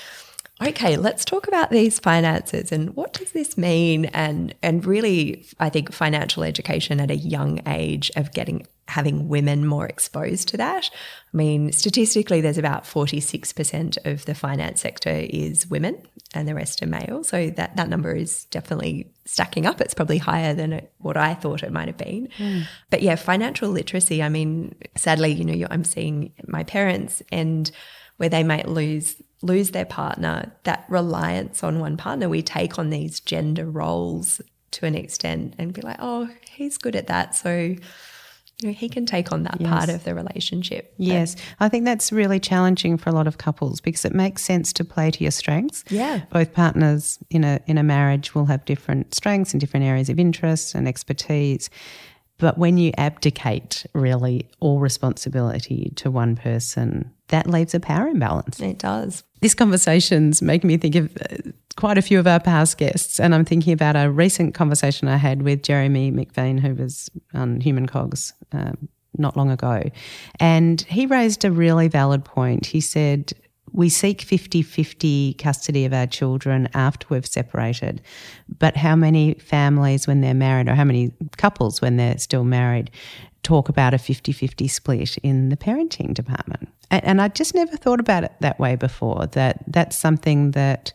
Okay, 0.63 0.97
let's 0.97 1.25
talk 1.25 1.49
about 1.49 1.71
these 1.71 1.99
finances 1.99 2.71
and 2.71 2.95
what 2.95 3.13
does 3.15 3.33
this 3.33 3.59
mean 3.59 4.05
and 4.07 4.55
and 4.63 4.85
really 4.85 5.45
I 5.59 5.69
think 5.71 5.93
financial 5.93 6.45
education 6.45 7.01
at 7.01 7.11
a 7.11 7.17
young 7.17 7.61
age 7.67 8.11
of 8.17 8.33
getting 8.33 8.67
having 8.89 9.29
women 9.29 9.67
more 9.67 9.87
exposed 9.87 10.49
to 10.49 10.57
that. 10.59 10.91
I 11.33 11.37
mean, 11.37 11.73
statistically, 11.73 12.41
there's 12.41 12.59
about 12.59 12.85
46% 12.85 14.05
of 14.05 14.25
the 14.27 14.35
finance 14.35 14.83
sector 14.83 15.11
is 15.11 15.67
women 15.71 15.97
and 16.35 16.47
the 16.47 16.55
rest 16.55 16.83
are 16.83 16.87
male. 16.87 17.25
So 17.25 17.49
that, 17.51 17.77
that 17.77 17.89
number 17.89 18.15
is 18.15 18.45
definitely 18.47 19.11
stacking 19.25 19.67
up. 19.67 19.81
It's 19.81 19.95
probably 19.95 20.19
higher 20.19 20.53
than 20.53 20.75
it, 20.75 20.93
what 20.99 21.17
I 21.17 21.33
thought 21.33 21.63
it 21.63 21.73
might 21.73 21.89
have 21.89 21.97
been. 21.97 22.29
Mm. 22.39 22.65
But 22.91 23.03
yeah, 23.03 23.17
financial 23.17 23.71
literacy, 23.71 24.23
I 24.23 24.29
mean, 24.29 24.75
sadly, 24.97 25.33
you 25.33 25.45
know, 25.45 25.67
I'm 25.71 25.85
seeing 25.85 26.33
my 26.47 26.65
parents 26.65 27.23
and 27.33 27.71
where 28.19 28.29
they 28.29 28.43
might 28.43 28.69
lose 28.69 29.17
lose 29.43 29.71
their 29.71 29.85
partner, 29.85 30.53
that 30.65 30.85
reliance 30.89 31.63
on 31.63 31.81
one 31.81 31.97
partner, 31.97 32.29
we 32.29 32.43
take 32.43 32.79
on 32.79 32.91
these 32.91 33.21
gender 33.21 33.67
roles 33.67 34.41
to 34.73 34.87
an 34.87 34.95
extent 34.95 35.55
and 35.59 35.73
be 35.73 35.83
like, 35.83 35.99
oh, 36.01 36.29
he's 36.51 36.79
good 36.79 36.97
at 36.97 37.09
that. 37.09 37.37
So 37.37 37.51
you 38.63 38.69
know, 38.69 38.73
he 38.73 38.89
can 38.89 39.07
take 39.07 39.33
on 39.33 39.43
that 39.43 39.61
yes. 39.61 39.69
part 39.69 39.89
of 39.89 40.05
the 40.05 40.15
relationship. 40.15 40.95
Yes. 40.97 41.37
I 41.59 41.69
think 41.69 41.85
that's 41.85 42.13
really 42.13 42.39
challenging 42.39 42.97
for 42.97 43.11
a 43.11 43.13
lot 43.13 43.27
of 43.27 43.39
couples 43.39 43.81
because 43.81 44.05
it 44.05 44.15
makes 44.15 44.43
sense 44.43 44.73
to 44.75 44.85
play 44.85 45.11
to 45.11 45.25
your 45.25 45.33
strengths. 45.33 45.85
Yeah. 45.91 46.23
Both 46.31 46.53
partners 46.53 47.19
in 47.31 47.45
a 47.45 47.61
in 47.67 47.77
a 47.77 47.83
marriage 47.83 48.35
will 48.35 48.47
have 48.47 48.65
different 48.65 49.15
strengths 49.15 49.53
and 49.53 49.61
different 49.61 49.87
areas 49.87 50.09
of 50.09 50.19
interest 50.19 50.75
and 50.75 50.87
expertise. 50.87 51.71
But 52.39 52.59
when 52.59 52.77
you 52.77 52.93
abdicate 52.99 53.87
really 53.95 54.49
all 54.61 54.81
responsibility 54.81 55.93
to 55.97 56.11
one 56.11 56.37
person, 56.37 57.13
that 57.33 57.49
leaves 57.49 57.75
a 57.75 57.81
power 57.81 58.07
imbalance. 58.07 58.61
It 58.61 58.79
does. 58.79 59.25
This 59.41 59.55
conversation's 59.55 60.41
making 60.41 60.69
me 60.69 60.77
think 60.77 60.95
of 60.95 61.17
uh, 61.17 61.51
quite 61.77 61.99
a 61.99 62.03
few 62.03 62.19
of 62.19 62.27
our 62.27 62.39
past 62.39 62.79
guests, 62.79 63.19
and 63.19 63.35
I'm 63.35 63.45
thinking 63.45 63.73
about 63.73 63.97
a 63.97 64.11
recent 64.11 64.55
conversation 64.55 65.09
I 65.09 65.17
had 65.17 65.43
with 65.43 65.63
Jeremy 65.63 66.13
McVean, 66.13 66.61
who 66.61 66.75
was 66.75 67.11
on 67.35 67.61
Human 67.61 67.87
Cogs 67.87 68.35
um, 68.53 68.89
not 69.17 69.37
long 69.37 69.51
ago. 69.51 69.83
And 70.39 70.83
he 70.83 71.07
raised 71.07 71.45
a 71.45 71.51
really 71.51 71.89
valid 71.89 72.25
point. 72.25 72.67
He 72.67 72.81
said, 72.81 73.33
we 73.73 73.89
seek 73.89 74.21
50 74.21 74.61
50 74.61 75.35
custody 75.35 75.87
of 75.87 75.95
our 75.95 76.07
children 76.07 76.69
after 76.75 77.07
we've 77.09 77.27
separated. 77.27 78.03
But 78.59 78.77
how 78.77 78.95
many 78.95 79.35
families, 79.35 80.07
when 80.07 80.21
they're 80.21 80.35
married, 80.35 80.69
or 80.69 80.75
how 80.75 80.85
many 80.85 81.13
couples, 81.39 81.81
when 81.81 81.97
they're 81.97 82.19
still 82.19 82.45
married, 82.45 82.91
talk 83.43 83.69
about 83.69 83.95
a 83.95 83.99
50 83.99 84.33
50 84.33 84.69
split 84.69 85.17
in 85.19 85.49
the 85.49 85.57
parenting 85.57 86.15
department? 86.15 86.69
And, 86.91 87.05
and 87.05 87.23
I 87.23 87.29
just 87.29 87.55
never 87.55 87.77
thought 87.77 88.01
about 88.01 88.25
it 88.25 88.33
that 88.41 88.59
way 88.59 88.77
before, 88.77 89.27
that 89.29 89.65
that's 89.67 89.97
something 89.97 90.53
that 90.53 90.93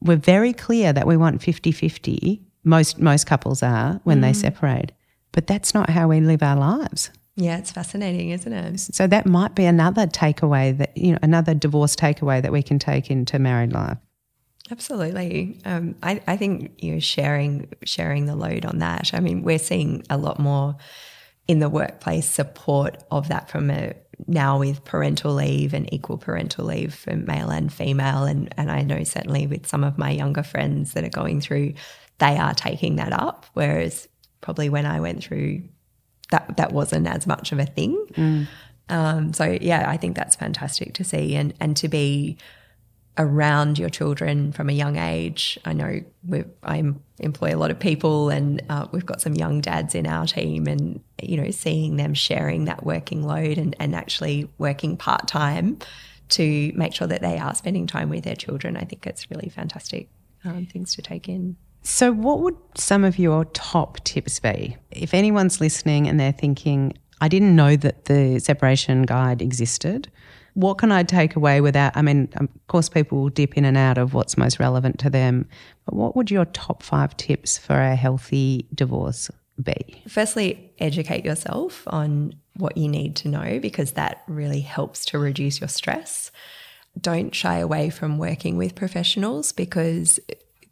we're 0.00 0.16
very 0.16 0.52
clear 0.52 0.92
that 0.92 1.06
we 1.06 1.16
want 1.16 1.42
50 1.42 1.72
50. 1.72 2.42
Most, 2.62 2.98
most 2.98 3.26
couples 3.26 3.62
are 3.62 4.00
when 4.04 4.18
mm. 4.18 4.22
they 4.22 4.32
separate. 4.32 4.92
But 5.32 5.46
that's 5.46 5.72
not 5.72 5.88
how 5.88 6.08
we 6.08 6.20
live 6.20 6.42
our 6.42 6.56
lives. 6.56 7.10
Yeah, 7.36 7.56
it's 7.56 7.70
fascinating, 7.70 8.30
isn't 8.30 8.52
it? 8.52 8.80
So 8.80 9.06
that 9.06 9.24
might 9.24 9.54
be 9.54 9.64
another 9.64 10.06
takeaway 10.06 10.76
that, 10.76 10.94
you 10.96 11.12
know, 11.12 11.18
another 11.22 11.54
divorce 11.54 11.96
takeaway 11.96 12.42
that 12.42 12.52
we 12.52 12.62
can 12.62 12.78
take 12.78 13.10
into 13.10 13.38
married 13.38 13.72
life. 13.72 13.96
Absolutely. 14.70 15.60
Um, 15.64 15.96
I, 16.02 16.20
I 16.26 16.36
think 16.36 16.72
you 16.78 16.94
know 16.94 17.00
sharing 17.00 17.72
sharing 17.84 18.26
the 18.26 18.36
load 18.36 18.64
on 18.64 18.78
that. 18.78 19.10
I 19.12 19.20
mean, 19.20 19.42
we're 19.42 19.58
seeing 19.58 20.04
a 20.10 20.16
lot 20.16 20.38
more 20.38 20.76
in 21.50 21.58
the 21.58 21.68
workplace 21.68 22.30
support 22.30 23.02
of 23.10 23.26
that 23.26 23.50
from 23.50 23.70
a 23.70 23.92
now 24.28 24.56
with 24.56 24.84
parental 24.84 25.34
leave 25.34 25.74
and 25.74 25.92
equal 25.92 26.16
parental 26.16 26.64
leave 26.64 26.94
for 26.94 27.16
male 27.16 27.50
and 27.50 27.72
female. 27.72 28.22
And 28.22 28.54
and 28.56 28.70
I 28.70 28.82
know 28.82 29.02
certainly 29.02 29.48
with 29.48 29.66
some 29.66 29.82
of 29.82 29.98
my 29.98 30.12
younger 30.12 30.44
friends 30.44 30.92
that 30.92 31.02
are 31.02 31.08
going 31.08 31.40
through, 31.40 31.74
they 32.18 32.36
are 32.36 32.54
taking 32.54 32.96
that 32.96 33.12
up. 33.12 33.46
Whereas 33.54 34.06
probably 34.40 34.68
when 34.68 34.86
I 34.86 35.00
went 35.00 35.24
through 35.24 35.64
that 36.30 36.56
that 36.56 36.70
wasn't 36.70 37.08
as 37.08 37.26
much 37.26 37.50
of 37.50 37.58
a 37.58 37.66
thing. 37.66 37.98
Mm. 38.12 38.46
Um, 38.88 39.32
so 39.32 39.58
yeah, 39.60 39.90
I 39.90 39.96
think 39.96 40.14
that's 40.14 40.36
fantastic 40.36 40.94
to 40.94 41.02
see 41.02 41.34
and 41.34 41.52
and 41.58 41.76
to 41.78 41.88
be 41.88 42.38
around 43.20 43.78
your 43.78 43.90
children 43.90 44.50
from 44.52 44.70
a 44.70 44.72
young 44.72 44.96
age. 44.96 45.58
I 45.64 45.72
know 45.74 46.00
I 46.62 46.82
employ 47.18 47.54
a 47.54 47.58
lot 47.58 47.70
of 47.70 47.78
people, 47.78 48.30
and 48.30 48.62
uh, 48.68 48.86
we've 48.90 49.06
got 49.06 49.20
some 49.20 49.34
young 49.34 49.60
dads 49.60 49.94
in 49.94 50.06
our 50.06 50.26
team, 50.26 50.66
and 50.66 51.00
you 51.22 51.36
know, 51.36 51.50
seeing 51.50 51.96
them 51.96 52.14
sharing 52.14 52.64
that 52.64 52.84
working 52.84 53.22
load 53.22 53.58
and, 53.58 53.76
and 53.78 53.94
actually 53.94 54.48
working 54.58 54.96
part 54.96 55.28
time 55.28 55.78
to 56.30 56.72
make 56.74 56.94
sure 56.94 57.06
that 57.06 57.20
they 57.20 57.38
are 57.38 57.54
spending 57.54 57.86
time 57.86 58.08
with 58.08 58.24
their 58.24 58.36
children. 58.36 58.76
I 58.76 58.84
think 58.84 59.06
it's 59.06 59.30
really 59.30 59.50
fantastic 59.50 60.08
um, 60.44 60.66
things 60.66 60.94
to 60.94 61.02
take 61.02 61.28
in. 61.28 61.56
So, 61.82 62.12
what 62.12 62.40
would 62.40 62.56
some 62.76 63.04
of 63.04 63.18
your 63.18 63.44
top 63.46 64.02
tips 64.04 64.40
be? 64.40 64.76
If 64.90 65.14
anyone's 65.14 65.60
listening 65.60 66.08
and 66.08 66.18
they're 66.18 66.32
thinking, 66.32 66.94
I 67.20 67.28
didn't 67.28 67.54
know 67.54 67.76
that 67.76 68.06
the 68.06 68.38
separation 68.38 69.02
guide 69.02 69.42
existed, 69.42 70.10
what 70.60 70.78
can 70.78 70.92
I 70.92 71.02
take 71.02 71.36
away 71.36 71.60
without? 71.60 71.96
I 71.96 72.02
mean, 72.02 72.28
of 72.36 72.48
course, 72.68 72.88
people 72.88 73.22
will 73.22 73.28
dip 73.30 73.56
in 73.56 73.64
and 73.64 73.76
out 73.76 73.98
of 73.98 74.14
what's 74.14 74.36
most 74.36 74.58
relevant 74.60 74.98
to 75.00 75.10
them, 75.10 75.48
but 75.86 75.94
what 75.94 76.16
would 76.16 76.30
your 76.30 76.44
top 76.46 76.82
five 76.82 77.16
tips 77.16 77.56
for 77.56 77.80
a 77.80 77.96
healthy 77.96 78.66
divorce 78.74 79.30
be? 79.62 80.02
Firstly, 80.08 80.72
educate 80.78 81.24
yourself 81.24 81.84
on 81.86 82.34
what 82.56 82.76
you 82.76 82.88
need 82.88 83.16
to 83.16 83.28
know 83.28 83.58
because 83.60 83.92
that 83.92 84.22
really 84.28 84.60
helps 84.60 85.04
to 85.06 85.18
reduce 85.18 85.60
your 85.60 85.68
stress. 85.68 86.30
Don't 87.00 87.34
shy 87.34 87.58
away 87.58 87.88
from 87.88 88.18
working 88.18 88.56
with 88.56 88.74
professionals 88.74 89.52
because 89.52 90.20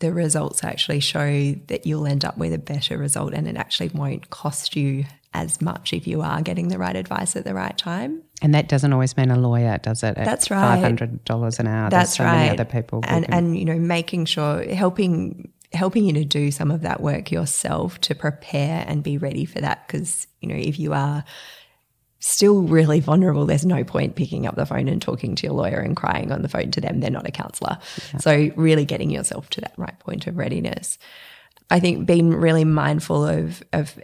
the 0.00 0.12
results 0.12 0.62
actually 0.62 1.00
show 1.00 1.54
that 1.66 1.86
you'll 1.86 2.06
end 2.06 2.24
up 2.24 2.36
with 2.36 2.52
a 2.52 2.58
better 2.58 2.98
result 2.98 3.32
and 3.32 3.48
it 3.48 3.56
actually 3.56 3.88
won't 3.88 4.30
cost 4.30 4.76
you 4.76 5.04
as 5.34 5.60
much 5.60 5.92
if 5.92 6.06
you 6.06 6.22
are 6.22 6.40
getting 6.42 6.68
the 6.68 6.78
right 6.78 6.96
advice 6.96 7.36
at 7.36 7.44
the 7.44 7.54
right 7.54 7.76
time. 7.76 8.22
And 8.40 8.54
that 8.54 8.68
doesn't 8.68 8.92
always 8.92 9.16
mean 9.16 9.30
a 9.30 9.38
lawyer, 9.38 9.78
does 9.78 10.02
it? 10.02 10.14
That's 10.14 10.50
right. 10.50 10.74
Five 10.74 10.82
hundred 10.82 11.24
dollars 11.24 11.58
an 11.58 11.66
hour. 11.66 11.90
That's 11.90 12.16
so 12.16 12.24
right. 12.24 12.36
Many 12.36 12.50
other 12.50 12.64
people, 12.64 13.00
and 13.04 13.24
can... 13.24 13.34
and 13.34 13.58
you 13.58 13.64
know, 13.64 13.78
making 13.78 14.24
sure 14.26 14.62
helping 14.72 15.52
helping 15.72 16.04
you 16.04 16.14
to 16.14 16.24
do 16.24 16.50
some 16.50 16.70
of 16.70 16.80
that 16.82 17.00
work 17.00 17.30
yourself 17.30 18.00
to 18.00 18.14
prepare 18.14 18.84
and 18.88 19.02
be 19.02 19.18
ready 19.18 19.44
for 19.44 19.60
that. 19.60 19.86
Because 19.86 20.26
you 20.40 20.48
know, 20.48 20.56
if 20.56 20.78
you 20.78 20.92
are 20.92 21.24
still 22.20 22.62
really 22.62 23.00
vulnerable, 23.00 23.46
there's 23.46 23.66
no 23.66 23.84
point 23.84 24.16
picking 24.16 24.46
up 24.46 24.56
the 24.56 24.66
phone 24.66 24.88
and 24.88 25.00
talking 25.00 25.34
to 25.36 25.46
your 25.46 25.54
lawyer 25.54 25.78
and 25.78 25.96
crying 25.96 26.32
on 26.32 26.42
the 26.42 26.48
phone 26.48 26.70
to 26.72 26.80
them. 26.80 27.00
They're 27.00 27.10
not 27.10 27.28
a 27.28 27.32
counselor. 27.32 27.78
Yeah. 28.12 28.18
So, 28.18 28.50
really 28.56 28.84
getting 28.84 29.10
yourself 29.10 29.50
to 29.50 29.60
that 29.60 29.74
right 29.76 29.98
point 30.00 30.26
of 30.26 30.36
readiness. 30.36 30.98
I 31.70 31.80
think 31.80 32.06
being 32.06 32.30
really 32.30 32.64
mindful 32.64 33.26
of, 33.26 33.62
of 33.72 33.98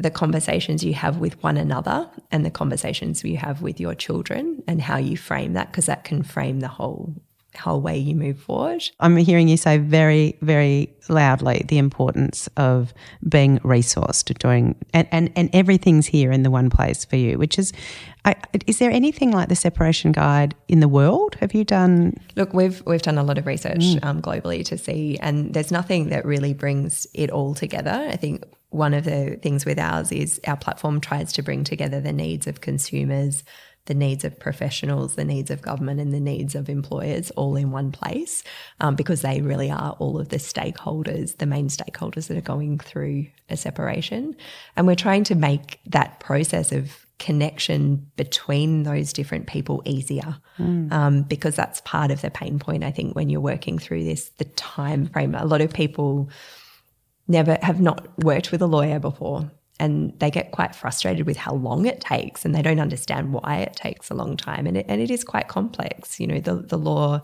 the 0.00 0.10
conversations 0.10 0.82
you 0.82 0.94
have 0.94 1.18
with 1.18 1.42
one 1.42 1.58
another 1.58 2.08
and 2.30 2.44
the 2.44 2.50
conversations 2.50 3.22
you 3.22 3.36
have 3.36 3.60
with 3.60 3.78
your 3.78 3.94
children 3.94 4.62
and 4.66 4.80
how 4.80 4.96
you 4.96 5.16
frame 5.16 5.52
that, 5.52 5.70
because 5.70 5.86
that 5.86 6.04
can 6.04 6.22
frame 6.22 6.60
the 6.60 6.68
whole 6.68 7.14
whole 7.58 7.80
way 7.80 7.98
you 7.98 8.14
move 8.14 8.38
forward. 8.38 8.80
I'm 9.00 9.16
hearing 9.16 9.48
you 9.48 9.56
say 9.56 9.78
very, 9.78 10.38
very 10.40 10.88
loudly 11.08 11.64
the 11.66 11.78
importance 11.78 12.48
of 12.56 12.94
being 13.28 13.58
resourced, 13.58 14.38
doing 14.38 14.76
and, 14.94 15.08
and, 15.10 15.32
and 15.34 15.50
everything's 15.52 16.06
here 16.06 16.30
in 16.30 16.44
the 16.44 16.50
one 16.50 16.70
place 16.70 17.04
for 17.04 17.16
you, 17.16 17.38
which 17.38 17.58
is 17.58 17.72
I, 18.24 18.36
is 18.66 18.78
there 18.78 18.90
anything 18.90 19.32
like 19.32 19.48
the 19.48 19.56
separation 19.56 20.12
guide 20.12 20.54
in 20.68 20.78
the 20.78 20.88
world? 20.88 21.36
Have 21.40 21.52
you 21.52 21.64
done? 21.64 22.14
Look, 22.36 22.54
we've 22.54 22.82
we've 22.86 23.02
done 23.02 23.18
a 23.18 23.24
lot 23.24 23.36
of 23.36 23.46
research 23.46 23.80
mm. 23.80 24.04
um, 24.04 24.22
globally 24.22 24.64
to 24.66 24.78
see, 24.78 25.18
and 25.20 25.52
there's 25.52 25.72
nothing 25.72 26.10
that 26.10 26.24
really 26.24 26.54
brings 26.54 27.06
it 27.14 27.30
all 27.30 27.54
together. 27.54 28.08
I 28.10 28.16
think 28.16 28.44
one 28.70 28.94
of 28.94 29.04
the 29.04 29.38
things 29.42 29.64
with 29.64 29.78
ours 29.78 30.12
is 30.12 30.40
our 30.46 30.56
platform 30.56 31.00
tries 31.00 31.32
to 31.34 31.42
bring 31.42 31.64
together 31.64 32.00
the 32.00 32.12
needs 32.12 32.46
of 32.46 32.60
consumers, 32.60 33.42
the 33.86 33.94
needs 33.94 34.24
of 34.24 34.38
professionals, 34.38 35.16
the 35.16 35.24
needs 35.24 35.50
of 35.50 35.62
government, 35.62 36.00
and 36.00 36.14
the 36.14 36.20
needs 36.20 36.54
of 36.54 36.68
employers 36.68 37.30
all 37.32 37.56
in 37.56 37.72
one 37.72 37.90
place 37.90 38.44
um, 38.80 38.94
because 38.94 39.22
they 39.22 39.40
really 39.40 39.70
are 39.70 39.96
all 39.98 40.20
of 40.20 40.28
the 40.28 40.36
stakeholders, 40.36 41.38
the 41.38 41.46
main 41.46 41.68
stakeholders 41.68 42.28
that 42.28 42.36
are 42.36 42.42
going 42.42 42.78
through 42.78 43.26
a 43.48 43.56
separation. 43.56 44.36
And 44.76 44.86
we're 44.86 44.94
trying 44.94 45.24
to 45.24 45.34
make 45.34 45.80
that 45.86 46.20
process 46.20 46.70
of 46.70 47.04
connection 47.18 48.10
between 48.16 48.84
those 48.84 49.12
different 49.12 49.46
people 49.46 49.82
easier 49.84 50.38
mm. 50.58 50.90
um, 50.90 51.22
because 51.22 51.54
that's 51.54 51.82
part 51.82 52.10
of 52.10 52.22
the 52.22 52.30
pain 52.30 52.58
point 52.58 52.82
i 52.82 52.90
think 52.90 53.14
when 53.14 53.28
you're 53.28 53.42
working 53.42 53.78
through 53.78 54.02
this 54.02 54.30
the 54.38 54.46
time 54.46 55.06
frame 55.06 55.34
a 55.34 55.44
lot 55.44 55.60
of 55.60 55.70
people 55.70 56.30
never 57.30 57.58
have 57.62 57.80
not 57.80 58.06
worked 58.24 58.52
with 58.52 58.60
a 58.60 58.66
lawyer 58.66 58.98
before 58.98 59.50
and 59.78 60.12
they 60.18 60.30
get 60.30 60.50
quite 60.50 60.74
frustrated 60.74 61.26
with 61.26 61.38
how 61.38 61.54
long 61.54 61.86
it 61.86 62.00
takes 62.00 62.44
and 62.44 62.54
they 62.54 62.62
don't 62.62 62.80
understand 62.80 63.32
why 63.32 63.58
it 63.58 63.74
takes 63.74 64.10
a 64.10 64.14
long 64.14 64.36
time 64.36 64.66
and 64.66 64.76
it, 64.76 64.86
and 64.88 65.00
it 65.00 65.10
is 65.10 65.24
quite 65.24 65.48
complex. 65.48 66.20
You 66.20 66.26
know 66.26 66.40
the, 66.40 66.56
the 66.56 66.78
law 66.78 67.22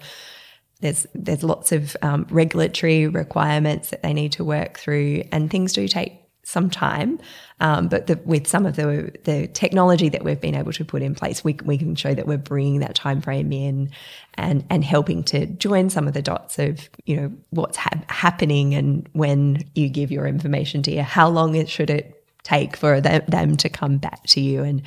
there's 0.81 1.07
there's 1.15 1.43
lots 1.43 1.73
of 1.73 1.97
um, 2.03 2.27
regulatory 2.31 3.07
requirements 3.07 3.91
that 3.91 4.03
they 4.03 4.13
need 4.13 4.33
to 4.33 4.45
work 4.45 4.79
through 4.79 5.25
and 5.33 5.51
things 5.51 5.73
do 5.73 5.89
take 5.89 6.26
some 6.47 6.71
time 6.71 7.19
um, 7.59 7.89
but 7.89 8.07
the, 8.07 8.21
with 8.25 8.47
some 8.47 8.65
of 8.67 8.77
the 8.77 9.13
the 9.25 9.49
technology 9.49 10.09
that 10.09 10.25
we've 10.25 10.41
been 10.41 10.55
able 10.55 10.73
to 10.73 10.85
put 10.85 11.03
in 11.03 11.15
place 11.15 11.43
we, 11.43 11.55
we 11.65 11.77
can 11.77 11.95
show 11.95 12.15
that 12.15 12.27
we're 12.27 12.39
bringing 12.39 12.81
that 12.81 12.95
time 12.95 13.21
frame 13.21 13.53
in 13.53 13.91
and 14.35 14.65
and 14.71 14.85
helping 14.85 15.25
to 15.25 15.47
join 15.47 15.91
some 15.91 16.07
of 16.07 16.15
the 16.15 16.23
dots 16.23 16.59
of 16.59 16.89
you 17.05 17.17
know 17.17 17.33
what's 17.51 17.77
ha- 17.77 18.05
happening 18.09 18.75
and 18.75 19.09
when 19.13 19.63
you 19.75 19.89
give 19.89 20.13
your 20.13 20.27
information 20.27 20.83
to 20.83 20.93
you 20.93 21.03
how 21.03 21.29
long 21.29 21.55
it 21.55 21.69
should 21.69 21.91
it 21.91 22.25
take 22.47 22.77
for 22.77 23.01
them, 23.01 23.23
them 23.27 23.57
to 23.57 23.69
come 23.69 23.99
back 23.99 24.23
to 24.23 24.41
you 24.41 24.63
and 24.63 24.83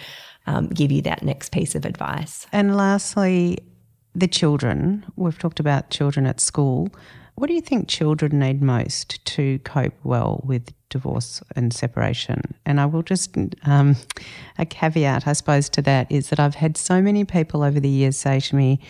um, 0.47 0.67
give 0.69 0.91
you 0.91 1.01
that 1.01 1.23
next 1.23 1.51
piece 1.51 1.75
of 1.75 1.85
advice. 1.85 2.47
And 2.53 2.77
lastly, 2.77 3.59
the 4.15 4.27
children. 4.27 5.05
We've 5.15 5.37
talked 5.37 5.59
about 5.59 5.89
children 5.89 6.25
at 6.25 6.39
school. 6.39 6.89
What 7.39 7.47
do 7.47 7.53
you 7.53 7.61
think 7.61 7.87
children 7.87 8.37
need 8.39 8.61
most 8.61 9.23
to 9.27 9.59
cope 9.59 9.93
well 10.03 10.43
with 10.45 10.73
divorce 10.89 11.41
and 11.55 11.71
separation? 11.71 12.41
And 12.65 12.81
I 12.81 12.85
will 12.85 13.01
just, 13.01 13.33
um, 13.63 13.95
a 14.57 14.65
caveat, 14.65 15.25
I 15.25 15.31
suppose, 15.31 15.69
to 15.69 15.81
that 15.83 16.11
is 16.11 16.31
that 16.31 16.39
I've 16.41 16.55
had 16.55 16.75
so 16.75 17.01
many 17.01 17.23
people 17.23 17.63
over 17.63 17.79
the 17.79 17.87
years 17.87 18.17
say 18.17 18.41
to 18.41 18.55
me, 18.57 18.81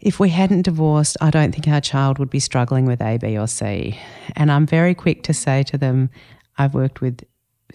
if 0.00 0.18
we 0.18 0.30
hadn't 0.30 0.62
divorced, 0.62 1.16
I 1.20 1.30
don't 1.30 1.52
think 1.52 1.68
our 1.68 1.80
child 1.80 2.18
would 2.18 2.30
be 2.30 2.40
struggling 2.40 2.84
with 2.84 3.00
A, 3.00 3.16
B, 3.16 3.38
or 3.38 3.46
C. 3.46 3.96
And 4.34 4.50
I'm 4.50 4.66
very 4.66 4.96
quick 4.96 5.22
to 5.22 5.32
say 5.32 5.62
to 5.62 5.78
them, 5.78 6.10
I've 6.58 6.74
worked 6.74 7.00
with 7.00 7.22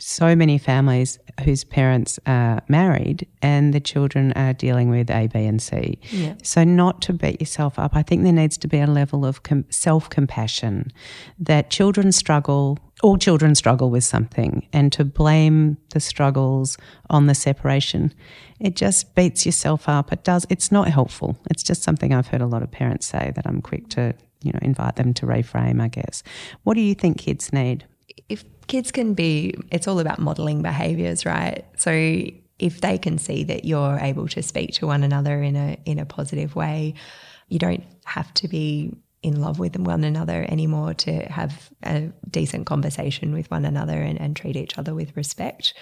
so 0.01 0.35
many 0.35 0.57
families 0.57 1.19
whose 1.43 1.63
parents 1.63 2.19
are 2.25 2.61
married 2.67 3.27
and 3.41 3.73
the 3.73 3.79
children 3.79 4.33
are 4.33 4.53
dealing 4.53 4.89
with 4.89 5.09
A, 5.09 5.27
B, 5.27 5.45
and 5.45 5.61
C. 5.61 5.99
Yeah. 6.09 6.33
So, 6.43 6.63
not 6.63 7.01
to 7.03 7.13
beat 7.13 7.39
yourself 7.39 7.77
up, 7.77 7.95
I 7.95 8.01
think 8.01 8.23
there 8.23 8.33
needs 8.33 8.57
to 8.59 8.67
be 8.67 8.79
a 8.79 8.87
level 8.87 9.25
of 9.25 9.43
com- 9.43 9.65
self 9.69 10.09
compassion 10.09 10.91
that 11.39 11.69
children 11.69 12.11
struggle. 12.11 12.79
all 13.03 13.17
children 13.17 13.55
struggle 13.55 13.89
with 13.89 14.03
something, 14.03 14.67
and 14.73 14.91
to 14.93 15.05
blame 15.05 15.77
the 15.91 15.99
struggles 15.99 16.77
on 17.09 17.27
the 17.27 17.35
separation, 17.35 18.13
it 18.59 18.75
just 18.75 19.15
beats 19.15 19.45
yourself 19.45 19.87
up. 19.87 20.11
It 20.11 20.23
does. 20.23 20.45
It's 20.49 20.71
not 20.71 20.87
helpful. 20.87 21.37
It's 21.49 21.63
just 21.63 21.83
something 21.83 22.13
I've 22.13 22.27
heard 22.27 22.41
a 22.41 22.47
lot 22.47 22.63
of 22.63 22.71
parents 22.71 23.05
say 23.05 23.31
that 23.35 23.45
I'm 23.45 23.61
quick 23.61 23.89
to, 23.89 24.13
you 24.41 24.51
know, 24.51 24.59
invite 24.61 24.95
them 24.95 25.13
to 25.15 25.25
reframe. 25.25 25.81
I 25.81 25.87
guess. 25.87 26.23
What 26.63 26.73
do 26.73 26.81
you 26.81 26.95
think 26.95 27.17
kids 27.19 27.53
need? 27.53 27.85
If 28.29 28.43
kids 28.71 28.89
can 28.89 29.13
be, 29.13 29.53
it's 29.69 29.85
all 29.85 29.99
about 29.99 30.17
modeling 30.17 30.61
behaviors, 30.61 31.25
right? 31.25 31.65
So 31.75 31.91
if 32.57 32.79
they 32.79 32.97
can 32.97 33.17
see 33.17 33.43
that 33.43 33.65
you're 33.65 33.99
able 33.99 34.29
to 34.29 34.41
speak 34.41 34.73
to 34.75 34.87
one 34.87 35.03
another 35.03 35.43
in 35.43 35.57
a 35.57 35.77
in 35.83 35.99
a 35.99 36.05
positive 36.05 36.55
way, 36.55 36.93
you 37.49 37.59
don't 37.59 37.83
have 38.05 38.33
to 38.35 38.47
be 38.47 38.95
in 39.23 39.41
love 39.41 39.59
with 39.59 39.77
one 39.77 40.05
another 40.05 40.45
anymore 40.47 40.93
to 40.93 41.11
have 41.25 41.69
a 41.83 42.11
decent 42.29 42.65
conversation 42.65 43.33
with 43.33 43.51
one 43.51 43.65
another 43.65 44.01
and, 44.01 44.19
and 44.21 44.37
treat 44.37 44.55
each 44.55 44.77
other 44.77 44.95
with 44.95 45.17
respect. 45.17 45.73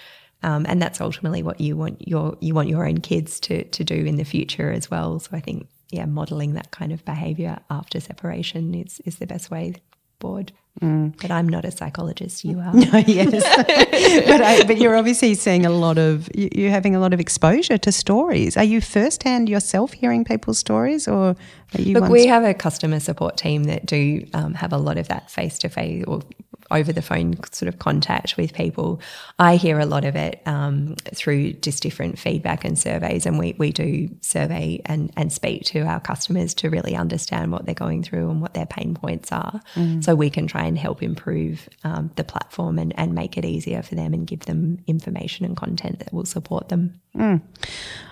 Um, 0.42 0.66
and 0.68 0.82
that's 0.82 1.00
ultimately 1.00 1.44
what 1.44 1.60
you 1.60 1.76
want 1.76 2.08
your 2.08 2.36
you 2.40 2.54
want 2.54 2.68
your 2.68 2.88
own 2.88 2.98
kids 2.98 3.38
to 3.40 3.62
to 3.76 3.84
do 3.84 3.94
in 3.94 4.16
the 4.16 4.24
future 4.24 4.72
as 4.72 4.90
well. 4.90 5.20
So 5.20 5.30
I 5.32 5.40
think 5.40 5.68
yeah, 5.90 6.06
modeling 6.06 6.54
that 6.54 6.72
kind 6.72 6.90
of 6.92 7.04
behavior 7.04 7.60
after 7.68 8.00
separation 8.00 8.74
is 8.74 9.00
is 9.04 9.18
the 9.18 9.28
best 9.28 9.48
way 9.48 9.74
forward. 10.18 10.50
Mm. 10.82 11.20
But 11.20 11.30
I'm 11.30 11.48
not 11.48 11.64
a 11.64 11.70
psychologist. 11.70 12.44
You 12.44 12.58
are. 12.60 12.72
No, 12.80 12.98
yes, 12.98 13.30
but 14.26 14.40
I, 14.40 14.64
but 14.64 14.78
you're 14.78 14.96
obviously 14.96 15.34
seeing 15.34 15.66
a 15.66 15.70
lot 15.70 15.98
of 15.98 16.28
you're 16.34 16.70
having 16.70 16.96
a 16.96 17.00
lot 17.00 17.12
of 17.12 17.20
exposure 17.20 17.76
to 17.78 17.92
stories. 17.92 18.56
Are 18.56 18.64
you 18.64 18.80
firsthand 18.80 19.48
yourself 19.48 19.92
hearing 19.92 20.24
people's 20.24 20.58
stories, 20.58 21.06
or 21.06 21.36
are 21.74 21.80
you? 21.80 21.94
Look, 21.94 22.08
we 22.08 22.26
have 22.26 22.44
a 22.44 22.54
customer 22.54 23.00
support 23.00 23.36
team 23.36 23.64
that 23.64 23.84
do 23.84 24.26
um, 24.32 24.54
have 24.54 24.72
a 24.72 24.78
lot 24.78 24.96
of 24.96 25.08
that 25.08 25.30
face 25.30 25.58
to 25.58 25.68
face 25.68 26.04
or 26.06 26.22
over 26.70 26.92
the 26.92 27.02
phone 27.02 27.34
sort 27.52 27.68
of 27.68 27.78
contact 27.78 28.36
with 28.36 28.52
people. 28.52 29.00
I 29.38 29.56
hear 29.56 29.78
a 29.78 29.86
lot 29.86 30.04
of 30.04 30.16
it 30.16 30.42
um, 30.46 30.96
through 31.14 31.54
just 31.54 31.82
different 31.82 32.18
feedback 32.18 32.64
and 32.64 32.78
surveys, 32.78 33.26
and 33.26 33.38
we, 33.38 33.54
we 33.58 33.72
do 33.72 34.08
survey 34.20 34.80
and, 34.86 35.12
and 35.16 35.32
speak 35.32 35.64
to 35.66 35.80
our 35.80 36.00
customers 36.00 36.54
to 36.54 36.70
really 36.70 36.94
understand 36.96 37.52
what 37.52 37.66
they're 37.66 37.74
going 37.74 38.02
through 38.02 38.30
and 38.30 38.40
what 38.40 38.54
their 38.54 38.66
pain 38.66 38.94
points 38.94 39.32
are, 39.32 39.60
mm. 39.74 40.02
so 40.02 40.14
we 40.14 40.30
can 40.30 40.46
try 40.46 40.64
and 40.64 40.78
help 40.78 41.02
improve 41.02 41.68
um, 41.84 42.10
the 42.16 42.24
platform 42.24 42.78
and, 42.78 42.92
and 42.98 43.14
make 43.14 43.36
it 43.36 43.44
easier 43.44 43.82
for 43.82 43.94
them 43.94 44.14
and 44.14 44.26
give 44.26 44.40
them 44.40 44.78
information 44.86 45.44
and 45.44 45.56
content 45.56 45.98
that 45.98 46.12
will 46.12 46.24
support 46.24 46.68
them. 46.68 47.00
Mm. 47.16 47.40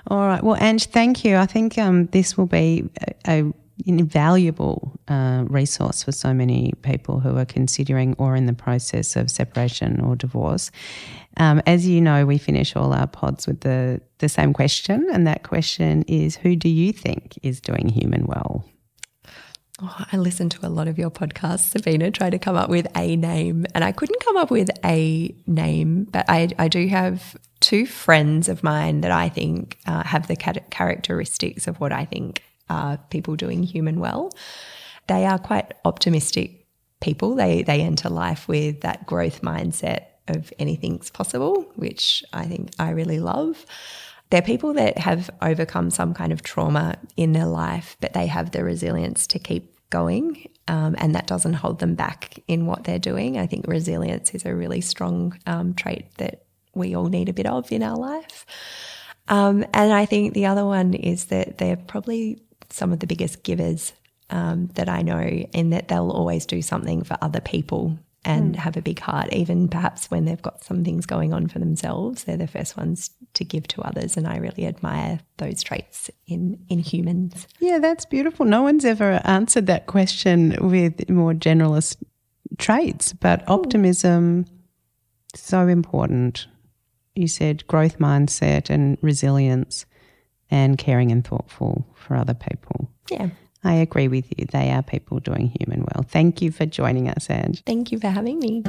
All 0.09 0.27
right. 0.27 0.43
Well, 0.43 0.57
Ange, 0.61 0.87
thank 0.87 1.25
you. 1.25 1.37
I 1.37 1.47
think 1.47 1.79
um, 1.79 2.07
this 2.07 2.37
will 2.37 2.47
be 2.47 2.89
a, 3.27 3.41
a 3.41 3.53
invaluable 3.87 4.99
uh, 5.09 5.45
resource 5.49 6.03
for 6.03 6.13
so 6.13 6.33
many 6.35 6.73
people 6.83 7.21
who 7.21 7.37
are 7.37 7.45
considering 7.45 8.15
or 8.19 8.35
in 8.35 8.47
the 8.47 8.53
process 8.53 9.17
of 9.17 9.31
separation 9.31 10.01
or 10.01 10.17
divorce. 10.17 10.71
Um, 11.37 11.63
as 11.67 11.87
you 11.87 12.01
know, 12.01 12.27
we 12.27 12.39
finish 12.39 12.75
all 12.75 12.93
our 12.93 13.07
pods 13.07 13.47
with 13.47 13.61
the, 13.61 14.01
the 14.19 14.29
same 14.29 14.53
question, 14.53 15.07
and 15.13 15.27
that 15.27 15.45
question 15.45 16.03
is 16.09 16.37
Who 16.37 16.57
do 16.57 16.69
you 16.69 16.93
think 16.93 17.39
is 17.43 17.61
doing 17.61 17.89
human 17.89 18.27
well? 18.27 18.65
Oh, 19.81 20.05
I 20.11 20.17
listened 20.17 20.51
to 20.53 20.67
a 20.67 20.69
lot 20.69 20.89
of 20.89 20.99
your 20.99 21.11
podcasts, 21.11 21.71
Sabina, 21.71 22.11
trying 22.11 22.33
to 22.33 22.39
come 22.39 22.57
up 22.57 22.69
with 22.69 22.89
a 22.97 23.15
name, 23.15 23.65
and 23.77 23.85
I 23.85 23.93
couldn't 23.93 24.25
come 24.25 24.37
up 24.37 24.51
with 24.51 24.71
a 24.85 25.33
name, 25.47 26.09
but 26.11 26.25
I, 26.29 26.49
I 26.59 26.67
do 26.67 26.89
have 26.89 27.37
two 27.61 27.87
friends 27.87 28.49
of 28.49 28.65
mine 28.65 29.03
that 29.03 29.13
I 29.13 29.29
think 29.29 29.79
uh, 29.87 30.03
have 30.03 30.27
the 30.27 30.35
characteristics 30.37 31.69
of 31.69 31.79
what 31.79 31.93
I 31.93 32.05
think 32.05 32.43
are 32.71 32.99
people 33.11 33.37
doing 33.37 33.63
human 33.63 34.01
well. 34.01 34.33
They 35.07 35.25
are 35.27 35.39
quite 35.39 35.73
optimistic 35.85 36.67
people. 37.01 37.35
They 37.35 37.63
they 37.63 37.81
enter 37.83 38.09
life 38.09 38.49
with 38.49 38.81
that 38.83 39.07
growth 39.07 39.43
mindset 39.43 40.07
of 40.29 40.53
anything's 40.59 41.11
possible, 41.11 41.63
which 41.77 42.23
I 42.33 42.45
think 42.45 42.71
I 42.79 42.91
really 42.91 43.19
love. 43.19 43.65
They're 44.31 44.43
people 44.43 44.75
that 44.75 44.99
have 44.99 45.31
overcome 45.41 45.91
some 45.91 46.13
kind 46.13 46.33
of 46.33 46.43
trauma 46.43 46.97
in 47.17 47.33
their 47.33 47.47
life, 47.47 47.97
but 48.01 48.13
they 48.13 48.27
have 48.27 48.51
the 48.51 48.63
resilience 48.63 49.27
to 49.29 49.39
keep 49.39 49.75
going, 49.89 50.51
um, 50.69 50.95
and 50.99 51.15
that 51.15 51.27
doesn't 51.27 51.55
hold 51.55 51.79
them 51.79 51.95
back 51.95 52.39
in 52.47 52.67
what 52.67 52.85
they're 52.85 52.99
doing. 52.99 53.39
I 53.39 53.47
think 53.47 53.67
resilience 53.67 54.35
is 54.35 54.45
a 54.45 54.55
really 54.55 54.83
strong 54.83 55.39
um, 55.47 55.73
trait 55.73 56.15
that 56.19 56.45
we 56.75 56.95
all 56.95 57.07
need 57.07 57.31
a 57.31 57.33
bit 57.33 57.47
of 57.47 57.73
in 57.73 57.83
our 57.83 57.97
life. 57.97 58.45
Um, 59.29 59.65
and 59.73 59.93
I 59.93 60.05
think 60.05 60.35
the 60.35 60.47
other 60.47 60.65
one 60.65 60.95
is 60.95 61.27
that 61.27 61.59
they're 61.59 61.77
probably 61.77 62.43
some 62.71 62.93
of 62.93 63.01
the 63.01 63.07
biggest 63.07 63.43
givers 63.43 63.93
um, 64.31 64.69
that 64.75 64.89
I 64.89 65.03
know, 65.03 65.21
in 65.21 65.71
that 65.71 65.89
they'll 65.89 66.11
always 66.11 66.47
do 66.47 66.61
something 66.63 67.03
for 67.03 67.17
other 67.23 67.41
people 67.41 67.99
and 68.25 68.55
mm. 68.55 68.59
have 68.59 68.77
a 68.77 68.83
big 68.83 68.99
heart, 68.99 69.33
even 69.33 69.69
perhaps 69.69 70.11
when 70.11 70.25
they've 70.25 70.43
got 70.43 70.63
some 70.65 70.85
things 70.85 71.07
going 71.07 71.33
on 71.33 71.47
for 71.47 71.59
themselves. 71.59 72.25
They're 72.25 72.37
the 72.37 72.47
first 72.47 72.77
ones 72.77 73.11
to 73.35 73.45
give 73.45 73.67
to 73.69 73.83
others, 73.83 74.17
and 74.17 74.27
I 74.27 74.37
really 74.37 74.67
admire 74.67 75.21
those 75.39 75.63
traits 75.63 76.11
in 76.27 76.59
in 76.69 76.79
humans. 76.81 77.47
Yeah, 77.61 77.79
that's 77.79 78.05
beautiful. 78.05 78.45
No 78.45 78.63
one's 78.63 78.85
ever 78.85 79.21
answered 79.25 79.67
that 79.67 79.87
question 79.87 80.57
with 80.61 81.09
more 81.09 81.33
generalist 81.33 81.97
traits, 82.59 83.13
but 83.13 83.43
Ooh. 83.43 83.55
optimism 83.55 84.47
so 85.35 85.69
important. 85.69 86.47
You 87.15 87.29
said 87.29 87.67
growth 87.67 87.99
mindset 87.99 88.71
and 88.71 88.99
resilience 89.01 89.87
and 90.51 90.79
caring 90.79 91.13
and 91.13 91.25
thoughtful 91.27 91.87
for 91.95 92.17
other 92.17 92.35
people. 92.35 92.91
Yeah. 93.11 93.31
I 93.65 93.75
agree 93.75 94.09
with 94.09 94.27
you. 94.37 94.47
They 94.47 94.71
are 94.71 94.83
people 94.83 95.19
doing 95.21 95.53
human 95.59 95.81
well. 95.81 96.05
Thank 96.09 96.41
you 96.41 96.53
for 96.53 96.65
joining 96.65 97.09
us, 97.09 97.29
Ange. 97.29 97.63
Thank 97.65 97.91
you 97.91 97.99
for 97.99 98.09
having 98.09 98.39
me. 98.39 98.63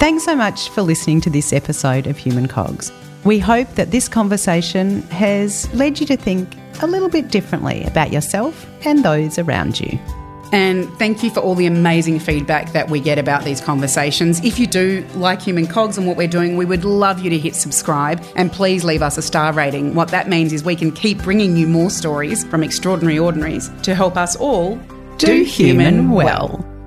Thanks 0.00 0.24
so 0.24 0.36
much 0.36 0.68
for 0.70 0.82
listening 0.82 1.20
to 1.22 1.30
this 1.30 1.52
episode 1.52 2.06
of 2.06 2.16
Human 2.16 2.46
Cogs. 2.46 2.92
We 3.24 3.38
hope 3.38 3.68
that 3.74 3.90
this 3.90 4.08
conversation 4.08 5.02
has 5.08 5.72
led 5.74 6.00
you 6.00 6.06
to 6.06 6.16
think 6.16 6.48
a 6.82 6.86
little 6.86 7.08
bit 7.08 7.30
differently 7.30 7.84
about 7.84 8.12
yourself 8.12 8.66
and 8.86 9.04
those 9.04 9.38
around 9.38 9.80
you. 9.80 9.98
And 10.52 10.88
thank 10.98 11.22
you 11.22 11.30
for 11.30 11.40
all 11.40 11.54
the 11.54 11.66
amazing 11.66 12.20
feedback 12.20 12.72
that 12.72 12.88
we 12.88 13.00
get 13.00 13.18
about 13.18 13.44
these 13.44 13.60
conversations. 13.60 14.44
If 14.44 14.58
you 14.58 14.66
do 14.66 15.06
like 15.14 15.42
Human 15.42 15.66
Cogs 15.66 15.98
and 15.98 16.06
what 16.06 16.16
we're 16.16 16.28
doing, 16.28 16.56
we 16.56 16.64
would 16.64 16.84
love 16.84 17.20
you 17.20 17.30
to 17.30 17.38
hit 17.38 17.54
subscribe 17.54 18.24
and 18.36 18.50
please 18.50 18.84
leave 18.84 19.02
us 19.02 19.18
a 19.18 19.22
star 19.22 19.52
rating. 19.52 19.94
What 19.94 20.08
that 20.08 20.28
means 20.28 20.52
is 20.52 20.64
we 20.64 20.76
can 20.76 20.92
keep 20.92 21.22
bringing 21.22 21.56
you 21.56 21.66
more 21.66 21.90
stories 21.90 22.44
from 22.44 22.62
extraordinary 22.62 23.18
ordinaries 23.18 23.70
to 23.82 23.94
help 23.94 24.16
us 24.16 24.36
all 24.36 24.76
do, 25.18 25.26
do 25.26 25.44
human 25.44 26.10
well. 26.10 26.48
well. 26.64 26.77